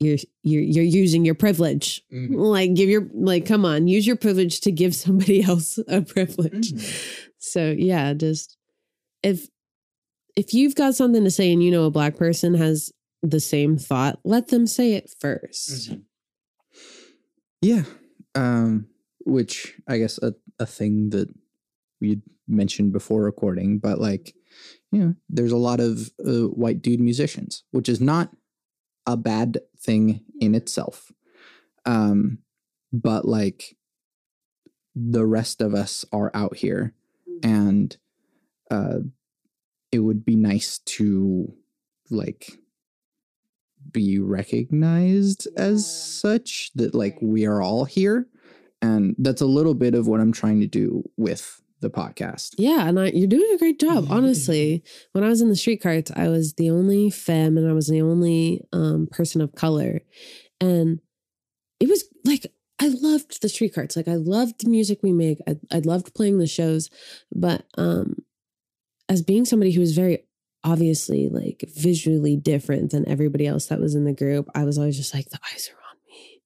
you're 0.00 0.18
you're 0.42 0.62
you're 0.62 0.84
using 0.84 1.24
your 1.24 1.36
privilege. 1.36 2.02
Mm-hmm. 2.12 2.34
Like 2.34 2.74
give 2.74 2.88
your 2.88 3.08
like 3.14 3.46
come 3.46 3.64
on, 3.64 3.86
use 3.86 4.06
your 4.06 4.16
privilege 4.16 4.60
to 4.62 4.72
give 4.72 4.94
somebody 4.94 5.42
else 5.48 5.78
a 5.88 6.02
privilege. 6.02 6.72
Mm-hmm. 6.72 7.20
So 7.38 7.74
yeah, 7.78 8.12
just 8.12 8.56
if 9.22 9.46
if 10.34 10.52
you've 10.52 10.74
got 10.74 10.96
something 10.96 11.22
to 11.22 11.30
say 11.30 11.52
and 11.52 11.62
you 11.62 11.70
know 11.70 11.84
a 11.84 11.90
black 11.90 12.16
person 12.16 12.54
has 12.54 12.92
the 13.22 13.40
same 13.40 13.78
thought, 13.78 14.18
let 14.24 14.48
them 14.48 14.66
say 14.66 14.94
it 14.94 15.10
1st 15.22 15.70
mm-hmm. 15.70 16.00
Yeah. 17.62 17.84
Um 18.34 18.88
which 19.24 19.74
I 19.88 19.98
guess 19.98 20.18
a, 20.18 20.34
a 20.58 20.66
thing 20.66 21.10
that 21.10 21.28
we 22.00 22.20
mentioned 22.48 22.92
before 22.92 23.22
recording, 23.22 23.78
but 23.78 24.00
like 24.00 24.34
you 24.96 25.04
know, 25.04 25.14
there's 25.28 25.52
a 25.52 25.58
lot 25.58 25.78
of 25.78 26.10
uh, 26.26 26.48
white 26.48 26.80
dude 26.80 27.00
musicians, 27.00 27.64
which 27.70 27.86
is 27.86 28.00
not 28.00 28.30
a 29.04 29.16
bad 29.16 29.58
thing 29.78 30.22
in 30.40 30.54
itself. 30.54 31.12
Um, 31.84 32.38
but 32.92 33.26
like 33.26 33.76
the 34.94 35.26
rest 35.26 35.60
of 35.60 35.74
us 35.74 36.06
are 36.12 36.30
out 36.32 36.56
here, 36.56 36.94
and 37.42 37.94
uh, 38.70 39.00
it 39.92 39.98
would 39.98 40.24
be 40.24 40.34
nice 40.34 40.78
to 40.78 41.52
like 42.08 42.58
be 43.92 44.18
recognized 44.18 45.46
as 45.58 45.86
such 45.86 46.70
that 46.74 46.94
like 46.94 47.18
we 47.20 47.44
are 47.44 47.60
all 47.60 47.84
here. 47.84 48.28
And 48.80 49.14
that's 49.18 49.42
a 49.42 49.46
little 49.46 49.74
bit 49.74 49.94
of 49.94 50.06
what 50.06 50.20
i'm 50.20 50.32
trying 50.32 50.60
to 50.60 50.66
do 50.66 51.02
with 51.16 51.62
the 51.80 51.90
podcast. 51.90 52.54
Yeah, 52.58 52.88
and 52.88 52.98
I, 52.98 53.06
you're 53.08 53.28
doing 53.28 53.50
a 53.54 53.58
great 53.58 53.78
job. 53.78 54.06
Honestly, 54.10 54.82
when 55.12 55.24
I 55.24 55.28
was 55.28 55.40
in 55.40 55.48
the 55.48 55.56
street 55.56 55.82
carts, 55.82 56.10
I 56.14 56.28
was 56.28 56.54
the 56.54 56.70
only 56.70 57.10
femme 57.10 57.58
and 57.58 57.68
I 57.68 57.72
was 57.72 57.88
the 57.88 58.02
only 58.02 58.62
um, 58.72 59.08
person 59.10 59.40
of 59.40 59.54
color, 59.54 60.00
and 60.60 61.00
it 61.80 61.88
was 61.88 62.04
like 62.24 62.46
I 62.80 62.88
loved 62.88 63.40
the 63.42 63.48
street 63.48 63.74
carts. 63.74 63.96
Like 63.96 64.08
I 64.08 64.16
loved 64.16 64.62
the 64.64 64.70
music 64.70 65.00
we 65.02 65.12
make. 65.12 65.38
I, 65.48 65.56
I 65.72 65.78
loved 65.78 66.14
playing 66.14 66.38
the 66.38 66.46
shows, 66.46 66.90
but 67.34 67.66
um, 67.78 68.16
as 69.08 69.22
being 69.22 69.44
somebody 69.44 69.72
who 69.72 69.80
was 69.80 69.94
very 69.94 70.24
obviously 70.64 71.28
like 71.28 71.64
visually 71.74 72.36
different 72.36 72.90
than 72.90 73.08
everybody 73.08 73.46
else 73.46 73.66
that 73.66 73.80
was 73.80 73.94
in 73.94 74.04
the 74.04 74.12
group, 74.12 74.48
I 74.54 74.64
was 74.64 74.78
always 74.78 74.96
just 74.96 75.14
like 75.14 75.30
the 75.30 75.38
eyes 75.52 75.70
are 75.70 75.78
on 75.90 75.96
me. 76.08 76.42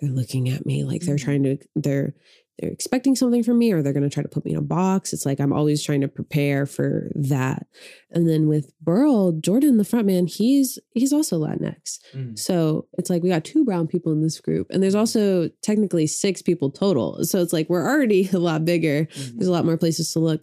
They're 0.00 0.10
looking 0.10 0.48
at 0.48 0.66
me 0.66 0.84
like 0.84 1.02
they're 1.02 1.16
mm-hmm. 1.16 1.24
trying 1.24 1.42
to. 1.44 1.58
They're 1.74 2.14
they're 2.60 2.70
expecting 2.70 3.16
something 3.16 3.42
from 3.42 3.58
me 3.58 3.72
or 3.72 3.82
they're 3.82 3.92
going 3.92 4.08
to 4.08 4.10
try 4.10 4.22
to 4.22 4.28
put 4.28 4.44
me 4.44 4.52
in 4.52 4.58
a 4.58 4.62
box. 4.62 5.12
It's 5.12 5.24
like 5.24 5.40
I'm 5.40 5.52
always 5.52 5.82
trying 5.82 6.02
to 6.02 6.08
prepare 6.08 6.66
for 6.66 7.10
that. 7.14 7.66
And 8.10 8.28
then 8.28 8.48
with 8.48 8.72
Burl, 8.80 9.32
Jordan, 9.32 9.78
the 9.78 9.84
front 9.84 10.06
man, 10.06 10.26
he's 10.26 10.78
he's 10.92 11.12
also 11.12 11.40
Latinx. 11.40 11.98
Mm. 12.14 12.38
So 12.38 12.86
it's 12.98 13.08
like 13.08 13.22
we 13.22 13.28
got 13.28 13.44
two 13.44 13.64
brown 13.64 13.86
people 13.86 14.12
in 14.12 14.22
this 14.22 14.40
group. 14.40 14.66
And 14.70 14.82
there's 14.82 14.94
also 14.94 15.48
technically 15.62 16.06
six 16.06 16.42
people 16.42 16.70
total. 16.70 17.24
So 17.24 17.40
it's 17.40 17.52
like 17.52 17.68
we're 17.70 17.88
already 17.88 18.28
a 18.32 18.38
lot 18.38 18.64
bigger. 18.64 19.06
Mm-hmm. 19.06 19.38
There's 19.38 19.48
a 19.48 19.52
lot 19.52 19.64
more 19.64 19.78
places 19.78 20.12
to 20.12 20.18
look. 20.18 20.42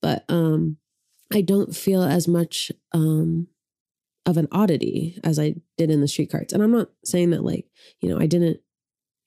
But 0.00 0.24
um 0.28 0.76
I 1.32 1.40
don't 1.40 1.74
feel 1.74 2.02
as 2.02 2.28
much 2.28 2.70
um 2.92 3.48
of 4.24 4.36
an 4.36 4.48
oddity 4.50 5.18
as 5.22 5.38
I 5.38 5.54
did 5.78 5.90
in 5.90 6.00
the 6.00 6.08
street 6.08 6.30
carts. 6.30 6.52
And 6.52 6.62
I'm 6.62 6.72
not 6.72 6.88
saying 7.04 7.30
that 7.30 7.44
like, 7.44 7.66
you 8.00 8.08
know, 8.08 8.18
I 8.18 8.26
didn't 8.26 8.60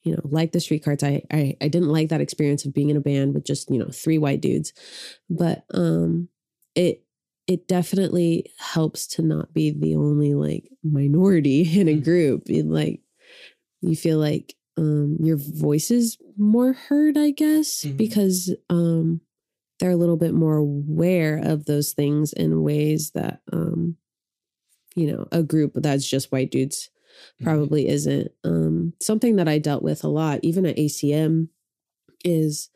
you 0.02 0.12
know, 0.12 0.22
like 0.24 0.52
the 0.52 0.60
street 0.60 0.84
carts. 0.84 1.02
I, 1.02 1.22
I 1.30 1.56
I 1.60 1.68
didn't 1.68 1.90
like 1.90 2.08
that 2.08 2.20
experience 2.20 2.64
of 2.64 2.74
being 2.74 2.90
in 2.90 2.96
a 2.96 3.00
band 3.00 3.34
with 3.34 3.44
just, 3.44 3.70
you 3.70 3.78
know, 3.78 3.90
three 3.92 4.18
white 4.18 4.40
dudes. 4.40 4.72
But 5.28 5.64
um 5.74 6.28
it 6.74 7.04
it 7.46 7.66
definitely 7.66 8.52
helps 8.58 9.06
to 9.08 9.22
not 9.22 9.52
be 9.52 9.70
the 9.70 9.96
only 9.96 10.34
like 10.34 10.70
minority 10.82 11.62
in 11.80 11.88
a 11.88 11.92
mm-hmm. 11.92 12.04
group. 12.04 12.48
It, 12.48 12.66
like 12.66 13.00
you 13.82 13.96
feel 13.96 14.18
like 14.18 14.54
um 14.76 15.16
your 15.20 15.36
voice 15.36 15.90
is 15.90 16.16
more 16.36 16.72
heard 16.72 17.18
i 17.18 17.30
guess 17.30 17.84
Mhm. 17.84 17.96
because 17.96 18.54
um 18.70 19.20
they're 19.78 19.90
a 19.90 19.96
little 19.96 20.16
bit 20.16 20.34
more 20.34 20.56
aware 20.56 21.38
of 21.38 21.64
those 21.64 21.92
things 21.92 22.32
in 22.32 22.62
ways 22.62 23.10
that 23.14 23.40
um 23.52 23.96
you 24.94 25.10
know 25.10 25.26
a 25.32 25.42
group 25.42 25.72
that's 25.74 26.08
just 26.08 26.30
white 26.32 26.50
dudes 26.50 26.90
Mm-hmm. 27.40 27.44
probably 27.44 27.88
isn't. 27.88 28.30
Um 28.44 28.94
something 29.00 29.36
that 29.36 29.48
i 29.48 29.58
dealt 29.58 29.82
with 29.82 30.04
a 30.04 30.08
lot 30.08 30.40
even 30.42 30.66
at 30.66 30.76
acm 30.76 31.48
is 32.24 32.70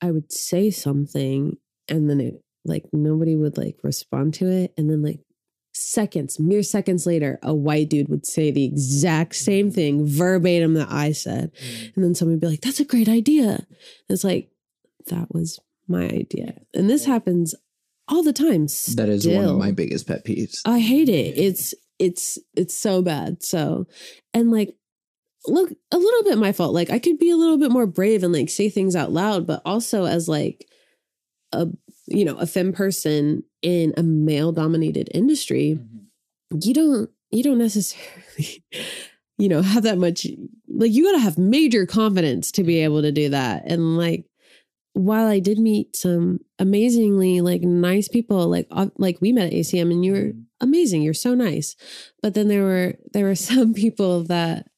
i 0.00 0.10
would 0.10 0.32
say 0.32 0.70
something 0.70 1.56
and 1.88 2.08
then 2.08 2.20
it 2.20 2.42
like 2.64 2.84
nobody 2.92 3.36
would 3.36 3.56
like 3.56 3.76
respond 3.82 4.34
to 4.34 4.50
it 4.50 4.72
and 4.76 4.90
then 4.90 5.02
like 5.02 5.20
seconds 5.74 6.38
mere 6.38 6.62
seconds 6.62 7.06
later 7.06 7.38
a 7.42 7.54
white 7.54 7.88
dude 7.88 8.08
would 8.08 8.26
say 8.26 8.50
the 8.50 8.64
exact 8.64 9.34
same 9.34 9.66
mm-hmm. 9.66 9.74
thing 9.74 10.06
verbatim 10.06 10.74
that 10.74 10.90
i 10.90 11.12
said 11.12 11.52
mm-hmm. 11.54 11.86
and 11.94 12.04
then 12.04 12.14
somebody 12.14 12.34
would 12.34 12.40
be 12.40 12.46
like 12.48 12.60
that's 12.60 12.80
a 12.80 12.84
great 12.84 13.08
idea. 13.08 13.48
And 13.48 13.66
it's 14.10 14.24
like 14.24 14.50
that 15.06 15.32
was 15.34 15.58
my 15.88 16.04
idea 16.04 16.60
and 16.74 16.90
this 16.90 17.06
happens 17.06 17.54
all 18.08 18.22
the 18.22 18.32
time 18.32 18.66
That 18.96 19.08
is 19.08 19.26
one 19.26 19.44
of 19.44 19.56
my 19.56 19.72
biggest 19.72 20.06
pet 20.06 20.24
peeves. 20.24 20.60
I 20.64 20.80
hate 20.80 21.08
it. 21.08 21.38
It's 21.38 21.74
it's 22.02 22.36
it's 22.56 22.76
so 22.76 23.00
bad. 23.00 23.44
So 23.44 23.86
and 24.34 24.50
like 24.50 24.74
look 25.46 25.70
a 25.92 25.96
little 25.96 26.24
bit 26.24 26.36
my 26.36 26.50
fault. 26.50 26.74
Like 26.74 26.90
I 26.90 26.98
could 26.98 27.18
be 27.18 27.30
a 27.30 27.36
little 27.36 27.58
bit 27.58 27.70
more 27.70 27.86
brave 27.86 28.24
and 28.24 28.32
like 28.32 28.50
say 28.50 28.68
things 28.68 28.96
out 28.96 29.12
loud, 29.12 29.46
but 29.46 29.62
also 29.64 30.04
as 30.04 30.28
like 30.28 30.66
a 31.52 31.68
you 32.08 32.24
know, 32.24 32.36
a 32.38 32.46
femme 32.46 32.72
person 32.72 33.44
in 33.62 33.94
a 33.96 34.02
male 34.02 34.50
dominated 34.50 35.08
industry, 35.14 35.78
mm-hmm. 35.78 36.58
you 36.60 36.74
don't 36.74 37.10
you 37.30 37.44
don't 37.44 37.58
necessarily 37.58 38.64
you 39.38 39.48
know 39.48 39.62
have 39.62 39.84
that 39.84 39.98
much 39.98 40.26
like 40.68 40.90
you 40.90 41.04
got 41.04 41.12
to 41.12 41.18
have 41.22 41.38
major 41.38 41.86
confidence 41.86 42.50
to 42.50 42.64
be 42.64 42.74
mm-hmm. 42.74 42.84
able 42.84 43.02
to 43.02 43.12
do 43.12 43.28
that 43.28 43.62
and 43.66 43.96
like 43.96 44.24
while 44.94 45.26
i 45.26 45.38
did 45.38 45.58
meet 45.58 45.96
some 45.96 46.38
amazingly 46.58 47.40
like 47.40 47.62
nice 47.62 48.08
people 48.08 48.48
like 48.48 48.66
like 48.98 49.20
we 49.20 49.32
met 49.32 49.46
at 49.46 49.52
acm 49.52 49.90
and 49.90 50.04
you 50.04 50.12
were 50.12 50.32
amazing 50.62 51.02
you're 51.02 51.12
so 51.12 51.34
nice. 51.34 51.76
But 52.22 52.32
then 52.32 52.48
there 52.48 52.62
were 52.62 52.94
there 53.12 53.26
were 53.26 53.34
some 53.50 53.74
people 53.74 54.24
that 54.24 54.68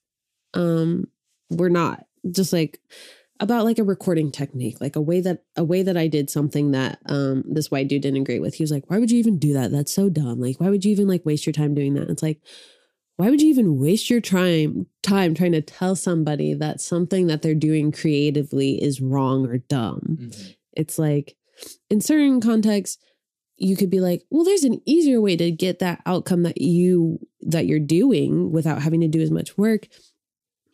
um 0.54 1.06
were 1.50 1.70
not 1.70 2.06
just 2.30 2.52
like 2.52 2.80
about 3.40 3.64
like 3.64 3.78
a 3.78 3.84
recording 3.84 4.30
technique 4.30 4.80
like 4.80 4.96
a 4.96 5.00
way 5.00 5.20
that 5.20 5.42
a 5.56 5.64
way 5.64 5.82
that 5.82 5.96
i 5.96 6.06
did 6.06 6.30
something 6.30 6.70
that 6.70 7.00
um 7.06 7.42
this 7.46 7.68
white 7.70 7.88
dude 7.88 8.02
didn't 8.02 8.20
agree 8.20 8.40
with. 8.40 8.54
He 8.54 8.62
was 8.62 8.70
like 8.70 8.88
why 8.88 8.98
would 8.98 9.10
you 9.10 9.18
even 9.18 9.38
do 9.38 9.52
that? 9.52 9.70
That's 9.70 9.92
so 9.92 10.08
dumb. 10.08 10.40
Like 10.40 10.58
why 10.58 10.70
would 10.70 10.84
you 10.84 10.90
even 10.90 11.06
like 11.06 11.26
waste 11.26 11.46
your 11.46 11.52
time 11.52 11.74
doing 11.74 11.94
that? 11.94 12.08
It's 12.08 12.22
like 12.22 12.40
why 13.16 13.30
would 13.30 13.40
you 13.40 13.48
even 13.48 13.78
waste 13.78 14.10
your 14.10 14.20
time 14.20 14.86
time 15.02 15.34
trying 15.34 15.52
to 15.52 15.60
tell 15.62 15.94
somebody 15.94 16.54
that 16.54 16.80
something 16.80 17.26
that 17.28 17.42
they're 17.42 17.54
doing 17.54 17.92
creatively 17.92 18.82
is 18.82 19.00
wrong 19.00 19.46
or 19.46 19.58
dumb? 19.58 20.30
It's 20.72 20.98
like 20.98 21.36
in 21.90 22.00
certain 22.00 22.40
contexts 22.40 22.98
you 23.56 23.76
could 23.76 23.88
be 23.90 24.00
like 24.00 24.24
well 24.30 24.42
there's 24.42 24.64
an 24.64 24.80
easier 24.84 25.20
way 25.20 25.36
to 25.36 25.50
get 25.52 25.78
that 25.78 26.02
outcome 26.06 26.42
that 26.42 26.60
you 26.60 27.20
that 27.42 27.66
you're 27.66 27.78
doing 27.78 28.50
without 28.50 28.82
having 28.82 29.00
to 29.02 29.08
do 29.08 29.20
as 29.20 29.30
much 29.30 29.56
work. 29.56 29.86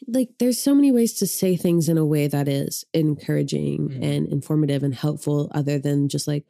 Like 0.09 0.30
there's 0.38 0.59
so 0.59 0.74
many 0.74 0.91
ways 0.91 1.12
to 1.18 1.26
say 1.26 1.57
things 1.57 1.88
in 1.91 1.99
a 1.99 2.07
way 2.07 2.26
that 2.26 2.49
is 2.49 2.84
encouraging 2.95 3.88
Mhm. 3.91 4.03
and 4.03 4.28
informative 4.28 4.82
and 4.82 4.95
helpful 4.95 5.51
other 5.55 5.78
than 5.78 6.09
just 6.09 6.26
like 6.26 6.47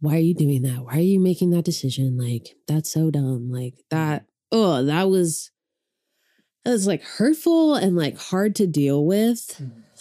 why 0.00 0.16
are 0.16 0.20
you 0.20 0.34
doing 0.34 0.62
that? 0.62 0.84
Why 0.84 0.98
are 0.98 1.00
you 1.00 1.20
making 1.20 1.50
that 1.50 1.64
decision? 1.64 2.18
Like 2.18 2.56
that's 2.66 2.90
so 2.92 3.10
dumb. 3.10 3.50
Like 3.50 3.74
that 3.90 4.26
oh 4.52 4.84
that 4.84 5.08
was 5.08 5.50
that 6.64 6.70
was 6.70 6.86
like 6.86 7.02
hurtful 7.02 7.74
and 7.74 7.96
like 7.96 8.16
hard 8.16 8.54
to 8.56 8.66
deal 8.68 9.04
with. 9.04 9.60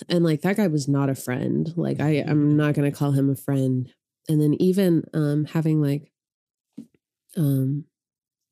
And 0.09 0.23
like 0.23 0.41
that 0.41 0.57
guy 0.57 0.67
was 0.67 0.87
not 0.87 1.09
a 1.09 1.15
friend. 1.15 1.71
Like 1.75 1.99
i 1.99 2.23
i'm 2.27 2.55
not 2.55 2.75
going 2.75 2.91
to 2.91 2.97
call 2.97 3.11
him 3.11 3.29
a 3.29 3.35
friend. 3.35 3.91
And 4.29 4.41
then 4.41 4.53
even 4.59 5.03
um 5.13 5.45
having 5.45 5.81
like 5.81 6.11
um 7.35 7.85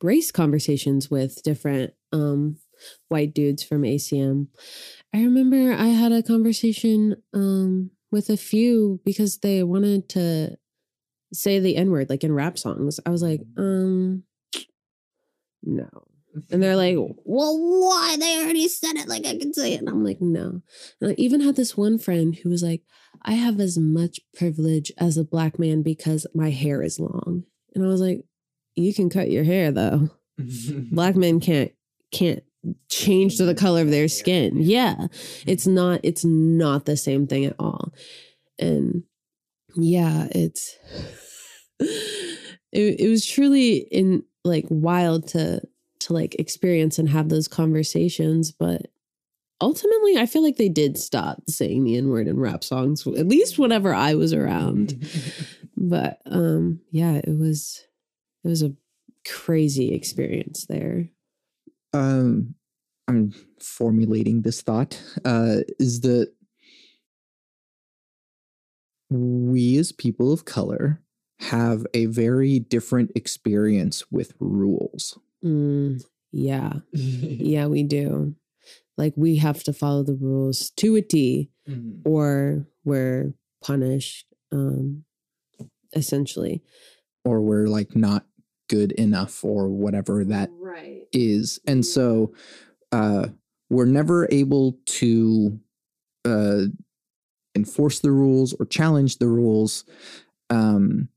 race 0.02 0.32
conversations 0.32 1.12
with 1.12 1.44
different 1.44 1.94
um 2.14 2.58
white 3.10 3.34
dudes 3.34 3.62
from 3.62 3.82
acm 3.82 4.48
i 5.14 5.18
remember 5.18 5.74
i 5.74 5.88
had 5.88 6.14
a 6.14 6.24
conversation 6.24 7.22
um 7.34 7.92
with 8.10 8.30
a 8.30 8.38
few 8.38 9.02
because 9.04 9.40
they 9.40 9.62
wanted 9.62 10.08
to 10.08 10.58
say 11.34 11.60
the 11.60 11.76
n 11.76 11.92
word 11.92 12.10
like 12.10 12.24
in 12.24 12.34
rap 12.34 12.58
songs. 12.58 13.00
I 13.06 13.10
was 13.10 13.22
like 13.22 13.42
um 13.58 14.24
no 15.64 15.90
and 16.52 16.62
they're 16.62 16.76
like, 16.76 16.96
well, 16.98 17.58
why? 17.58 18.16
They 18.20 18.40
already 18.40 18.68
said 18.68 18.96
it. 18.96 19.08
Like, 19.08 19.26
I 19.26 19.38
can 19.38 19.54
say 19.54 19.74
it. 19.74 19.80
And 19.80 19.90
I'm 19.90 20.04
like, 20.04 20.22
no. 20.22 20.62
And 21.02 21.12
I 21.12 21.16
even 21.18 21.42
had 21.42 21.56
this 21.56 21.76
one 21.76 21.98
friend 21.98 22.36
who 22.36 22.50
was 22.50 22.64
like, 22.64 22.84
I 23.24 23.34
have 23.34 23.60
as 23.60 23.78
much 23.78 24.20
privilege 24.34 24.92
as 24.98 25.18
a 25.18 25.24
black 25.24 25.60
man 25.60 25.82
because 25.82 26.28
my 26.36 26.52
hair 26.52 26.82
is 26.84 27.00
long. 27.00 27.44
And 27.74 27.84
I 27.84 27.88
was 27.88 28.02
like, 28.02 28.24
you 28.76 28.94
can 28.94 29.10
cut 29.10 29.32
your 29.32 29.44
hair 29.44 29.72
though. 29.72 30.10
Black 30.92 31.18
men 31.18 31.42
can't, 31.42 31.72
can't 32.12 32.44
change 32.90 33.38
to 33.38 33.46
the 33.46 33.56
color 33.56 33.82
of 33.82 33.92
their 33.92 34.08
skin. 34.08 34.54
Yeah. 34.56 35.08
It's 35.46 35.68
not, 35.68 36.00
it's 36.04 36.24
not 36.24 36.86
the 36.86 36.96
same 36.96 37.28
thing 37.28 37.46
at 37.46 37.56
all. 37.60 37.92
And 38.58 39.04
yeah, 39.76 40.28
it's, 40.32 40.78
it, 41.80 43.00
it 43.00 43.10
was 43.10 43.26
truly 43.26 43.78
in 43.78 44.24
like 44.50 44.66
wild 44.70 45.28
to, 45.30 45.62
to 46.00 46.14
like 46.14 46.36
experience 46.36 47.00
and 47.00 47.10
have 47.10 47.30
those 47.30 47.48
conversations 47.48 48.52
but 48.52 48.88
ultimately 49.62 50.18
i 50.18 50.26
feel 50.26 50.42
like 50.44 50.58
they 50.58 50.70
did 50.70 50.98
stop 50.98 51.42
saying 51.48 51.84
the 51.84 51.98
n-word 51.98 52.28
in 52.28 52.40
rap 52.40 52.64
songs 52.64 53.06
at 53.08 53.28
least 53.28 53.58
whenever 53.60 53.94
i 53.94 54.14
was 54.16 54.34
around. 54.34 55.08
But 55.82 56.20
um 56.26 56.82
yeah 56.92 57.14
it 57.14 57.38
was 57.40 57.86
it 58.44 58.50
was 58.50 58.62
a 58.62 58.74
crazy 59.26 59.94
experience 59.94 60.66
there. 60.66 61.08
Um 61.94 62.56
i'm 63.08 63.34
formulating 63.62 64.42
this 64.42 64.62
thought 64.62 65.02
uh 65.24 65.58
is 65.80 66.02
that 66.02 66.34
we 69.10 69.78
as 69.78 69.92
people 69.94 70.34
of 70.34 70.44
color 70.46 71.02
have 71.40 71.86
a 71.94 72.06
very 72.06 72.60
different 72.60 73.12
experience 73.16 74.04
with 74.12 74.34
rules. 74.40 75.18
Mm, 75.44 76.04
yeah. 76.32 76.74
Yeah 76.94 77.68
we 77.68 77.84
do. 77.84 78.36
Like 78.98 79.14
we 79.16 79.38
have 79.38 79.64
to 79.64 79.74
follow 79.74 80.04
the 80.04 80.16
rules 80.16 80.72
to 80.78 80.96
a 80.96 81.02
t 81.02 81.50
or 82.04 82.68
we're 82.84 83.34
punished 83.64 84.26
um 84.52 85.06
essentially. 85.94 86.62
Or 87.24 87.42
we're 87.42 87.68
like 87.68 87.96
not 87.96 88.26
good 88.70 88.92
enough 88.94 89.44
or 89.44 89.70
whatever 89.70 90.24
that 90.26 90.50
right. 90.60 91.04
is. 91.14 91.60
And 91.66 91.86
so 91.86 92.34
uh 92.92 93.28
we're 93.70 93.86
never 93.86 94.28
able 94.32 94.78
to 94.86 95.60
uh 96.26 96.64
enforce 97.56 98.00
the 98.00 98.12
rules 98.12 98.54
or 98.60 98.66
challenge 98.66 99.18
the 99.18 99.28
rules 99.28 99.86
um 100.50 101.08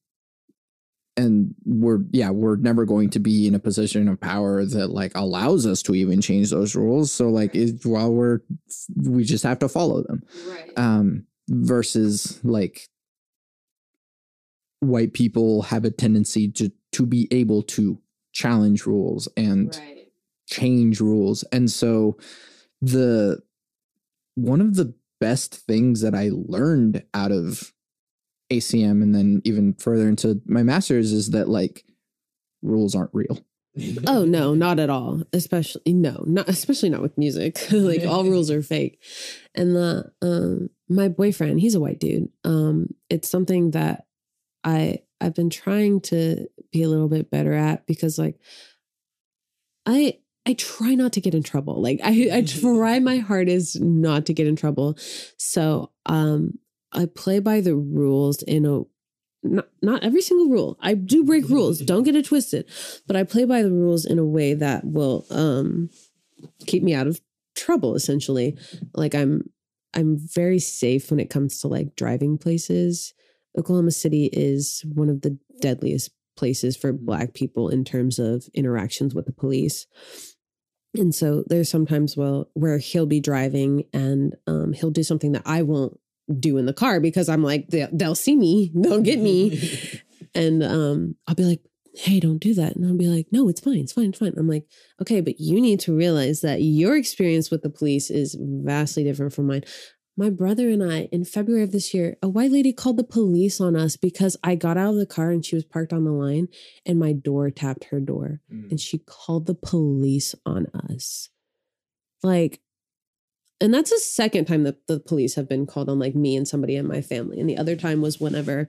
and 1.16 1.54
we're 1.64 2.00
yeah 2.10 2.30
we're 2.30 2.56
never 2.56 2.84
going 2.84 3.10
to 3.10 3.18
be 3.18 3.46
in 3.46 3.54
a 3.54 3.58
position 3.58 4.08
of 4.08 4.20
power 4.20 4.64
that 4.64 4.88
like 4.88 5.12
allows 5.14 5.66
us 5.66 5.82
to 5.82 5.94
even 5.94 6.20
change 6.20 6.50
those 6.50 6.74
rules. 6.74 7.12
So 7.12 7.28
like 7.28 7.54
it, 7.54 7.84
while 7.84 8.12
we're 8.12 8.40
we 8.96 9.24
just 9.24 9.44
have 9.44 9.58
to 9.60 9.68
follow 9.68 10.02
them. 10.02 10.22
Right. 10.48 10.72
Um 10.76 11.26
versus 11.48 12.40
like 12.44 12.88
white 14.80 15.12
people 15.12 15.62
have 15.62 15.84
a 15.84 15.90
tendency 15.90 16.50
to 16.52 16.72
to 16.92 17.06
be 17.06 17.28
able 17.30 17.62
to 17.62 18.00
challenge 18.32 18.86
rules 18.86 19.28
and 19.36 19.76
right. 19.76 20.08
change 20.48 21.00
rules. 21.00 21.42
And 21.52 21.70
so 21.70 22.16
the 22.80 23.42
one 24.34 24.60
of 24.60 24.74
the 24.76 24.94
best 25.20 25.54
things 25.54 26.00
that 26.00 26.16
i 26.16 26.30
learned 26.32 27.04
out 27.14 27.30
of 27.30 27.72
acm 28.57 29.03
and 29.03 29.14
then 29.14 29.40
even 29.44 29.74
further 29.74 30.09
into 30.09 30.40
my 30.46 30.62
masters 30.62 31.12
is 31.12 31.30
that 31.30 31.48
like 31.48 31.84
rules 32.62 32.94
aren't 32.94 33.11
real 33.12 33.38
Oh 34.07 34.24
no, 34.24 34.55
not 34.55 34.78
at 34.78 34.90
all. 34.90 35.22
Especially 35.32 35.94
no, 35.94 36.24
not 36.26 36.48
especially 36.48 36.90
not 36.90 37.03
with 37.03 37.16
music. 37.16 37.59
like 37.72 38.05
all 38.05 38.24
rules 38.24 38.50
are 38.50 38.62
fake. 38.62 39.03
And 39.55 39.74
the 39.74 40.12
um 40.20 40.68
my 40.88 41.09
boyfriend, 41.09 41.61
he's 41.61 41.74
a 41.74 41.80
white 41.80 41.98
dude. 41.98 42.28
Um 42.44 42.88
it's 43.09 43.28
something 43.28 43.70
that 43.70 44.07
I 44.62 45.00
I've 45.20 45.34
been 45.34 45.50
trying 45.50 46.00
to 46.03 46.48
be 46.72 46.82
a 46.82 46.88
little 46.88 47.09
bit 47.09 47.30
better 47.30 47.53
at 47.55 47.86
because 47.86 48.18
like 48.18 48.38
I 49.86 50.18
I 50.44 50.55
try 50.55 50.94
not 50.94 51.12
to 51.12 51.20
get 51.20 51.34
in 51.34 51.42
trouble. 51.42 51.80
Like 51.80 52.00
I 52.05 52.28
I 52.32 52.42
try 52.46 52.98
my 52.98 53.18
hardest 53.18 53.80
not 53.80 54.26
to 54.26 54.34
get 54.34 54.46
in 54.46 54.57
trouble. 54.57 54.98
So 55.38 55.92
um 56.07 56.59
I 56.93 57.07
play 57.07 57.38
by 57.38 57.61
the 57.61 57.76
rules 57.76 58.43
in 58.43 58.66
a 58.66 58.82
not, 59.45 59.68
not 59.82 60.05
every 60.05 60.22
single 60.22 60.49
rule. 60.49 60.78
I 60.80 60.95
do 60.95 61.24
break 61.24 61.49
rules. 61.49 61.80
Don't 61.80 62.05
get 62.05 62.14
it 62.14 62.26
twisted. 62.26 62.68
But 63.07 63.16
I 63.16 63.24
play 63.24 63.45
by 63.45 63.62
the 63.62 63.72
rules 63.72 64.05
in 64.05 64.18
a 64.18 64.24
way 64.24 64.55
that 64.55 64.84
will 64.84 65.26
um 65.30 65.90
keep 66.66 66.82
me 66.82 66.95
out 66.95 67.07
of 67.07 67.20
trouble 67.57 67.95
essentially. 67.95 68.57
Like 68.95 69.14
I'm 69.14 69.51
I'm 69.95 70.16
very 70.18 70.59
safe 70.59 71.11
when 71.11 71.20
it 71.20 71.30
comes 71.30 71.61
to 71.61 71.68
like 71.68 71.97
driving 71.97 72.38
places. 72.38 73.14
Oklahoma 73.59 73.90
City 73.90 74.30
is 74.32 74.84
one 74.95 75.11
of 75.11 75.20
the 75.20 75.38
deadliest 75.61 76.11
places 76.36 76.76
for 76.76 76.93
black 76.93 77.34
people 77.34 77.68
in 77.68 77.84
terms 77.84 78.18
of 78.18 78.49
interactions 78.55 79.14
with 79.14 79.26
the 79.26 79.32
police. 79.32 79.86
And 80.95 81.14
so 81.14 81.45
there's 81.47 81.70
sometimes 81.70 82.16
well 82.16 82.51
where 82.55 82.78
he'll 82.78 83.07
be 83.07 83.20
driving 83.20 83.84
and 83.93 84.34
um, 84.47 84.72
he'll 84.72 84.90
do 84.90 85.03
something 85.03 85.32
that 85.32 85.43
I 85.47 85.62
won't 85.62 85.99
do 86.39 86.57
in 86.59 86.66
the 86.66 86.73
car 86.73 87.01
because 87.01 87.29
I'm 87.29 87.43
like 87.43 87.68
they, 87.68 87.89
they'll 87.93 88.14
see 88.14 88.37
me, 88.37 88.70
they'll 88.75 89.01
get 89.01 89.18
me, 89.18 89.59
and 90.35 90.62
um, 90.62 91.16
I'll 91.27 91.35
be 91.35 91.45
like, 91.45 91.61
hey, 91.95 92.20
don't 92.20 92.39
do 92.39 92.55
that, 92.55 92.75
and 92.77 92.87
I'll 92.87 92.97
be 92.97 93.09
like, 93.09 93.27
no, 93.33 93.49
it's 93.49 93.61
fine, 93.61 93.79
it's 93.79 93.93
fine, 93.93 94.11
it's 94.11 94.18
fine. 94.18 94.33
I'm 94.37 94.49
like, 94.49 94.66
okay, 95.01 95.20
but 95.20 95.39
you 95.41 95.61
need 95.61 95.81
to 95.81 95.97
realize 95.97 96.41
that 96.41 96.62
your 96.62 96.97
experience 96.97 97.51
with 97.51 97.62
the 97.62 97.70
police 97.70 98.11
is 98.11 98.37
vastly 98.41 99.05
different 99.05 99.33
from 99.35 99.47
mine. 99.47 99.64
My 100.14 100.29
brother 100.29 100.68
and 100.68 100.83
I, 100.83 101.09
in 101.11 101.25
February 101.25 101.62
of 101.62 101.73
this 101.73 101.95
year, 101.95 102.18
a 102.23 102.29
white 102.29 102.51
lady 102.53 102.70
called 102.73 102.99
the 102.99 103.03
police 103.05 103.62
on 103.62 103.75
us 103.75 103.97
because 103.97 104.37
I 104.45 104.57
got 104.57 104.77
out 104.77 104.91
of 104.93 104.97
the 104.99 105.07
car 105.07 105.31
and 105.31 105.43
she 105.43 105.55
was 105.55 105.64
parked 105.64 105.91
on 105.91 106.05
the 106.05 106.12
line 106.12 106.49
and 106.85 106.99
my 106.99 107.14
door 107.14 107.51
tapped 107.51 107.85
her 107.85 107.99
door 107.99 108.43
Mm. 108.53 108.70
and 108.70 108.79
she 108.79 108.99
called 108.99 109.47
the 109.47 109.55
police 109.55 110.35
on 110.45 110.66
us. 110.91 111.31
Like, 112.23 112.61
and 113.62 113.72
that's 113.72 113.90
the 113.90 113.98
second 113.98 114.46
time 114.46 114.64
that 114.64 114.88
the 114.88 114.98
police 114.98 115.36
have 115.36 115.48
been 115.48 115.66
called 115.66 115.88
on 115.88 115.98
like 115.98 116.14
me 116.16 116.36
and 116.36 116.46
somebody 116.46 116.76
in 116.76 116.86
my 116.86 117.00
family. 117.00 117.38
And 117.40 117.48
the 117.48 117.56
other 117.56 117.76
time 117.76 118.02
was 118.02 118.20
whenever 118.20 118.68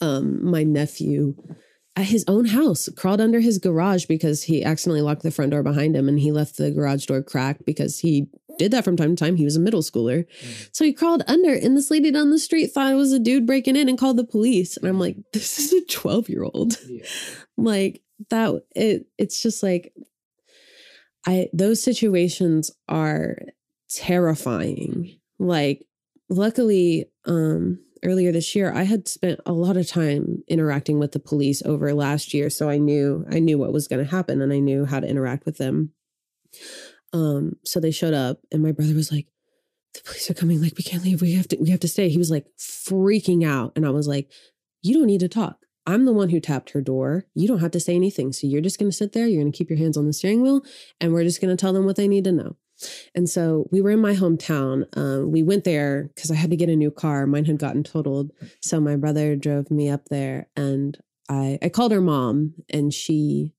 um 0.00 0.44
my 0.44 0.64
nephew 0.64 1.34
at 1.96 2.06
his 2.06 2.24
own 2.28 2.46
house 2.46 2.88
crawled 2.96 3.20
under 3.20 3.40
his 3.40 3.58
garage 3.58 4.06
because 4.06 4.44
he 4.44 4.64
accidentally 4.64 5.02
locked 5.02 5.22
the 5.22 5.30
front 5.30 5.52
door 5.52 5.62
behind 5.62 5.94
him 5.94 6.08
and 6.08 6.18
he 6.20 6.32
left 6.32 6.56
the 6.56 6.70
garage 6.70 7.06
door 7.06 7.22
cracked 7.22 7.64
because 7.64 8.00
he 8.00 8.26
did 8.58 8.72
that 8.72 8.84
from 8.84 8.96
time 8.96 9.14
to 9.14 9.24
time. 9.24 9.36
He 9.36 9.44
was 9.44 9.56
a 9.56 9.60
middle 9.60 9.80
schooler. 9.80 10.26
So 10.72 10.84
he 10.84 10.92
crawled 10.92 11.22
under 11.26 11.52
and 11.52 11.76
this 11.76 11.90
lady 11.90 12.10
down 12.10 12.30
the 12.30 12.38
street 12.38 12.72
thought 12.72 12.90
it 12.90 12.96
was 12.96 13.12
a 13.12 13.18
dude 13.18 13.46
breaking 13.46 13.76
in 13.76 13.88
and 13.88 13.98
called 13.98 14.16
the 14.16 14.24
police. 14.24 14.76
And 14.76 14.88
I'm 14.88 14.98
like, 14.98 15.16
this 15.32 15.58
is 15.58 15.72
a 15.72 15.86
12 15.86 16.28
year 16.28 16.42
old 16.42 16.76
Yeah. 16.88 17.04
like 17.56 18.02
that 18.28 18.62
it 18.76 19.06
it's 19.16 19.42
just 19.42 19.62
like 19.62 19.94
i 21.26 21.48
those 21.54 21.82
situations 21.82 22.70
are 22.86 23.38
terrifying 23.90 25.18
like 25.38 25.86
luckily 26.28 27.06
um 27.26 27.78
earlier 28.04 28.32
this 28.32 28.54
year 28.54 28.72
i 28.72 28.84
had 28.84 29.08
spent 29.08 29.40
a 29.44 29.52
lot 29.52 29.76
of 29.76 29.86
time 29.86 30.42
interacting 30.48 30.98
with 30.98 31.12
the 31.12 31.18
police 31.18 31.62
over 31.64 31.92
last 31.92 32.32
year 32.32 32.48
so 32.48 32.68
i 32.68 32.78
knew 32.78 33.24
i 33.30 33.38
knew 33.38 33.58
what 33.58 33.72
was 33.72 33.88
going 33.88 34.02
to 34.02 34.10
happen 34.10 34.40
and 34.40 34.52
i 34.52 34.58
knew 34.58 34.84
how 34.84 35.00
to 35.00 35.08
interact 35.08 35.44
with 35.44 35.58
them 35.58 35.90
um 37.12 37.52
so 37.64 37.80
they 37.80 37.90
showed 37.90 38.14
up 38.14 38.38
and 38.52 38.62
my 38.62 38.72
brother 38.72 38.94
was 38.94 39.10
like 39.10 39.26
the 39.94 40.00
police 40.04 40.30
are 40.30 40.34
coming 40.34 40.62
like 40.62 40.76
we 40.76 40.84
can't 40.84 41.04
leave 41.04 41.20
we 41.20 41.32
have 41.32 41.48
to 41.48 41.56
we 41.56 41.70
have 41.70 41.80
to 41.80 41.88
stay 41.88 42.08
he 42.08 42.18
was 42.18 42.30
like 42.30 42.46
freaking 42.58 43.44
out 43.44 43.72
and 43.74 43.84
i 43.84 43.90
was 43.90 44.06
like 44.06 44.30
you 44.82 44.94
don't 44.94 45.06
need 45.06 45.20
to 45.20 45.28
talk 45.28 45.66
I'm 45.86 46.04
the 46.04 46.12
one 46.12 46.28
who 46.28 46.40
tapped 46.40 46.70
her 46.70 46.80
door. 46.80 47.24
You 47.34 47.48
don't 47.48 47.60
have 47.60 47.70
to 47.72 47.80
say 47.80 47.94
anything. 47.96 48.32
So 48.32 48.46
you're 48.46 48.60
just 48.60 48.78
going 48.78 48.90
to 48.90 48.96
sit 48.96 49.12
there. 49.12 49.26
You're 49.26 49.42
going 49.42 49.50
to 49.50 49.56
keep 49.56 49.70
your 49.70 49.78
hands 49.78 49.96
on 49.96 50.06
the 50.06 50.12
steering 50.12 50.42
wheel 50.42 50.62
and 51.00 51.12
we're 51.12 51.24
just 51.24 51.40
going 51.40 51.54
to 51.54 51.60
tell 51.60 51.72
them 51.72 51.84
what 51.84 51.96
they 51.96 52.06
need 52.06 52.24
to 52.24 52.32
know. 52.32 52.56
And 53.14 53.28
so 53.28 53.68
we 53.70 53.80
were 53.80 53.90
in 53.90 54.00
my 54.00 54.14
hometown. 54.14 54.84
Um, 54.96 55.30
we 55.30 55.42
went 55.42 55.64
there 55.64 56.10
because 56.14 56.30
I 56.30 56.34
had 56.34 56.50
to 56.50 56.56
get 56.56 56.68
a 56.68 56.76
new 56.76 56.90
car. 56.90 57.26
Mine 57.26 57.44
had 57.44 57.58
gotten 57.58 57.84
totaled. 57.84 58.32
So 58.60 58.80
my 58.80 58.96
brother 58.96 59.36
drove 59.36 59.70
me 59.70 59.88
up 59.88 60.06
there 60.08 60.48
and 60.56 60.96
I, 61.28 61.58
I 61.62 61.68
called 61.68 61.92
her 61.92 62.00
mom 62.00 62.54
and 62.68 62.92
she 62.92 63.52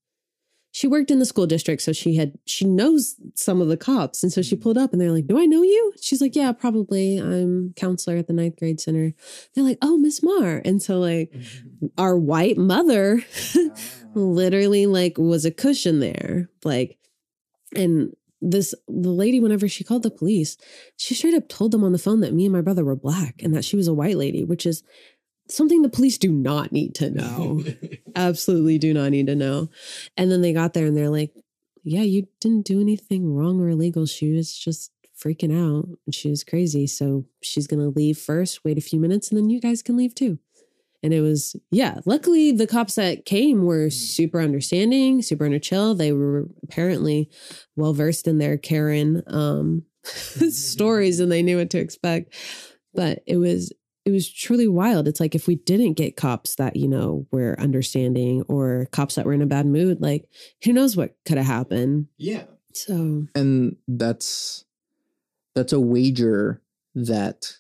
she 0.74 0.88
worked 0.88 1.12
in 1.12 1.20
the 1.20 1.26
school 1.26 1.46
district 1.46 1.82
so 1.82 1.92
she 1.92 2.16
had 2.16 2.34
she 2.46 2.66
knows 2.66 3.16
some 3.36 3.62
of 3.62 3.68
the 3.68 3.78
cops 3.78 4.24
and 4.24 4.32
so 4.32 4.42
she 4.42 4.56
pulled 4.56 4.78
up 4.78 4.92
and 4.92 5.02
they're 5.02 5.12
like 5.12 5.28
do 5.28 5.38
i 5.38 5.46
know 5.46 5.62
you 5.62 5.94
she's 6.02 6.22
like 6.22 6.36
yeah 6.36 6.52
probably 6.52 7.18
i'm 7.18 7.74
counselor 7.76 8.18
at 8.18 8.28
the 8.28 8.34
ninth 8.34 8.58
grade 8.58 8.80
center 8.80 9.14
they're 9.54 9.64
like 9.64 9.78
oh 9.82 9.98
miss 9.98 10.24
mar 10.24 10.62
and 10.64 10.82
so 10.82 10.98
like 10.98 11.34
our 11.98 12.18
white 12.18 12.58
mother 12.58 13.22
literally 14.14 14.86
like 14.86 15.18
was 15.18 15.46
a 15.46 15.52
cushion 15.52 16.00
there 16.00 16.50
like 16.64 16.98
and 17.76 18.14
this 18.42 18.74
the 18.88 19.10
lady 19.10 19.40
whenever 19.40 19.68
she 19.68 19.84
called 19.84 20.04
the 20.04 20.10
police 20.10 20.58
she 20.98 21.14
straight 21.14 21.36
up 21.36 21.48
told 21.48 21.72
them 21.72 21.84
on 21.84 21.92
the 21.92 22.00
phone 22.00 22.22
that 22.22 22.34
me 22.34 22.46
and 22.46 22.54
my 22.54 22.62
brother 22.62 22.84
were 22.84 22.96
black 22.96 23.42
and 23.44 23.56
that 23.56 23.64
she 23.64 23.76
was 23.76 23.88
a 23.88 23.94
white 23.94 24.18
lady 24.18 24.44
which 24.44 24.66
is 24.66 24.84
something 25.52 25.82
the 25.82 25.90
police 25.90 26.18
do 26.18 26.32
not 26.32 26.72
need 26.72 26.96
to 26.96 27.10
know. 27.10 27.64
Absolutely 28.16 28.78
do 28.78 28.94
not 28.94 29.12
need 29.12 29.28
to 29.28 29.36
know. 29.36 29.70
And 30.18 30.32
then 30.32 30.42
they 30.42 30.54
got 30.54 30.74
there 30.74 30.86
and 30.86 30.96
they're 30.96 31.10
like 31.10 31.34
yeah 31.84 32.02
you 32.02 32.28
didn't 32.40 32.66
do 32.66 32.80
anything 32.80 33.34
wrong 33.34 33.60
or 33.60 33.70
illegal. 33.70 34.06
She 34.06 34.32
was 34.32 34.58
just 34.58 34.92
freaking 35.18 35.52
out. 35.54 35.88
And 36.06 36.16
she 36.16 36.30
was 36.30 36.44
crazy. 36.44 36.88
So 36.88 37.26
she's 37.42 37.68
gonna 37.68 37.90
leave 37.90 38.18
first 38.18 38.64
wait 38.64 38.78
a 38.78 38.82
few 38.82 39.00
minutes 39.00 39.30
and 39.30 39.38
then 39.38 39.50
you 39.50 39.60
guys 39.60 39.82
can 39.82 39.98
leave 39.98 40.16
too 40.16 40.40
and 41.04 41.14
it 41.14 41.22
was 41.22 41.56
yeah 41.72 42.00
luckily 42.06 42.52
the 42.52 42.68
cops 42.68 42.96
that 42.96 43.26
came 43.26 43.66
were 43.66 43.90
super 43.90 44.40
understanding 44.40 45.22
super 45.22 45.46
under 45.46 45.60
chill. 45.60 45.96
They 45.96 46.12
were 46.12 46.48
apparently 46.64 47.30
well 47.76 47.94
versed 47.94 48.28
in 48.28 48.38
their 48.38 48.58
karen 48.58 49.24
um 49.28 49.84
stories 50.04 51.20
and 51.20 51.32
they 51.32 51.44
knew 51.44 51.58
what 51.58 51.70
to 51.72 51.80
expect. 51.80 52.36
But 52.94 53.24
it 53.26 53.38
was 53.38 53.72
it 54.04 54.12
was 54.12 54.32
truly 54.32 54.68
wild. 54.68 55.08
It's 55.08 55.20
like 55.20 55.36
if 55.36 55.48
we 55.48 55.56
didn't 55.56 55.94
get 55.94 56.18
cops 56.18 56.56
that 56.56 56.76
you 56.76 56.88
know 56.88 57.28
were 57.32 57.60
understanding 57.60 58.44
or 58.48 58.88
cops 58.92 59.16
that 59.16 59.26
were 59.26 59.34
in 59.34 59.42
a 59.42 59.48
bad 59.48 59.66
mood 59.66 60.02
like 60.02 60.28
who 60.64 60.74
knows 60.74 60.98
what 60.98 61.16
could 61.26 61.38
have 61.38 61.48
happened. 61.48 62.08
Yeah. 62.18 62.44
so 62.74 63.26
And 63.36 63.78
that's 63.88 64.66
that's 65.56 65.74
a 65.74 65.80
wager 65.80 66.62
that 66.96 67.54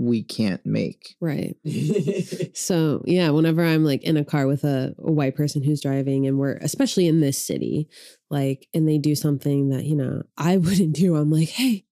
we 0.00 0.22
can't 0.22 0.64
make. 0.64 1.14
right 1.20 1.56
So 2.54 3.02
yeah, 3.06 3.28
whenever 3.30 3.62
I'm 3.62 3.84
like 3.84 4.02
in 4.02 4.16
a 4.16 4.24
car 4.24 4.46
with 4.46 4.64
a, 4.64 4.94
a 4.98 5.12
white 5.12 5.36
person 5.36 5.62
who's 5.62 5.82
driving 5.82 6.26
and 6.26 6.38
we're 6.38 6.54
especially 6.56 7.06
in 7.06 7.20
this 7.20 7.38
city, 7.38 7.88
like 8.30 8.66
and 8.72 8.88
they 8.88 8.96
do 8.96 9.14
something 9.14 9.68
that, 9.68 9.84
you 9.84 9.94
know, 9.94 10.22
I 10.38 10.56
wouldn't 10.64 10.94
do, 10.94 11.16
I'm 11.16 11.30
like, 11.30 11.50
hey, 11.50 11.84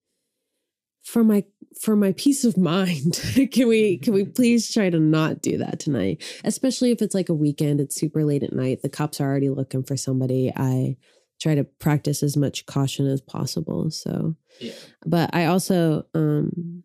for 1.02 1.22
my 1.22 1.44
for 1.80 1.94
my 1.96 2.12
peace 2.12 2.44
of 2.44 2.56
mind, 2.56 3.20
can 3.52 3.68
we 3.68 3.98
can 3.98 4.14
we 4.14 4.24
please 4.24 4.72
try 4.72 4.88
to 4.88 4.98
not 4.98 5.42
do 5.42 5.58
that 5.58 5.78
tonight? 5.78 6.22
Especially 6.44 6.90
if 6.90 7.02
it's 7.02 7.14
like 7.14 7.28
a 7.28 7.34
weekend, 7.34 7.78
it's 7.80 7.94
super 7.96 8.24
late 8.24 8.42
at 8.42 8.54
night, 8.54 8.80
the 8.82 8.88
cops 8.88 9.20
are 9.20 9.28
already 9.28 9.50
looking 9.50 9.82
for 9.84 9.96
somebody. 9.98 10.50
I 10.56 10.96
try 11.40 11.54
to 11.54 11.64
practice 11.64 12.22
as 12.22 12.36
much 12.36 12.64
caution 12.66 13.06
as 13.06 13.20
possible. 13.20 13.90
So 13.90 14.34
Yeah. 14.60 14.72
but 15.06 15.34
I 15.34 15.44
also 15.44 16.06
um 16.14 16.84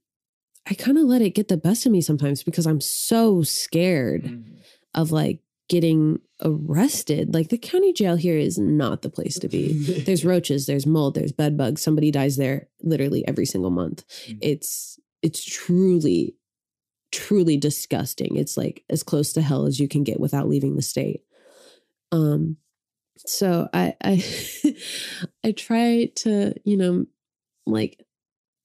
I 0.70 0.74
kind 0.76 0.98
of 0.98 1.04
let 1.06 1.22
it 1.22 1.32
get 1.36 1.48
the 1.50 1.58
best 1.58 1.86
of 1.86 1.92
me 1.92 2.02
sometimes 2.02 2.44
because 2.44 2.66
I'm 2.66 2.80
so 2.82 3.44
scared 3.44 4.44
of 4.94 5.12
like 5.12 5.42
getting 5.70 6.20
arrested. 6.42 7.34
Like 7.34 7.50
the 7.50 7.58
county 7.58 7.92
jail 7.94 8.16
here 8.16 8.38
is 8.38 8.58
not 8.58 9.02
the 9.02 9.10
place 9.10 9.38
to 9.40 9.50
be. 9.50 9.74
There's 10.04 10.24
roaches, 10.34 10.66
there's 10.66 10.86
mold, 10.86 11.16
there's 11.16 11.32
bed 11.32 11.58
bugs. 11.58 11.82
Somebody 11.82 12.12
dies 12.12 12.38
there 12.38 12.68
literally 12.82 13.28
every 13.28 13.46
single 13.46 13.72
month. 13.72 14.06
Mhm. 14.28 14.40
It's 14.42 15.00
it's 15.22 15.44
truly 15.44 16.36
truly 17.12 17.58
disgusting. 17.58 18.36
It's 18.38 18.58
like 18.58 18.84
as 18.90 19.04
close 19.04 19.34
to 19.34 19.42
hell 19.42 19.66
as 19.66 19.80
you 19.80 19.88
can 19.88 20.04
get 20.04 20.20
without 20.20 20.48
leaving 20.48 20.76
the 20.76 20.82
state. 20.82 21.24
Um 22.12 22.58
so 23.18 23.68
I 23.74 23.96
I 24.04 24.24
I 25.44 25.52
try 25.52 26.12
to, 26.18 26.54
you 26.64 26.78
know, 26.78 27.06
like 27.66 28.04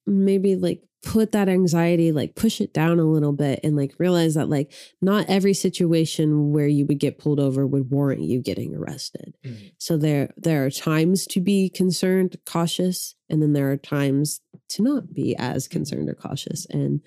maybe 0.05 0.55
like 0.55 0.81
put 1.01 1.31
that 1.31 1.47
anxiety 1.47 2.11
like 2.11 2.35
push 2.35 2.59
it 2.59 2.73
down 2.73 2.99
a 2.99 3.03
little 3.03 3.31
bit 3.31 3.61
and 3.63 3.75
like 3.75 3.93
realize 3.99 4.33
that 4.33 4.49
like 4.49 4.71
not 5.01 5.25
every 5.29 5.53
situation 5.53 6.51
where 6.51 6.67
you 6.67 6.85
would 6.85 6.99
get 6.99 7.17
pulled 7.17 7.39
over 7.39 7.65
would 7.65 7.89
warrant 7.89 8.21
you 8.21 8.41
getting 8.41 8.75
arrested. 8.75 9.37
So 9.77 9.97
there 9.97 10.33
there 10.35 10.65
are 10.65 10.69
times 10.69 11.25
to 11.27 11.39
be 11.39 11.69
concerned 11.69 12.37
cautious 12.45 13.15
and 13.29 13.41
then 13.41 13.53
there 13.53 13.71
are 13.71 13.77
times 13.77 14.41
to 14.69 14.83
not 14.83 15.13
be 15.13 15.35
as 15.37 15.67
concerned 15.67 16.09
or 16.09 16.15
cautious. 16.15 16.65
And 16.69 17.01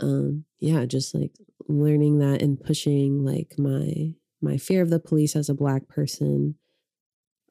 um 0.00 0.44
yeah 0.58 0.84
just 0.84 1.14
like 1.14 1.30
learning 1.68 2.18
that 2.18 2.42
and 2.42 2.60
pushing 2.60 3.24
like 3.24 3.54
my 3.58 4.12
my 4.42 4.56
fear 4.56 4.82
of 4.82 4.90
the 4.90 4.98
police 4.98 5.36
as 5.36 5.48
a 5.48 5.54
black 5.54 5.88
person 5.88 6.56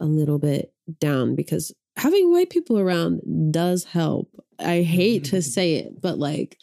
a 0.01 0.05
little 0.05 0.39
bit 0.39 0.73
down 0.99 1.35
because 1.35 1.73
having 1.95 2.31
white 2.31 2.49
people 2.49 2.79
around 2.79 3.51
does 3.51 3.83
help. 3.83 4.29
I 4.59 4.81
hate 4.81 5.25
to 5.25 5.37
mm-hmm. 5.37 5.41
say 5.41 5.75
it 5.75 6.01
but 6.01 6.17
like 6.17 6.57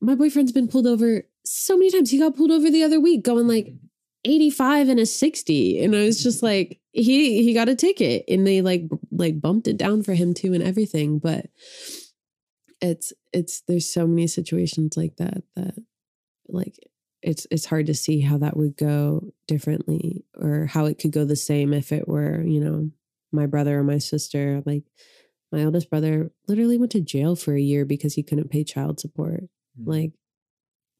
my 0.00 0.14
boyfriend's 0.14 0.52
been 0.52 0.68
pulled 0.68 0.86
over 0.86 1.22
so 1.46 1.76
many 1.76 1.90
times. 1.90 2.10
He 2.10 2.18
got 2.18 2.36
pulled 2.36 2.50
over 2.50 2.70
the 2.70 2.82
other 2.82 3.00
week 3.00 3.22
going 3.22 3.48
like 3.48 3.66
mm-hmm. 3.66 3.86
85 4.24 4.88
and 4.88 5.00
a 5.00 5.06
60 5.06 5.84
and 5.84 5.94
i 5.94 6.04
was 6.04 6.22
just 6.22 6.42
like 6.42 6.80
he 6.92 7.42
he 7.42 7.52
got 7.52 7.68
a 7.68 7.74
ticket 7.74 8.24
and 8.28 8.46
they 8.46 8.62
like 8.62 8.84
like 9.12 9.40
bumped 9.40 9.68
it 9.68 9.76
down 9.76 10.02
for 10.02 10.14
him 10.14 10.32
too 10.32 10.54
and 10.54 10.62
everything 10.62 11.18
but 11.18 11.46
it's 12.80 13.12
it's 13.32 13.62
there's 13.68 13.86
so 13.86 14.06
many 14.06 14.26
situations 14.26 14.96
like 14.96 15.16
that 15.16 15.42
that 15.56 15.74
like 16.48 16.78
it's 17.22 17.46
it's 17.50 17.66
hard 17.66 17.86
to 17.86 17.94
see 17.94 18.20
how 18.20 18.38
that 18.38 18.56
would 18.56 18.76
go 18.76 19.22
differently 19.46 20.24
or 20.36 20.66
how 20.66 20.86
it 20.86 20.98
could 20.98 21.12
go 21.12 21.24
the 21.24 21.36
same 21.36 21.72
if 21.72 21.92
it 21.92 22.08
were 22.08 22.42
you 22.42 22.60
know 22.60 22.90
my 23.34 23.46
brother 23.46 23.78
or 23.78 23.84
my 23.84 23.98
sister. 23.98 24.62
Like 24.64 24.84
my 25.52 25.64
oldest 25.64 25.90
brother 25.90 26.30
literally 26.48 26.78
went 26.78 26.92
to 26.92 27.00
jail 27.00 27.36
for 27.36 27.54
a 27.54 27.60
year 27.60 27.84
because 27.84 28.14
he 28.14 28.22
couldn't 28.22 28.50
pay 28.50 28.64
child 28.64 28.98
support. 29.00 29.42
Mm. 29.80 29.86
Like, 29.86 30.12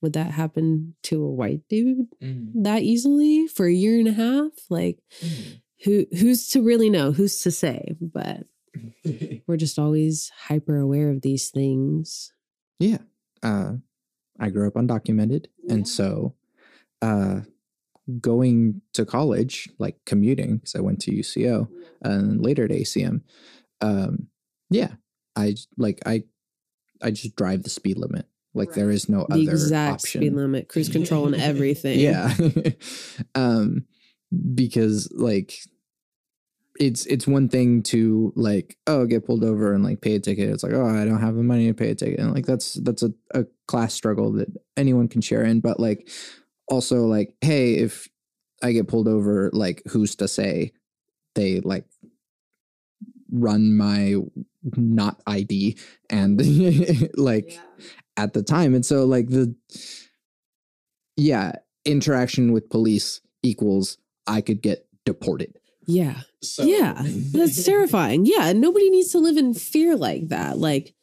would 0.02 0.12
that 0.14 0.32
happen 0.32 0.94
to 1.04 1.24
a 1.24 1.30
white 1.32 1.62
dude 1.68 2.06
Mm. 2.22 2.52
that 2.64 2.82
easily 2.82 3.46
for 3.46 3.66
a 3.66 3.72
year 3.72 3.98
and 3.98 4.08
a 4.08 4.12
half? 4.12 4.50
Like, 4.68 4.98
Mm. 5.20 5.60
who 5.84 6.06
who's 6.18 6.48
to 6.50 6.62
really 6.62 6.90
know? 6.90 7.12
Who's 7.12 7.40
to 7.42 7.50
say? 7.50 7.94
But 8.00 8.46
we're 9.46 9.56
just 9.56 9.78
always 9.78 10.30
hyper 10.36 10.76
aware 10.78 11.10
of 11.10 11.22
these 11.22 11.50
things. 11.50 12.32
yeah. 12.78 12.98
Uh, 13.42 13.76
I 14.40 14.48
grew 14.50 14.66
up 14.66 14.74
undocumented, 14.74 15.46
Yeah. 15.62 15.74
and 15.74 15.88
so 15.88 16.34
uh, 17.02 17.42
going 18.20 18.80
to 18.92 19.04
college, 19.06 19.68
like 19.78 19.96
commuting, 20.06 20.58
because 20.58 20.74
I 20.74 20.80
went 20.80 21.00
to 21.02 21.10
UCO 21.12 21.68
and 22.02 22.40
later 22.42 22.68
to 22.68 22.74
ACM. 22.80 23.22
Um, 23.80 24.28
yeah, 24.70 24.92
I 25.36 25.56
like 25.76 26.00
I 26.06 26.24
I 27.02 27.10
just 27.10 27.36
drive 27.36 27.62
the 27.62 27.70
speed 27.70 27.98
limit. 27.98 28.26
Like 28.54 28.72
there 28.74 28.86
Right. 28.86 28.94
is 28.94 29.08
no 29.08 29.26
The 29.28 29.34
other 29.34 29.50
exact 29.52 29.94
option. 30.04 30.20
speed 30.20 30.32
limit, 30.34 30.68
cruise 30.68 30.88
control, 30.98 31.26
and 31.26 31.36
everything. 31.36 31.98
Yeah. 31.98 32.34
um 33.34 33.84
because 34.54 35.10
like 35.14 35.54
it's 36.80 37.06
it's 37.06 37.26
one 37.26 37.48
thing 37.48 37.82
to 37.84 38.32
like 38.34 38.76
oh 38.88 39.06
get 39.06 39.24
pulled 39.24 39.44
over 39.44 39.72
and 39.74 39.84
like 39.84 40.00
pay 40.00 40.16
a 40.16 40.18
ticket 40.18 40.48
it's 40.50 40.64
like 40.64 40.72
oh 40.72 40.84
i 40.86 41.04
don't 41.04 41.20
have 41.20 41.36
the 41.36 41.42
money 41.44 41.68
to 41.68 41.74
pay 41.74 41.90
a 41.90 41.94
ticket 41.94 42.18
and 42.18 42.34
like 42.34 42.44
that's 42.46 42.74
that's 42.82 43.04
a, 43.04 43.12
a 43.32 43.44
class 43.68 43.94
struggle 43.94 44.32
that 44.32 44.48
anyone 44.76 45.06
can 45.06 45.20
share 45.20 45.44
in 45.44 45.60
but 45.60 45.78
like 45.78 46.08
also 46.68 47.06
like 47.06 47.34
hey 47.40 47.74
if 47.74 48.08
i 48.62 48.72
get 48.72 48.88
pulled 48.88 49.08
over 49.08 49.50
like 49.52 49.82
who's 49.88 50.14
to 50.16 50.26
say 50.26 50.72
they 51.34 51.60
like 51.60 51.84
run 53.30 53.76
my 53.76 54.16
not 54.76 55.20
id 55.26 55.78
and 56.08 56.40
like 57.18 57.58
at 58.16 58.32
the 58.32 58.42
time. 58.42 58.74
And 58.74 58.84
so 58.84 59.04
like 59.04 59.28
the 59.28 59.54
yeah, 61.16 61.52
interaction 61.84 62.52
with 62.52 62.70
police 62.70 63.20
equals 63.42 63.98
I 64.26 64.40
could 64.40 64.62
get 64.62 64.86
deported. 65.04 65.58
Yeah. 65.86 66.20
So, 66.42 66.64
Yeah. 66.64 67.02
That's 67.04 67.62
terrifying. 67.64 68.26
Yeah. 68.26 68.52
Nobody 68.52 68.90
needs 68.90 69.10
to 69.12 69.18
live 69.18 69.36
in 69.36 69.54
fear 69.54 69.96
like 69.96 70.28
that. 70.28 70.58
Like, 70.58 70.94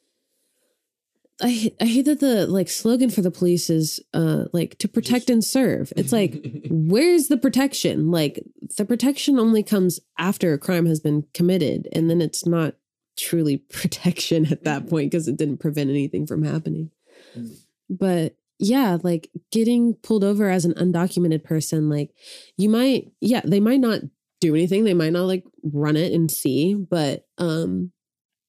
I, 1.42 1.72
I 1.80 1.84
hate 1.86 2.04
that 2.04 2.20
the 2.20 2.46
like 2.46 2.68
slogan 2.68 3.10
for 3.10 3.20
the 3.20 3.30
police 3.30 3.68
is 3.68 4.00
uh 4.14 4.44
like 4.52 4.78
to 4.78 4.88
protect 4.88 5.28
and 5.28 5.44
serve. 5.44 5.92
It's 5.96 6.12
like 6.12 6.44
where's 6.70 7.28
the 7.28 7.36
protection? 7.36 8.10
Like 8.10 8.42
the 8.78 8.84
protection 8.84 9.38
only 9.38 9.62
comes 9.62 9.98
after 10.18 10.52
a 10.52 10.58
crime 10.58 10.86
has 10.86 11.00
been 11.00 11.26
committed 11.34 11.88
and 11.92 12.08
then 12.08 12.20
it's 12.20 12.46
not 12.46 12.74
truly 13.18 13.56
protection 13.72 14.46
at 14.52 14.64
that 14.64 14.88
point 14.88 15.10
because 15.10 15.28
it 15.28 15.36
didn't 15.36 15.58
prevent 15.58 15.90
anything 15.90 16.26
from 16.26 16.44
happening. 16.44 16.90
Mm. 17.36 17.56
But 17.90 18.36
yeah, 18.58 18.98
like 19.02 19.28
getting 19.50 19.94
pulled 19.94 20.22
over 20.22 20.48
as 20.48 20.64
an 20.64 20.74
undocumented 20.74 21.42
person 21.42 21.88
like 21.88 22.14
you 22.56 22.68
might 22.68 23.10
yeah, 23.20 23.40
they 23.44 23.60
might 23.60 23.80
not 23.80 24.00
do 24.40 24.54
anything. 24.54 24.84
They 24.84 24.94
might 24.94 25.12
not 25.12 25.26
like 25.26 25.44
run 25.64 25.96
it 25.96 26.12
and 26.12 26.30
see, 26.30 26.74
but 26.74 27.26
um 27.38 27.90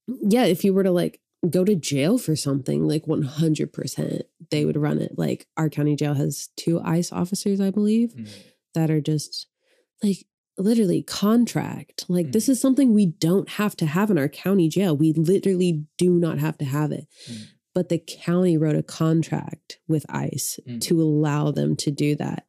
yeah, 0.07 0.45
if 0.45 0.63
you 0.63 0.73
were 0.73 0.83
to 0.83 0.91
like 0.91 1.21
go 1.49 1.65
to 1.65 1.75
jail 1.75 2.17
for 2.17 2.35
something, 2.35 2.87
like 2.87 3.05
100% 3.05 4.21
they 4.49 4.65
would 4.65 4.77
run 4.77 4.99
it. 4.99 5.17
Like 5.17 5.47
our 5.57 5.69
county 5.69 5.95
jail 5.95 6.13
has 6.13 6.49
two 6.57 6.79
ICE 6.81 7.11
officers, 7.11 7.59
I 7.59 7.69
believe, 7.71 8.13
Mm. 8.13 8.27
that 8.75 8.89
are 8.91 9.01
just 9.01 9.47
like 10.01 10.25
literally 10.57 11.01
contract. 11.01 12.05
Like 12.07 12.31
this 12.31 12.45
Mm. 12.45 12.49
is 12.49 12.61
something 12.61 12.93
we 12.93 13.07
don't 13.07 13.49
have 13.49 13.75
to 13.77 13.85
have 13.85 14.11
in 14.11 14.17
our 14.17 14.29
county 14.29 14.69
jail. 14.69 14.95
We 14.95 15.11
literally 15.13 15.85
do 15.97 16.11
not 16.11 16.39
have 16.39 16.57
to 16.59 16.65
have 16.65 16.91
it. 16.91 17.07
Mm. 17.29 17.37
But 17.73 17.89
the 17.89 17.97
county 17.97 18.55
wrote 18.57 18.75
a 18.75 18.83
contract 18.83 19.79
with 19.87 20.05
ICE 20.09 20.59
Mm. 20.67 20.79
to 20.81 21.01
allow 21.01 21.51
them 21.51 21.75
to 21.77 21.89
do 21.91 22.15
that. 22.15 22.45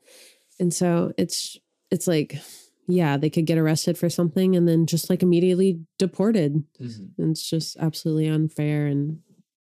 And 0.61 0.73
so 0.73 1.13
it's 1.17 1.57
it's 1.91 2.07
like 2.07 2.39
yeah, 2.87 3.17
they 3.17 3.31
could 3.31 3.47
get 3.47 3.59
arrested 3.59 3.97
for 3.99 4.09
something 4.11 4.55
and 4.57 4.69
then 4.69 4.87
just 4.87 5.09
like 5.11 5.23
immediately 5.23 5.81
deported. 5.99 6.65
Mhm. 6.81 7.11
It's 7.31 7.49
just 7.49 7.77
absolutely 7.79 8.29
unfair 8.29 8.87
and 8.87 9.21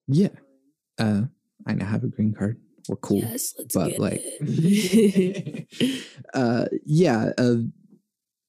Yeah. 0.06 0.28
Uh 0.98 1.22
I 1.66 1.74
now 1.74 1.86
have 1.86 2.04
a 2.04 2.09
green 2.09 2.32
card. 2.34 2.59
We're 2.88 2.96
cool. 2.96 3.18
yes, 3.18 3.54
let's 3.59 3.74
but, 3.74 3.98
like-. 3.98 4.22
Uh 6.34 6.66
yeah, 6.84 7.32
uh 7.38 7.56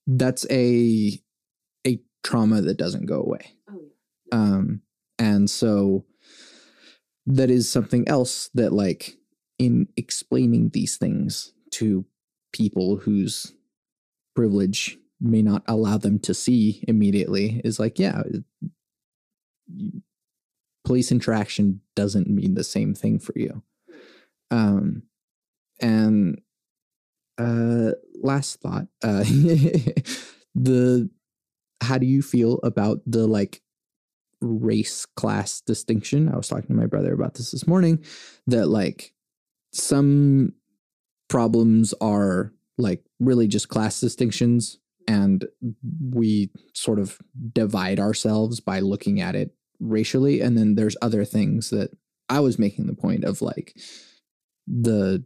that's 0.06 0.46
a 0.50 1.18
a 1.86 2.00
trauma 2.22 2.60
that 2.62 2.76
doesn't 2.76 3.06
go 3.06 3.20
away. 3.22 3.54
Um 4.32 4.82
and 5.18 5.48
so 5.50 6.04
that 7.26 7.50
is 7.50 7.70
something 7.70 8.08
else 8.08 8.48
that 8.54 8.72
like 8.72 9.16
in 9.58 9.86
explaining 9.96 10.70
these 10.70 10.96
things 10.96 11.52
to 11.72 12.04
people 12.52 12.96
whose 12.96 13.54
privilege 14.34 14.98
may 15.20 15.42
not 15.42 15.62
allow 15.66 15.98
them 15.98 16.18
to 16.18 16.32
see 16.32 16.84
immediately 16.88 17.60
is 17.64 17.78
like 17.78 17.98
yeah 17.98 18.22
police 20.84 21.12
interaction 21.12 21.80
doesn't 21.94 22.28
mean 22.28 22.54
the 22.54 22.64
same 22.64 22.94
thing 22.94 23.18
for 23.18 23.32
you. 23.36 23.62
Um 24.50 25.04
and 25.80 26.40
uh 27.38 27.92
last 28.22 28.60
thought 28.60 28.86
uh 29.02 29.22
the 30.54 31.08
how 31.82 31.96
do 31.96 32.06
you 32.06 32.22
feel 32.22 32.58
about 32.62 33.00
the 33.06 33.26
like 33.26 33.62
race 34.40 35.06
class 35.06 35.60
distinction? 35.60 36.28
I 36.28 36.36
was 36.36 36.48
talking 36.48 36.68
to 36.68 36.74
my 36.74 36.86
brother 36.86 37.12
about 37.12 37.34
this 37.34 37.52
this 37.52 37.66
morning 37.66 38.04
that 38.46 38.66
like 38.66 39.14
some 39.72 40.54
problems 41.28 41.94
are 42.00 42.52
like 42.80 43.02
really 43.18 43.46
just 43.46 43.68
class 43.68 44.00
distinctions 44.00 44.78
and 45.08 45.46
we 46.12 46.50
sort 46.74 46.98
of 46.98 47.18
divide 47.52 47.98
ourselves 47.98 48.60
by 48.60 48.80
looking 48.80 49.20
at 49.20 49.34
it 49.34 49.54
racially 49.80 50.40
and 50.40 50.58
then 50.58 50.74
there's 50.74 50.96
other 51.00 51.24
things 51.24 51.70
that 51.70 51.90
i 52.28 52.38
was 52.40 52.58
making 52.58 52.86
the 52.86 52.94
point 52.94 53.24
of 53.24 53.40
like 53.40 53.74
the 54.66 55.24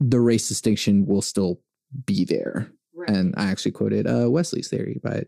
the 0.00 0.20
race 0.20 0.48
distinction 0.48 1.06
will 1.06 1.22
still 1.22 1.60
be 2.04 2.24
there 2.24 2.70
and 3.06 3.32
i 3.36 3.46
actually 3.50 3.70
quoted 3.70 4.06
uh 4.06 4.28
wesley's 4.28 4.68
theory 4.68 5.00
by 5.02 5.24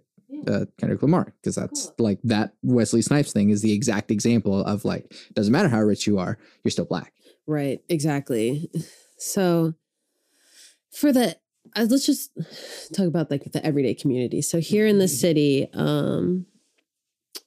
uh, 0.46 0.66
Kendrick 0.78 1.02
Lamar 1.02 1.34
because 1.42 1.56
that's 1.56 1.86
Cool. 1.86 2.06
like 2.06 2.20
that 2.22 2.52
Wesley 2.62 3.02
Snipes 3.02 3.32
thing 3.32 3.50
is 3.50 3.60
the 3.60 3.72
exact 3.72 4.10
example 4.10 4.62
of 4.64 4.84
like 4.84 5.12
doesn't 5.34 5.52
matter 5.52 5.68
how 5.68 5.80
rich 5.80 6.06
you 6.06 6.18
are, 6.18 6.38
you're 6.62 6.70
still 6.70 6.84
black. 6.84 7.12
Right, 7.46 7.80
exactly. 7.88 8.70
So 9.20 9.74
for 10.92 11.12
the 11.12 11.36
uh, 11.76 11.86
let's 11.90 12.06
just 12.06 12.30
talk 12.94 13.06
about 13.06 13.30
like 13.30 13.44
the 13.52 13.64
everyday 13.64 13.94
community. 13.94 14.40
So 14.42 14.58
here 14.60 14.86
in 14.86 14.98
the 14.98 15.08
city, 15.08 15.68
um 15.74 16.46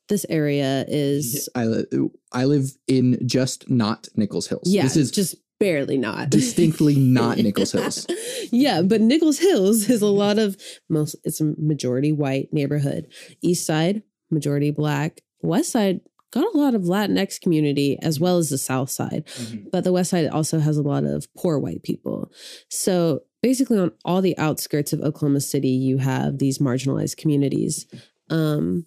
this 0.09 0.25
area 0.29 0.83
is 0.87 1.47
I 1.55 1.65
li- 1.65 2.09
I 2.31 2.45
live 2.45 2.71
in 2.87 3.17
just 3.27 3.69
not 3.69 4.09
Nichols 4.15 4.47
Hills. 4.47 4.63
yeah, 4.65 4.83
this 4.83 4.97
is 4.97 5.09
just 5.11 5.35
barely 5.59 5.97
not. 5.97 6.29
distinctly 6.29 6.95
not 6.95 7.37
Nichols 7.45 7.71
Hills. 7.71 8.07
yeah, 8.51 8.81
but 8.81 8.99
Nichols 8.99 9.39
Hills 9.39 9.89
is 9.89 10.01
a 10.01 10.07
lot 10.07 10.37
of 10.37 10.57
most 10.89 11.15
it's 11.23 11.39
a 11.39 11.53
majority 11.57 12.11
white 12.11 12.49
neighborhood. 12.51 13.07
East 13.41 13.65
side, 13.65 14.03
majority 14.29 14.71
black. 14.71 15.21
West 15.43 15.71
side 15.71 16.01
got 16.31 16.53
a 16.53 16.57
lot 16.57 16.73
of 16.75 16.83
Latinx 16.83 17.39
community 17.41 17.97
as 18.01 18.19
well 18.19 18.37
as 18.37 18.49
the 18.49 18.57
south 18.57 18.89
side. 18.89 19.25
Mhm. 19.37 19.69
but 19.71 19.83
the 19.83 19.91
west 19.91 20.09
side 20.11 20.27
also 20.27 20.59
has 20.59 20.77
a 20.77 20.81
lot 20.81 21.03
of 21.03 21.27
poor 21.35 21.59
white 21.59 21.83
people. 21.83 22.31
So 22.69 23.23
basically, 23.41 23.77
on 23.79 23.91
all 24.05 24.21
the 24.21 24.37
outskirts 24.37 24.93
of 24.93 25.01
Oklahoma 25.01 25.41
City, 25.41 25.69
you 25.69 25.97
have 25.97 26.37
these 26.37 26.57
marginalized 26.59 27.17
communities, 27.17 27.85
um, 28.29 28.85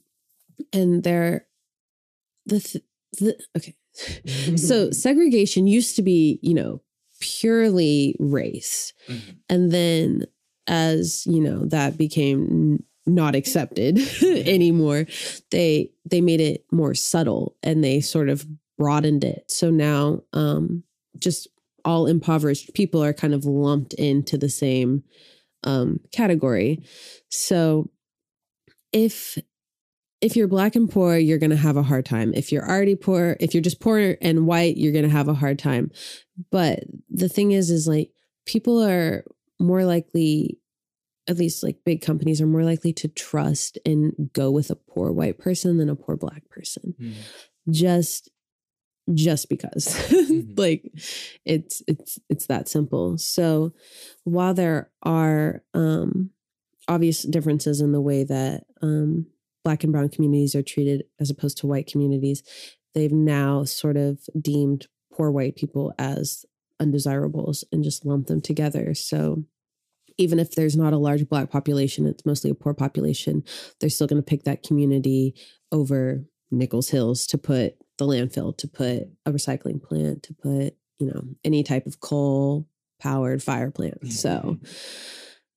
and 0.73 1.03
they're 1.03 1.47
the, 2.47 2.61
th- 2.61 2.85
the 3.19 3.39
okay. 3.57 3.75
So 4.57 4.91
segregation 5.07 5.67
used 5.67 5.95
to 5.97 6.03
be, 6.03 6.39
you 6.43 6.55
know, 6.55 6.81
purely 7.21 8.17
race, 8.19 8.93
Mhm. 9.09 9.37
and 9.49 9.71
then 9.73 10.27
as 10.67 11.27
you 11.27 11.41
know 11.41 11.67
that 11.67 11.97
became 11.99 12.83
not 13.07 13.35
accepted 13.35 13.99
anymore. 14.23 15.07
They 15.51 15.91
they 16.05 16.21
made 16.21 16.41
it 16.41 16.65
more 16.73 16.95
subtle 16.95 17.57
and 17.63 17.83
they 17.83 18.01
sort 18.01 18.29
of 18.29 18.47
broadened 18.79 19.25
it. 19.25 19.45
So 19.51 19.71
now 19.71 20.23
um 20.33 20.83
just 21.19 21.49
all 21.85 22.07
impoverished 22.07 22.75
people 22.75 23.03
are 23.05 23.13
kind 23.13 23.35
of 23.35 23.45
lumped 23.45 23.95
into 23.95 24.39
the 24.39 24.49
same 24.49 25.03
um 25.65 26.01
category. 26.13 26.83
So 27.29 27.91
if 28.93 29.39
if 30.21 30.37
you're 30.37 30.49
black 30.49 30.75
and 30.75 30.91
poor 30.91 31.17
you're 31.17 31.39
going 31.39 31.51
to 31.51 31.57
have 31.57 31.77
a 31.77 31.83
hard 31.83 32.07
time. 32.07 32.33
If 32.35 32.51
you're 32.53 32.69
already 32.69 32.97
poor 32.97 33.37
if 33.41 33.55
you're 33.55 33.63
just 33.63 33.81
poor 33.81 34.17
and 34.23 34.47
white 34.47 34.77
you're 34.77 34.93
going 34.93 35.05
to 35.05 35.11
have 35.11 35.29
a 35.29 35.35
hard 35.35 35.59
time. 35.59 35.91
But 36.51 36.81
the 37.11 37.29
thing 37.29 37.53
is 37.53 37.71
is 37.71 37.87
like 37.87 38.11
people 38.47 38.83
are 38.83 39.25
more 39.61 39.85
likely 39.85 40.59
at 41.27 41.37
least 41.39 41.63
like 41.63 41.79
big 41.85 42.03
companies 42.03 42.41
are 42.41 42.47
more 42.47 42.65
likely 42.65 42.93
to 42.93 43.09
trust 43.09 43.79
and 43.87 44.13
go 44.33 44.51
with 44.51 44.71
a 44.71 44.77
poor 44.77 45.11
white 45.13 45.39
person 45.39 45.79
than 45.79 45.89
a 45.89 45.97
poor 45.97 46.17
black 46.17 46.49
person. 46.51 46.95
Mm. 47.01 47.15
Just 47.71 48.31
just 49.13 49.49
because 49.51 49.87
Mhm. 50.09 50.59
like 50.59 50.91
it's 51.45 51.83
it's 51.87 52.19
it's 52.31 52.47
that 52.47 52.69
simple. 52.69 53.19
So 53.19 53.73
while 54.25 54.55
there 54.55 54.91
are 55.03 55.63
um 55.75 56.31
obvious 56.89 57.23
differences 57.23 57.81
in 57.81 57.93
the 57.93 58.01
way 58.01 58.25
that 58.25 58.65
um 58.83 59.27
black 59.63 59.83
and 59.85 59.93
brown 59.93 60.09
communities 60.11 60.55
are 60.55 60.63
treated 60.63 61.05
as 61.21 61.31
opposed 61.31 61.57
to 61.59 61.67
white 61.67 61.87
communities, 61.87 62.43
they've 62.95 63.13
now 63.13 63.65
sort 63.65 63.97
of 63.97 64.21
deemed 64.41 64.87
poor 65.13 65.31
white 65.31 65.57
people 65.57 65.93
as 65.99 66.45
undesirables 66.81 67.65
and 67.73 67.83
just 67.85 68.05
lump 68.05 68.27
them 68.27 68.41
together. 68.41 68.95
So 68.95 69.45
even 70.19 70.39
if 70.39 70.53
there's 70.53 70.77
not 70.77 70.93
a 70.93 70.99
large 70.99 71.29
black 71.29 71.51
population, 71.51 72.07
it's 72.07 72.25
mostly 72.27 72.51
a 72.51 72.55
poor 72.55 72.75
population, 72.75 73.43
they're 73.81 73.91
still 73.91 74.07
going 74.07 74.23
to 74.23 74.27
pick 74.27 74.45
that 74.45 74.63
community 74.63 75.35
over 75.73 76.25
Nichols 76.51 76.89
Hills 76.89 77.27
to 77.27 77.39
put 77.39 77.75
the 77.99 78.07
landfill, 78.07 78.57
to 78.59 78.69
put 78.69 79.09
a 79.27 79.33
recycling 79.33 79.83
plant, 79.83 80.23
to 80.25 80.35
put, 80.35 80.75
you 80.99 81.07
know, 81.07 81.25
any 81.45 81.63
type 81.63 81.87
of 81.87 82.01
coal 82.01 82.69
powered 83.01 83.43
fire 83.43 83.71
plant. 83.71 84.01
Mm-hmm. 84.01 84.11
So 84.11 84.59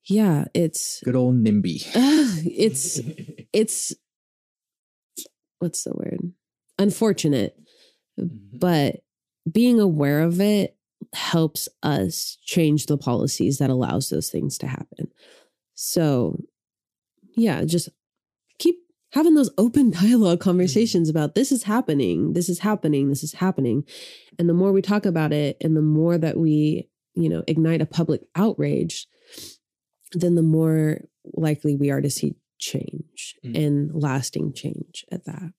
yeah, 0.05 0.45
it's 0.53 1.01
Good 1.03 1.16
old 1.16 1.36
NIMBY. 1.36 1.88
it's 1.95 2.99
it's 3.53 3.93
what's 5.60 5.84
the 5.84 5.93
word? 5.93 6.34
Unfortunate, 6.80 7.58
mm-hmm. 8.20 8.58
but 8.58 8.97
being 9.51 9.80
aware 9.80 10.22
of 10.22 10.39
it 10.41 10.76
helps 11.14 11.68
us 11.84 12.38
change 12.43 12.86
the 12.86 12.97
policies 12.97 13.58
that 13.58 13.70
allows 13.70 14.10
those 14.10 14.30
things 14.30 14.58
to 14.60 14.68
happen. 14.68 15.08
So, 15.76 16.43
yeah, 17.36 17.64
just 17.66 17.89
keep 18.60 18.76
having 19.12 19.36
those 19.36 19.51
open 19.58 19.89
dialogue 20.01 20.39
conversations 20.39 21.10
about 21.10 21.36
this 21.36 21.51
is 21.51 21.64
happening, 21.64 22.34
this 22.34 22.49
is 22.49 22.60
happening, 22.60 23.10
this 23.10 23.24
is 23.24 23.34
happening. 23.34 23.84
And 24.39 24.47
the 24.49 24.53
more 24.53 24.72
we 24.72 24.82
talk 24.82 25.05
about 25.05 25.34
it 25.34 25.58
and 25.62 25.76
the 25.76 25.82
more 25.82 26.18
that 26.18 26.38
we, 26.38 26.89
you 27.16 27.30
know, 27.30 27.43
ignite 27.47 27.82
a 27.82 27.86
public 27.86 28.22
outrage, 28.36 29.08
then 30.14 30.36
the 30.36 30.43
more 30.43 31.01
likely 31.34 31.76
we 31.76 31.89
are 31.91 32.01
to 32.01 32.10
see 32.10 32.36
change 32.60 33.36
Mm. 33.45 33.55
and 33.66 33.91
lasting 33.93 34.51
change 34.53 35.05
at 35.12 35.26
that. 35.26 35.53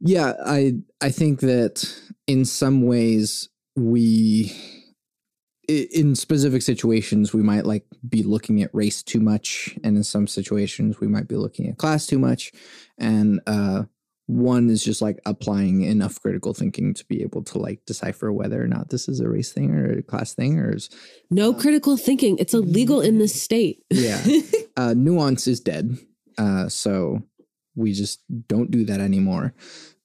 Yeah, 0.00 0.32
I 0.46 0.74
I 1.00 1.10
think 1.10 1.40
that 1.40 1.84
in 2.26 2.44
some 2.46 2.82
ways 2.82 3.48
we 3.76 4.50
i- 4.54 4.87
in 5.68 6.14
specific 6.14 6.62
situations 6.62 7.32
we 7.32 7.42
might 7.42 7.66
like 7.66 7.84
be 8.08 8.22
looking 8.22 8.62
at 8.62 8.74
race 8.74 9.02
too 9.02 9.20
much 9.20 9.76
and 9.84 9.96
in 9.96 10.04
some 10.04 10.26
situations 10.26 10.98
we 10.98 11.06
might 11.06 11.28
be 11.28 11.36
looking 11.36 11.68
at 11.68 11.76
class 11.76 12.06
too 12.06 12.18
much 12.18 12.52
and 12.98 13.40
uh 13.46 13.82
one 14.28 14.68
is 14.68 14.84
just 14.84 15.00
like 15.00 15.18
applying 15.24 15.80
enough 15.80 16.20
critical 16.20 16.52
thinking 16.52 16.92
to 16.92 17.04
be 17.06 17.22
able 17.22 17.42
to 17.42 17.58
like 17.58 17.84
decipher 17.86 18.30
whether 18.30 18.62
or 18.62 18.68
not 18.68 18.90
this 18.90 19.08
is 19.08 19.20
a 19.20 19.28
race 19.28 19.52
thing 19.52 19.70
or 19.70 19.98
a 19.98 20.02
class 20.02 20.34
thing 20.34 20.58
or 20.58 20.76
is 20.76 20.90
No 21.30 21.54
critical 21.54 21.96
thinking. 21.96 22.36
It's 22.36 22.52
illegal 22.52 23.00
in 23.00 23.18
this 23.18 23.40
state. 23.40 23.82
Yeah. 23.88 24.22
uh, 24.76 24.92
nuance 24.94 25.46
is 25.46 25.60
dead. 25.60 25.96
Uh, 26.36 26.68
so 26.68 27.22
we 27.74 27.94
just 27.94 28.22
don't 28.46 28.70
do 28.70 28.84
that 28.84 29.00
anymore. 29.00 29.54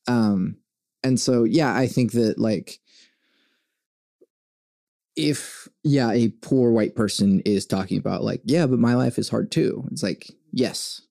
Um, 0.08 0.56
and 1.04 1.20
so, 1.20 1.44
yeah, 1.44 1.76
I 1.76 1.88
think 1.88 2.14
that 2.14 2.40
like, 2.40 2.80
if, 5.16 5.68
yeah, 5.84 6.12
a 6.12 6.30
poor 6.30 6.72
white 6.72 6.96
person 6.96 7.40
is 7.42 7.66
talking 7.66 7.98
about 7.98 8.24
like, 8.24 8.42
yeah, 8.46 8.66
but 8.68 8.80
my 8.80 8.96
life 8.96 9.18
is 9.18 9.30
hard 9.30 9.52
too. 9.52 9.88
It's 9.92 10.04
like, 10.04 10.32
yes, 10.52 11.02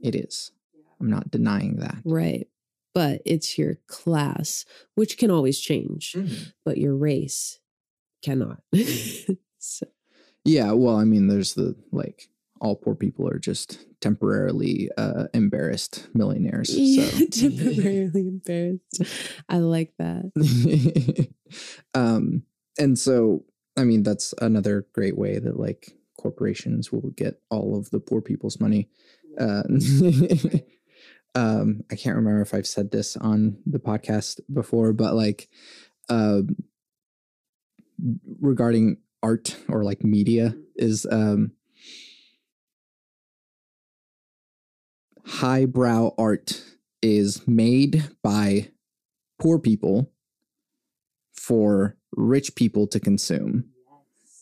it 0.00 0.14
is. 0.14 0.52
I'm 1.00 1.10
not 1.10 1.30
denying 1.30 1.76
that. 1.76 1.96
right. 2.04 2.48
But 2.94 3.20
it's 3.26 3.58
your 3.58 3.74
class, 3.88 4.64
which 4.94 5.18
can 5.18 5.30
always 5.30 5.60
change, 5.60 6.16
but 6.64 6.78
your 6.78 6.96
race 6.96 7.58
cannot. 8.24 8.62
so, 9.58 9.86
Yeah. 10.46 10.72
Well, 10.72 10.96
I 10.96 11.04
mean, 11.04 11.28
there's 11.28 11.52
the 11.52 11.76
like, 11.92 12.30
all 12.58 12.74
poor 12.74 12.94
people 12.94 13.28
are 13.28 13.38
just 13.38 13.84
temporarily 14.00 14.88
uh, 14.96 15.24
embarrassed 15.34 16.08
millionaires. 16.14 16.70
yeah, 16.74 17.04
So 17.04 17.26
temporarily 17.30 18.28
embarrassed. 18.28 19.02
I 19.46 19.58
like 19.58 19.92
that. 19.98 21.28
um 21.94 22.44
and 22.78 22.98
so 22.98 23.44
i 23.76 23.84
mean 23.84 24.02
that's 24.02 24.34
another 24.40 24.86
great 24.92 25.16
way 25.16 25.38
that 25.38 25.58
like 25.58 25.92
corporations 26.18 26.90
will 26.90 27.10
get 27.10 27.40
all 27.50 27.76
of 27.78 27.90
the 27.90 28.00
poor 28.00 28.20
people's 28.22 28.58
money. 28.58 28.88
Uh 29.38 29.62
um 31.34 31.82
i 31.90 31.94
can't 31.94 32.16
remember 32.16 32.40
if 32.40 32.54
i've 32.54 32.66
said 32.66 32.90
this 32.90 33.16
on 33.18 33.58
the 33.66 33.78
podcast 33.78 34.40
before 34.50 34.94
but 34.94 35.14
like 35.14 35.48
um 36.08 36.56
regarding 38.40 38.96
art 39.22 39.56
or 39.68 39.84
like 39.84 40.02
media 40.02 40.56
is 40.76 41.06
um 41.10 41.52
highbrow 45.26 46.10
art 46.16 46.62
is 47.02 47.46
made 47.46 48.08
by 48.22 48.70
poor 49.38 49.58
people 49.58 50.10
for 51.36 51.96
rich 52.16 52.54
people 52.54 52.86
to 52.88 53.00
consume. 53.00 53.64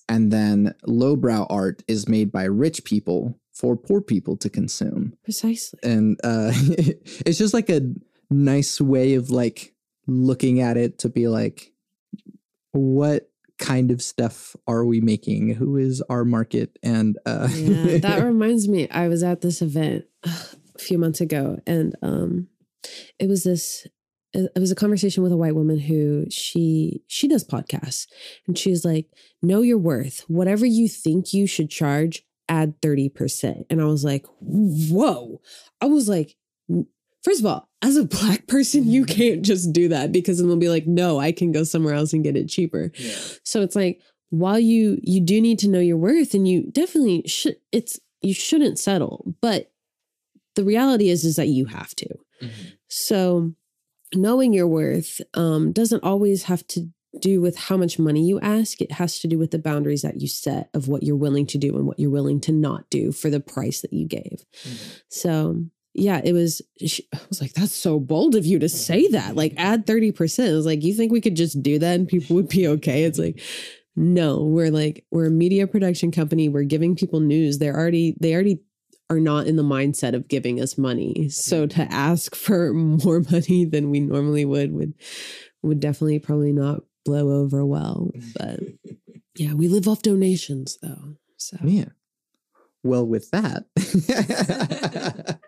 And 0.09 0.31
then 0.31 0.75
lowbrow 0.87 1.47
art 1.49 1.83
is 1.89 2.09
made 2.09 2.31
by 2.31 2.45
rich 2.45 2.85
people 2.85 3.39
for 3.53 3.77
poor 3.77 4.01
people 4.01 4.37
to 4.39 4.51
consume. 4.51 5.15
Precisely. 5.25 5.79
And 5.83 6.21
uh, 6.23 6.53
it's 6.55 7.39
just 7.39 7.55
like 7.55 7.71
a 7.71 7.81
nice 8.31 8.81
way 8.81 9.15
of 9.15 9.31
like 9.31 9.75
looking 10.07 10.61
at 10.61 10.77
it 10.77 10.99
to 11.01 11.09
be 11.09 11.29
like, 11.29 11.73
what 12.73 13.31
kind 13.59 13.91
of 13.91 14.03
stuff 14.03 14.57
are 14.67 14.85
we 14.85 15.01
making? 15.01 15.55
Who 15.55 15.77
is 15.77 16.03
our 16.09 16.25
market? 16.25 16.79
And 16.83 17.19
uh, 17.25 17.49
yeah, 17.53 17.99
that 18.03 18.25
reminds 18.25 18.69
me. 18.69 18.89
I 18.91 19.09
was 19.09 19.23
at 19.23 19.41
this 19.41 19.63
event 19.63 20.05
a 20.25 20.79
few 20.79 20.99
months 20.99 21.21
ago, 21.21 21.61
and 21.67 21.95
um, 22.03 22.49
it 23.19 23.29
was 23.29 23.45
this. 23.45 23.87
It 24.35 24.59
was 24.59 24.73
a 24.73 24.77
conversation 24.77 25.23
with 25.23 25.33
a 25.33 25.37
white 25.37 25.55
woman 25.55 25.79
who 25.79 26.27
she 26.29 27.03
she 27.07 27.29
does 27.29 27.45
podcasts, 27.45 28.07
and 28.47 28.59
she's 28.59 28.85
like, 28.85 29.07
"Know 29.43 29.63
your 29.63 29.79
worth. 29.79 30.25
Whatever 30.29 30.67
you 30.67 30.89
think 30.89 31.33
you 31.33 31.47
should 31.47 31.71
charge, 31.71 32.25
add 32.49 32.81
thirty 32.83 33.09
percent." 33.09 33.67
And 33.71 33.81
I 33.81 33.85
was 33.85 34.05
like, 34.05 34.27
"Whoa!" 34.41 35.41
I 35.81 35.87
was 35.87 36.09
like, 36.09 36.37
first 37.23 37.41
of 37.41 37.47
all, 37.47 37.69
as 37.81 37.97
a 37.97 38.05
black 38.05 38.47
person, 38.47 38.89
you 38.89 39.05
mm-hmm. 39.05 39.17
can't 39.17 39.43
just 39.43 39.73
do 39.73 39.89
that 39.89 40.13
because 40.13 40.39
then 40.39 40.49
they'll 40.49 40.57
be 40.57 40.69
like, 40.69 40.87
"No, 40.87 41.19
I 41.19 41.33
can 41.33 41.53
go 41.53 41.65
somewhere 41.65 41.95
else 41.95 42.13
and 42.13 42.25
get 42.25 42.37
it 42.37 42.49
cheaper." 42.49 42.93
So 43.45 43.63
it's 43.63 43.77
like 43.77 44.01
while 44.31 44.59
you 44.59 44.99
you 45.03 45.21
do 45.21 45.41
need 45.41 45.59
to 45.61 45.69
know 45.69 45.81
your 45.81 45.97
worth 45.97 46.35
and 46.35 46.49
you 46.49 46.71
definitely 46.73 47.23
should 47.27 47.57
it's 47.73 48.01
you 48.21 48.35
shouldn't 48.35 48.79
settle, 48.79 49.35
but 49.41 49.71
the 50.55 50.65
reality 50.65 51.09
is 51.09 51.25
is 51.25 51.37
that 51.37 51.49
you 51.49 51.67
have 51.67 51.95
to. 51.97 52.09
Mm-hmm. 52.43 52.69
So 52.89 53.53
knowing 54.17 54.53
your 54.53 54.67
worth 54.67 55.21
um 55.35 55.73
doesn't 55.73 56.05
always 56.05 56.45
have 56.45 56.67
to 56.69 56.89
do 57.21 57.41
with 57.41 57.57
how 57.57 57.77
much 57.77 57.99
money 57.99 58.27
you 58.27 58.41
ask. 58.41 58.81
It 58.81 58.93
has 58.93 59.21
to 59.21 59.29
do 59.29 59.39
with 59.39 59.53
the 59.53 59.59
boundaries 59.59 60.03
that 60.03 60.21
you 60.21 60.27
set 60.27 60.69
of 60.75 60.89
what 60.89 61.03
you're 61.03 61.17
willing 61.17 61.47
to 61.47 61.59
do 61.59 61.77
and 61.77 61.87
what 61.87 61.99
you're 61.99 62.11
willing 62.11 62.41
to 62.41 62.53
not 62.53 62.91
do 62.91 63.13
for 63.13 63.31
the 63.31 63.41
price 63.41 63.81
that 63.83 63.93
you 63.93 64.07
gave. 64.07 64.45
So 65.09 65.65
yeah, 65.95 66.21
it 66.25 66.33
was. 66.33 66.61
I 66.83 67.21
was 67.29 67.41
like, 67.41 67.53
"That's 67.53 67.73
so 67.73 68.01
bold 68.01 68.35
of 68.35 68.45
you 68.45 68.59
to 68.59 68.69
say 68.69 69.07
that." 69.09 69.37
Like, 69.37 69.55
add 69.57 69.87
thirty 69.87 70.11
percent. 70.11 70.51
I 70.51 70.57
was 70.57 70.67
like, 70.67 70.83
"You 70.83 70.93
think 70.93 71.13
we 71.13 71.21
could 71.21 71.37
just 71.37 71.63
do 71.63 71.79
that 71.79 71.95
and 71.95 72.09
people 72.09 72.35
would 72.35 72.49
be 72.49 72.67
okay?" 72.67 73.05
It's 73.05 73.19
like, 73.19 73.41
no, 73.97 74.43
we're 74.43 74.71
like 74.71 75.05
we're 75.11 75.27
a 75.27 75.31
media 75.31 75.67
production 75.67 76.11
company. 76.11 76.49
We're 76.49 76.65
giving 76.65 76.97
people 76.97 77.21
news. 77.21 77.59
They're 77.59 77.77
already 77.77 78.17
they 78.21 78.35
already 78.35 78.61
are 79.15 79.21
not 79.21 79.47
in 79.47 79.57
the 79.57 79.63
mindset 79.63 80.15
of 80.15 80.29
giving 80.29 80.61
us 80.61 80.77
money. 80.77 81.29
So 81.29 81.67
mm. 81.67 81.75
to 81.75 81.93
ask 81.93 82.35
for 82.35 82.73
more 82.75 83.23
money 83.31 83.65
than 83.65 83.91
we 83.91 84.01
normally 84.01 84.45
would 84.45 84.73
would 84.73 84.95
would 85.63 85.81
definitely 85.81 86.19
probably 86.19 86.53
not 86.53 86.81
blow 87.05 87.31
over 87.31 87.65
well. 87.65 88.11
But 88.37 88.61
yeah, 89.37 89.55
we 89.55 89.69
live 89.69 89.89
off 89.89 90.03
donations 90.03 90.79
though. 90.83 91.17
So 91.37 91.59
Yeah. 91.63 91.91
Well, 92.83 93.07
with 93.07 93.31
that, 93.31 93.65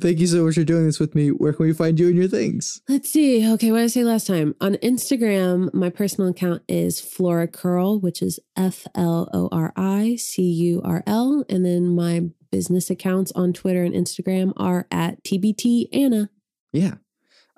thank 0.00 0.18
you 0.18 0.26
so 0.26 0.44
much 0.44 0.54
for 0.54 0.64
doing 0.64 0.86
this 0.86 0.98
with 0.98 1.14
me. 1.14 1.28
Where 1.28 1.52
can 1.52 1.66
we 1.66 1.72
find 1.72 1.98
you 1.98 2.08
and 2.08 2.16
your 2.16 2.28
things? 2.28 2.80
Let's 2.88 3.10
see. 3.10 3.50
Okay, 3.52 3.70
what 3.70 3.78
did 3.78 3.84
I 3.84 3.88
say 3.88 4.04
last 4.04 4.26
time? 4.26 4.54
On 4.60 4.74
Instagram, 4.76 5.72
my 5.74 5.90
personal 5.90 6.30
account 6.30 6.62
is 6.68 7.00
Floricurl, 7.00 8.00
which 8.00 8.22
is 8.22 8.38
F 8.56 8.86
L 8.94 9.28
O 9.32 9.48
R 9.52 9.72
I 9.76 10.16
C 10.16 10.42
U 10.42 10.80
R 10.84 11.02
L. 11.06 11.44
And 11.48 11.64
then 11.64 11.94
my 11.94 12.30
business 12.50 12.90
accounts 12.90 13.32
on 13.32 13.52
Twitter 13.52 13.82
and 13.82 13.94
Instagram 13.94 14.52
are 14.56 14.86
at 14.90 15.22
TBT 15.24 15.86
Anna. 15.92 16.30
Yeah. 16.72 16.94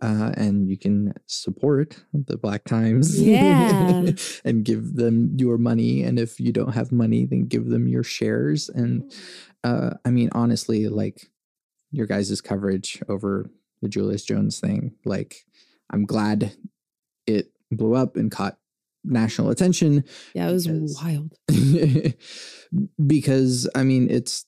Uh, 0.03 0.32
and 0.37 0.68
you 0.68 0.76
can 0.76 1.14
support 1.26 2.05
the 2.12 2.37
Black 2.37 2.64
Times. 2.64 3.20
Yeah. 3.20 4.11
and 4.45 4.64
give 4.64 4.97
them 4.97 5.35
your 5.39 5.57
money. 5.57 6.03
And 6.03 6.18
if 6.18 6.41
you 6.41 6.53
don't 6.53 6.74
have 6.74 6.93
money, 6.93 7.24
then 7.24 7.47
give 7.47 7.68
them 7.68 7.89
your 7.89 8.03
shares. 8.03 8.68
And 8.68 9.11
uh, 9.62 9.95
I 10.05 10.11
mean, 10.11 10.30
honestly, 10.32 10.89
like 10.89 11.30
your 11.95 12.07
guys' 12.07 12.40
coverage 12.40 13.03
over 13.09 13.51
the 13.82 13.88
Julius 13.88 14.24
Jones 14.24 14.61
thing, 14.61 14.95
like 15.05 15.45
I'm 15.90 16.05
glad 16.07 16.53
it 17.26 17.53
blew 17.70 17.95
up 17.95 18.16
and 18.16 18.30
caught 18.30 18.59
national 19.05 19.51
attention 19.51 20.03
Yeah, 20.34 20.49
it 20.49 20.53
was 20.53 20.66
Because- 20.66 20.97
wild. 21.03 21.34
because 23.07 23.68
I 23.74 23.82
mean 23.84 24.09
it's 24.11 24.47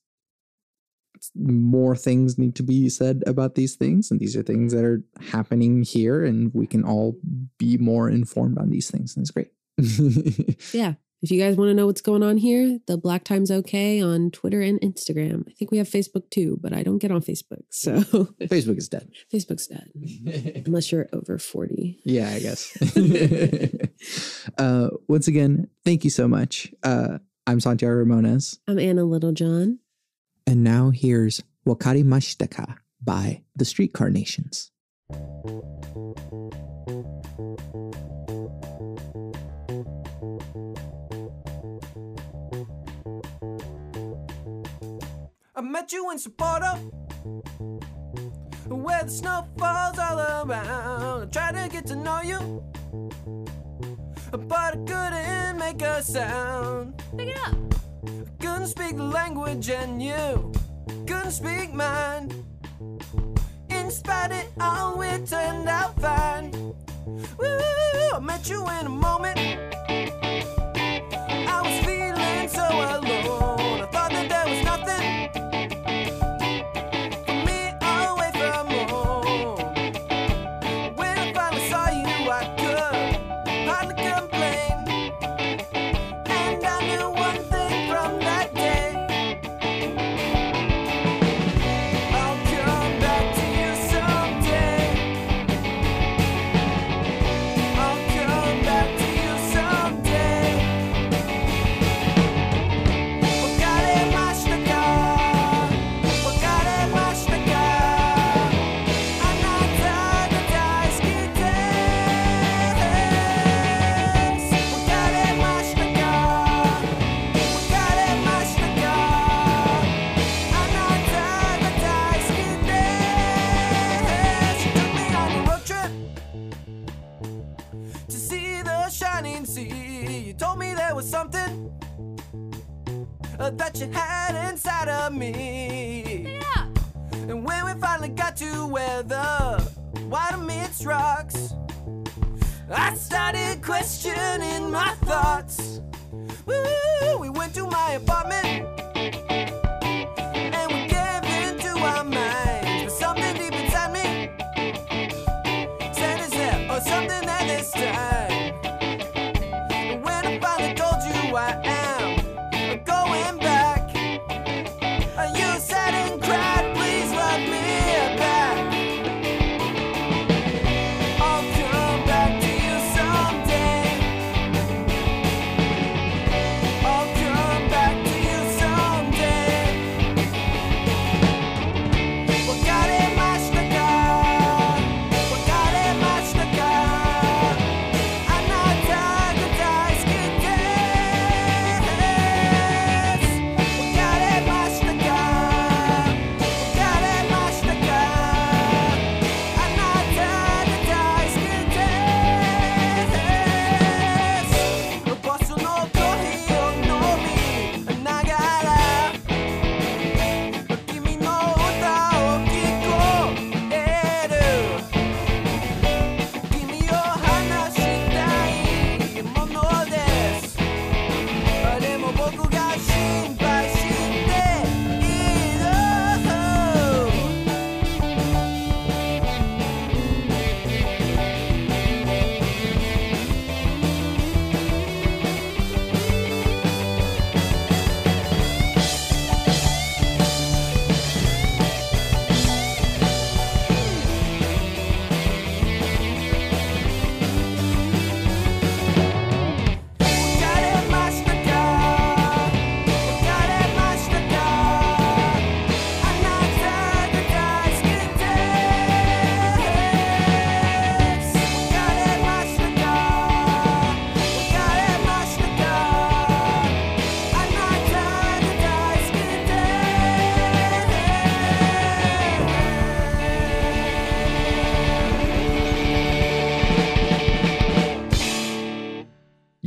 it's- 1.15 1.31
more 1.35 1.97
things 1.97 2.39
need 2.39 2.55
to 2.57 2.63
be 2.63 2.89
said 2.89 3.23
about 3.27 3.55
these 3.55 3.75
things 3.77 4.11
and 4.11 4.21
these 4.21 4.37
are 4.37 4.43
things 4.43 4.73
that 4.73 4.85
are 4.85 5.03
happening 5.21 5.83
here 5.83 6.25
and 6.25 6.51
we 6.55 6.67
can 6.67 6.85
all 6.85 7.19
be 7.59 7.77
more 7.79 8.09
informed 8.11 8.59
on 8.59 8.71
these 8.71 8.91
things 8.91 9.17
and 9.17 9.23
it's 9.25 9.31
great 9.31 9.51
Yeah. 10.75 10.95
If 11.27 11.33
you 11.33 11.41
guys 11.41 11.57
want 11.57 11.71
to 11.71 11.75
know 11.75 11.87
what's 11.87 12.03
going 12.03 12.23
on 12.23 12.37
here, 12.37 12.79
the 12.87 12.97
Black 12.97 13.25
Times 13.25 13.51
OK 13.51 14.01
on 14.01 14.31
Twitter 14.31 14.61
and 14.61 14.81
Instagram. 14.81 15.43
I 15.49 15.55
think 15.55 15.73
we 15.73 15.79
have 15.79 15.89
Facebook 15.89 16.31
too, 16.31 16.57
but 16.63 16.73
I 16.73 16.85
don't 16.85 16.99
get 16.99 17.11
on 17.11 17.21
Facebook. 17.21 17.65
So 17.71 17.99
facebook 18.43 18.79
is 18.79 18.89
dead 18.89 19.11
Facebook's 19.35 19.67
dead. 19.67 19.91
Unless 20.67 20.93
you're 20.93 21.09
over 21.13 21.37
40. 21.37 22.01
yeah 22.05 22.31
i 22.31 22.39
guess 22.39 22.77
uh 24.59 24.89
once 25.09 25.27
again 25.27 25.69
thank 25.85 26.05
you 26.05 26.11
so 26.11 26.29
much 26.29 26.73
uh 26.85 27.19
i'm 27.49 27.59
santiago 27.61 28.05
ramones 28.05 28.59
I'm 28.69 28.79
Anna 28.79 29.05
Littlejohn. 29.05 29.81
and 30.47 30.65
now 30.65 30.91
here's 30.91 31.43
wakari 31.67 32.05
mashtaka 32.05 32.77
by 33.03 33.43
the 33.57 33.65
streetcar 33.65 34.11
nations 34.11 34.71
met 45.77 45.93
you 45.93 46.11
in 46.11 46.17
Sapporo, 46.17 46.73
where 48.67 49.05
the 49.05 49.11
snow 49.11 49.47
falls 49.59 49.99
all 49.99 50.19
around. 50.19 51.23
I 51.23 51.27
tried 51.27 51.55
to 51.63 51.69
get 51.69 51.85
to 51.89 51.97
know 51.97 52.23
you, 52.23 52.65
but 54.31 54.51
I 54.51 54.71
couldn't 54.87 55.59
make 55.59 55.83
a 55.83 56.03
sound. 56.03 56.95
Pick 57.19 57.29
it 57.29 57.39
up. 57.47 57.57
Couldn't 58.41 58.69
speak 58.69 58.97
the 58.97 59.03
language, 59.03 59.69
and 59.69 60.03
you 60.03 60.51
couldn't 61.07 61.33
speak 61.33 61.75
mine. 61.75 62.33
In 63.69 63.91
spite 63.91 64.33
of 64.33 64.47
all, 64.59 65.03
it 65.03 65.27
turned 65.27 65.69
out 65.69 66.01
fine. 66.01 66.53
Woo, 67.39 68.15
I 68.15 68.19
met 68.19 68.49
you 68.49 68.67
in 68.81 68.87
a 68.87 68.97
moment. 69.07 69.39
I 71.55 71.61
was 71.67 71.77
feeling 71.85 72.49
so 72.49 72.65
alone. 72.65 73.06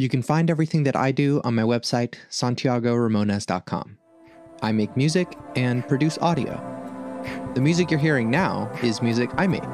You 0.09 0.11
can 0.11 0.23
find 0.23 0.49
everything 0.49 0.85
that 0.85 0.95
I 0.95 1.11
do 1.11 1.39
on 1.43 1.53
my 1.53 1.61
website, 1.61 2.15
santiagoramones.com. 2.31 3.97
I 4.59 4.71
make 4.71 4.97
music 4.97 5.37
and 5.55 5.87
produce 5.87 6.17
audio. 6.17 6.55
The 7.53 7.61
music 7.61 7.91
you're 7.91 7.99
hearing 7.99 8.31
now 8.31 8.71
is 8.81 9.03
music 9.03 9.29
I 9.37 9.45
made. 9.45 9.67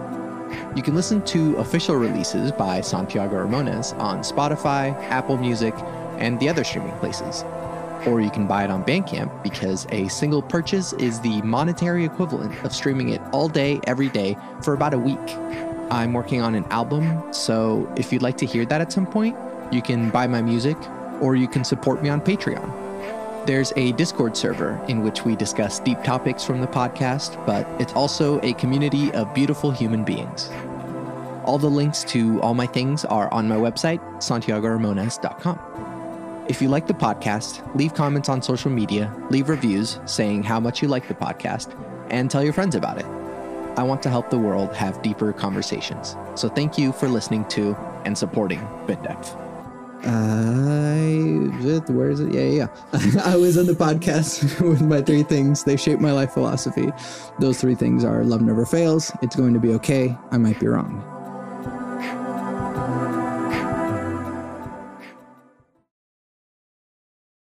You 0.76 0.84
can 0.84 0.94
listen 0.94 1.24
to 1.28 1.56
official 1.56 1.95
releases 1.95 2.52
by 2.52 2.82
Santiago 2.82 3.48
Ramones 3.48 3.98
on 3.98 4.24
Spotify, 4.24 4.94
Apple 5.03 5.38
Music, 5.38 5.74
and 6.18 6.38
the 6.41 6.49
other 6.49 6.66
streaming 6.66 6.98
places. 6.98 7.45
Or 8.06 8.20
you 8.20 8.30
can 8.30 8.45
buy 8.45 8.66
it 8.66 8.70
on 8.70 8.84
Bandcamp 8.84 9.41
because 9.41 9.88
a 9.91 10.10
single 10.10 10.41
purchase 10.41 10.91
is 10.99 11.22
the 11.22 11.41
monetary 11.44 12.03
equivalent 12.03 12.62
of 12.66 12.76
streaming 12.76 13.07
it 13.07 13.22
all 13.32 13.48
day, 13.48 13.80
every 13.88 14.10
day 14.10 14.36
for 14.62 14.74
about 14.74 14.94
a 14.94 14.99
week. 14.99 15.18
I'm 15.90 16.12
working 16.12 16.41
on 16.41 16.56
an 16.56 16.66
album, 16.72 17.24
so 17.32 17.90
if 17.95 18.12
you'd 18.12 18.22
like 18.22 18.36
to 18.40 18.45
hear 18.45 18.66
that 18.66 18.82
at 18.82 18.91
some 18.91 19.06
point, 19.07 19.38
you 19.72 19.82
can 19.82 20.10
buy 20.10 20.28
my 20.28 20.42
music 20.42 20.78
or 21.22 21.36
you 21.36 21.48
can 21.48 21.64
support 21.64 22.04
me 22.04 22.10
on 22.10 22.22
Patreon. 22.22 22.86
There's 23.46 23.72
a 23.76 23.92
Discord 23.94 24.36
server 24.36 24.84
in 24.88 25.04
which 25.04 25.24
we 25.24 25.36
discuss 25.36 25.80
deep 25.80 26.02
topics 26.04 26.44
from 26.44 26.62
the 26.62 26.68
podcast, 26.68 27.44
but 27.46 27.68
it's 27.80 27.94
also 27.94 28.42
a 28.42 28.54
community 28.54 29.12
of 29.14 29.32
beautiful 29.36 29.70
human 29.70 30.04
beings. 30.04 30.50
All 31.44 31.60
the 31.60 31.70
links 31.70 32.04
to 32.06 32.42
all 32.42 32.56
my 32.56 32.66
things 32.66 33.06
are 33.06 33.32
on 33.32 33.48
my 33.48 33.56
website, 33.56 34.00
santiagoramones.com. 34.18 36.46
If 36.50 36.62
you 36.62 36.70
like 36.70 36.88
the 36.88 36.94
podcast, 36.94 37.76
leave 37.76 37.94
comments 37.94 38.30
on 38.30 38.42
social 38.42 38.72
media, 38.72 39.14
leave 39.30 39.50
reviews 39.50 40.00
saying 40.06 40.44
how 40.44 40.60
much 40.60 40.82
you 40.82 40.88
like 40.88 41.08
the 41.08 41.14
podcast, 41.14 41.76
and 42.10 42.32
tell 42.32 42.44
your 42.44 42.54
friends 42.54 42.76
about 42.76 43.00
it. 43.00 43.06
I 43.78 43.84
want 43.84 44.02
to 44.04 44.10
help 44.10 44.30
the 44.30 44.40
world 44.40 44.74
have 44.74 45.02
deeper 45.02 45.34
conversations. 45.34 46.16
So 46.36 46.50
thank 46.50 46.78
you 46.78 46.94
for 46.94 47.10
listening 47.10 47.46
to 47.50 47.76
and 48.06 48.18
supporting 48.18 48.66
Bit 48.88 49.04
Depth. 49.04 49.36
I 50.04 51.36
where 51.88 52.10
is 52.10 52.20
it? 52.20 52.34
Yeah, 52.34 52.42
yeah. 52.42 52.68
yeah. 52.94 53.22
I 53.26 53.36
was 53.36 53.58
on 53.58 53.66
the 53.66 53.74
podcast 53.74 54.62
with 54.70 54.82
my 54.82 55.02
three 55.02 55.24
things. 55.24 55.64
They 55.64 55.78
shape 55.78 56.00
my 56.00 56.12
life 56.12 56.34
philosophy. 56.34 56.92
Those 57.40 57.60
three 57.60 57.76
things 57.76 58.04
are 58.04 58.24
love 58.24 58.42
never 58.42 58.66
fails. 58.66 59.12
It's 59.22 59.36
going 59.36 59.54
to 59.54 59.60
be 59.60 59.74
okay. 59.74 60.18
I 60.32 60.38
might 60.38 60.60
be 60.60 60.68
wrong. 60.68 61.15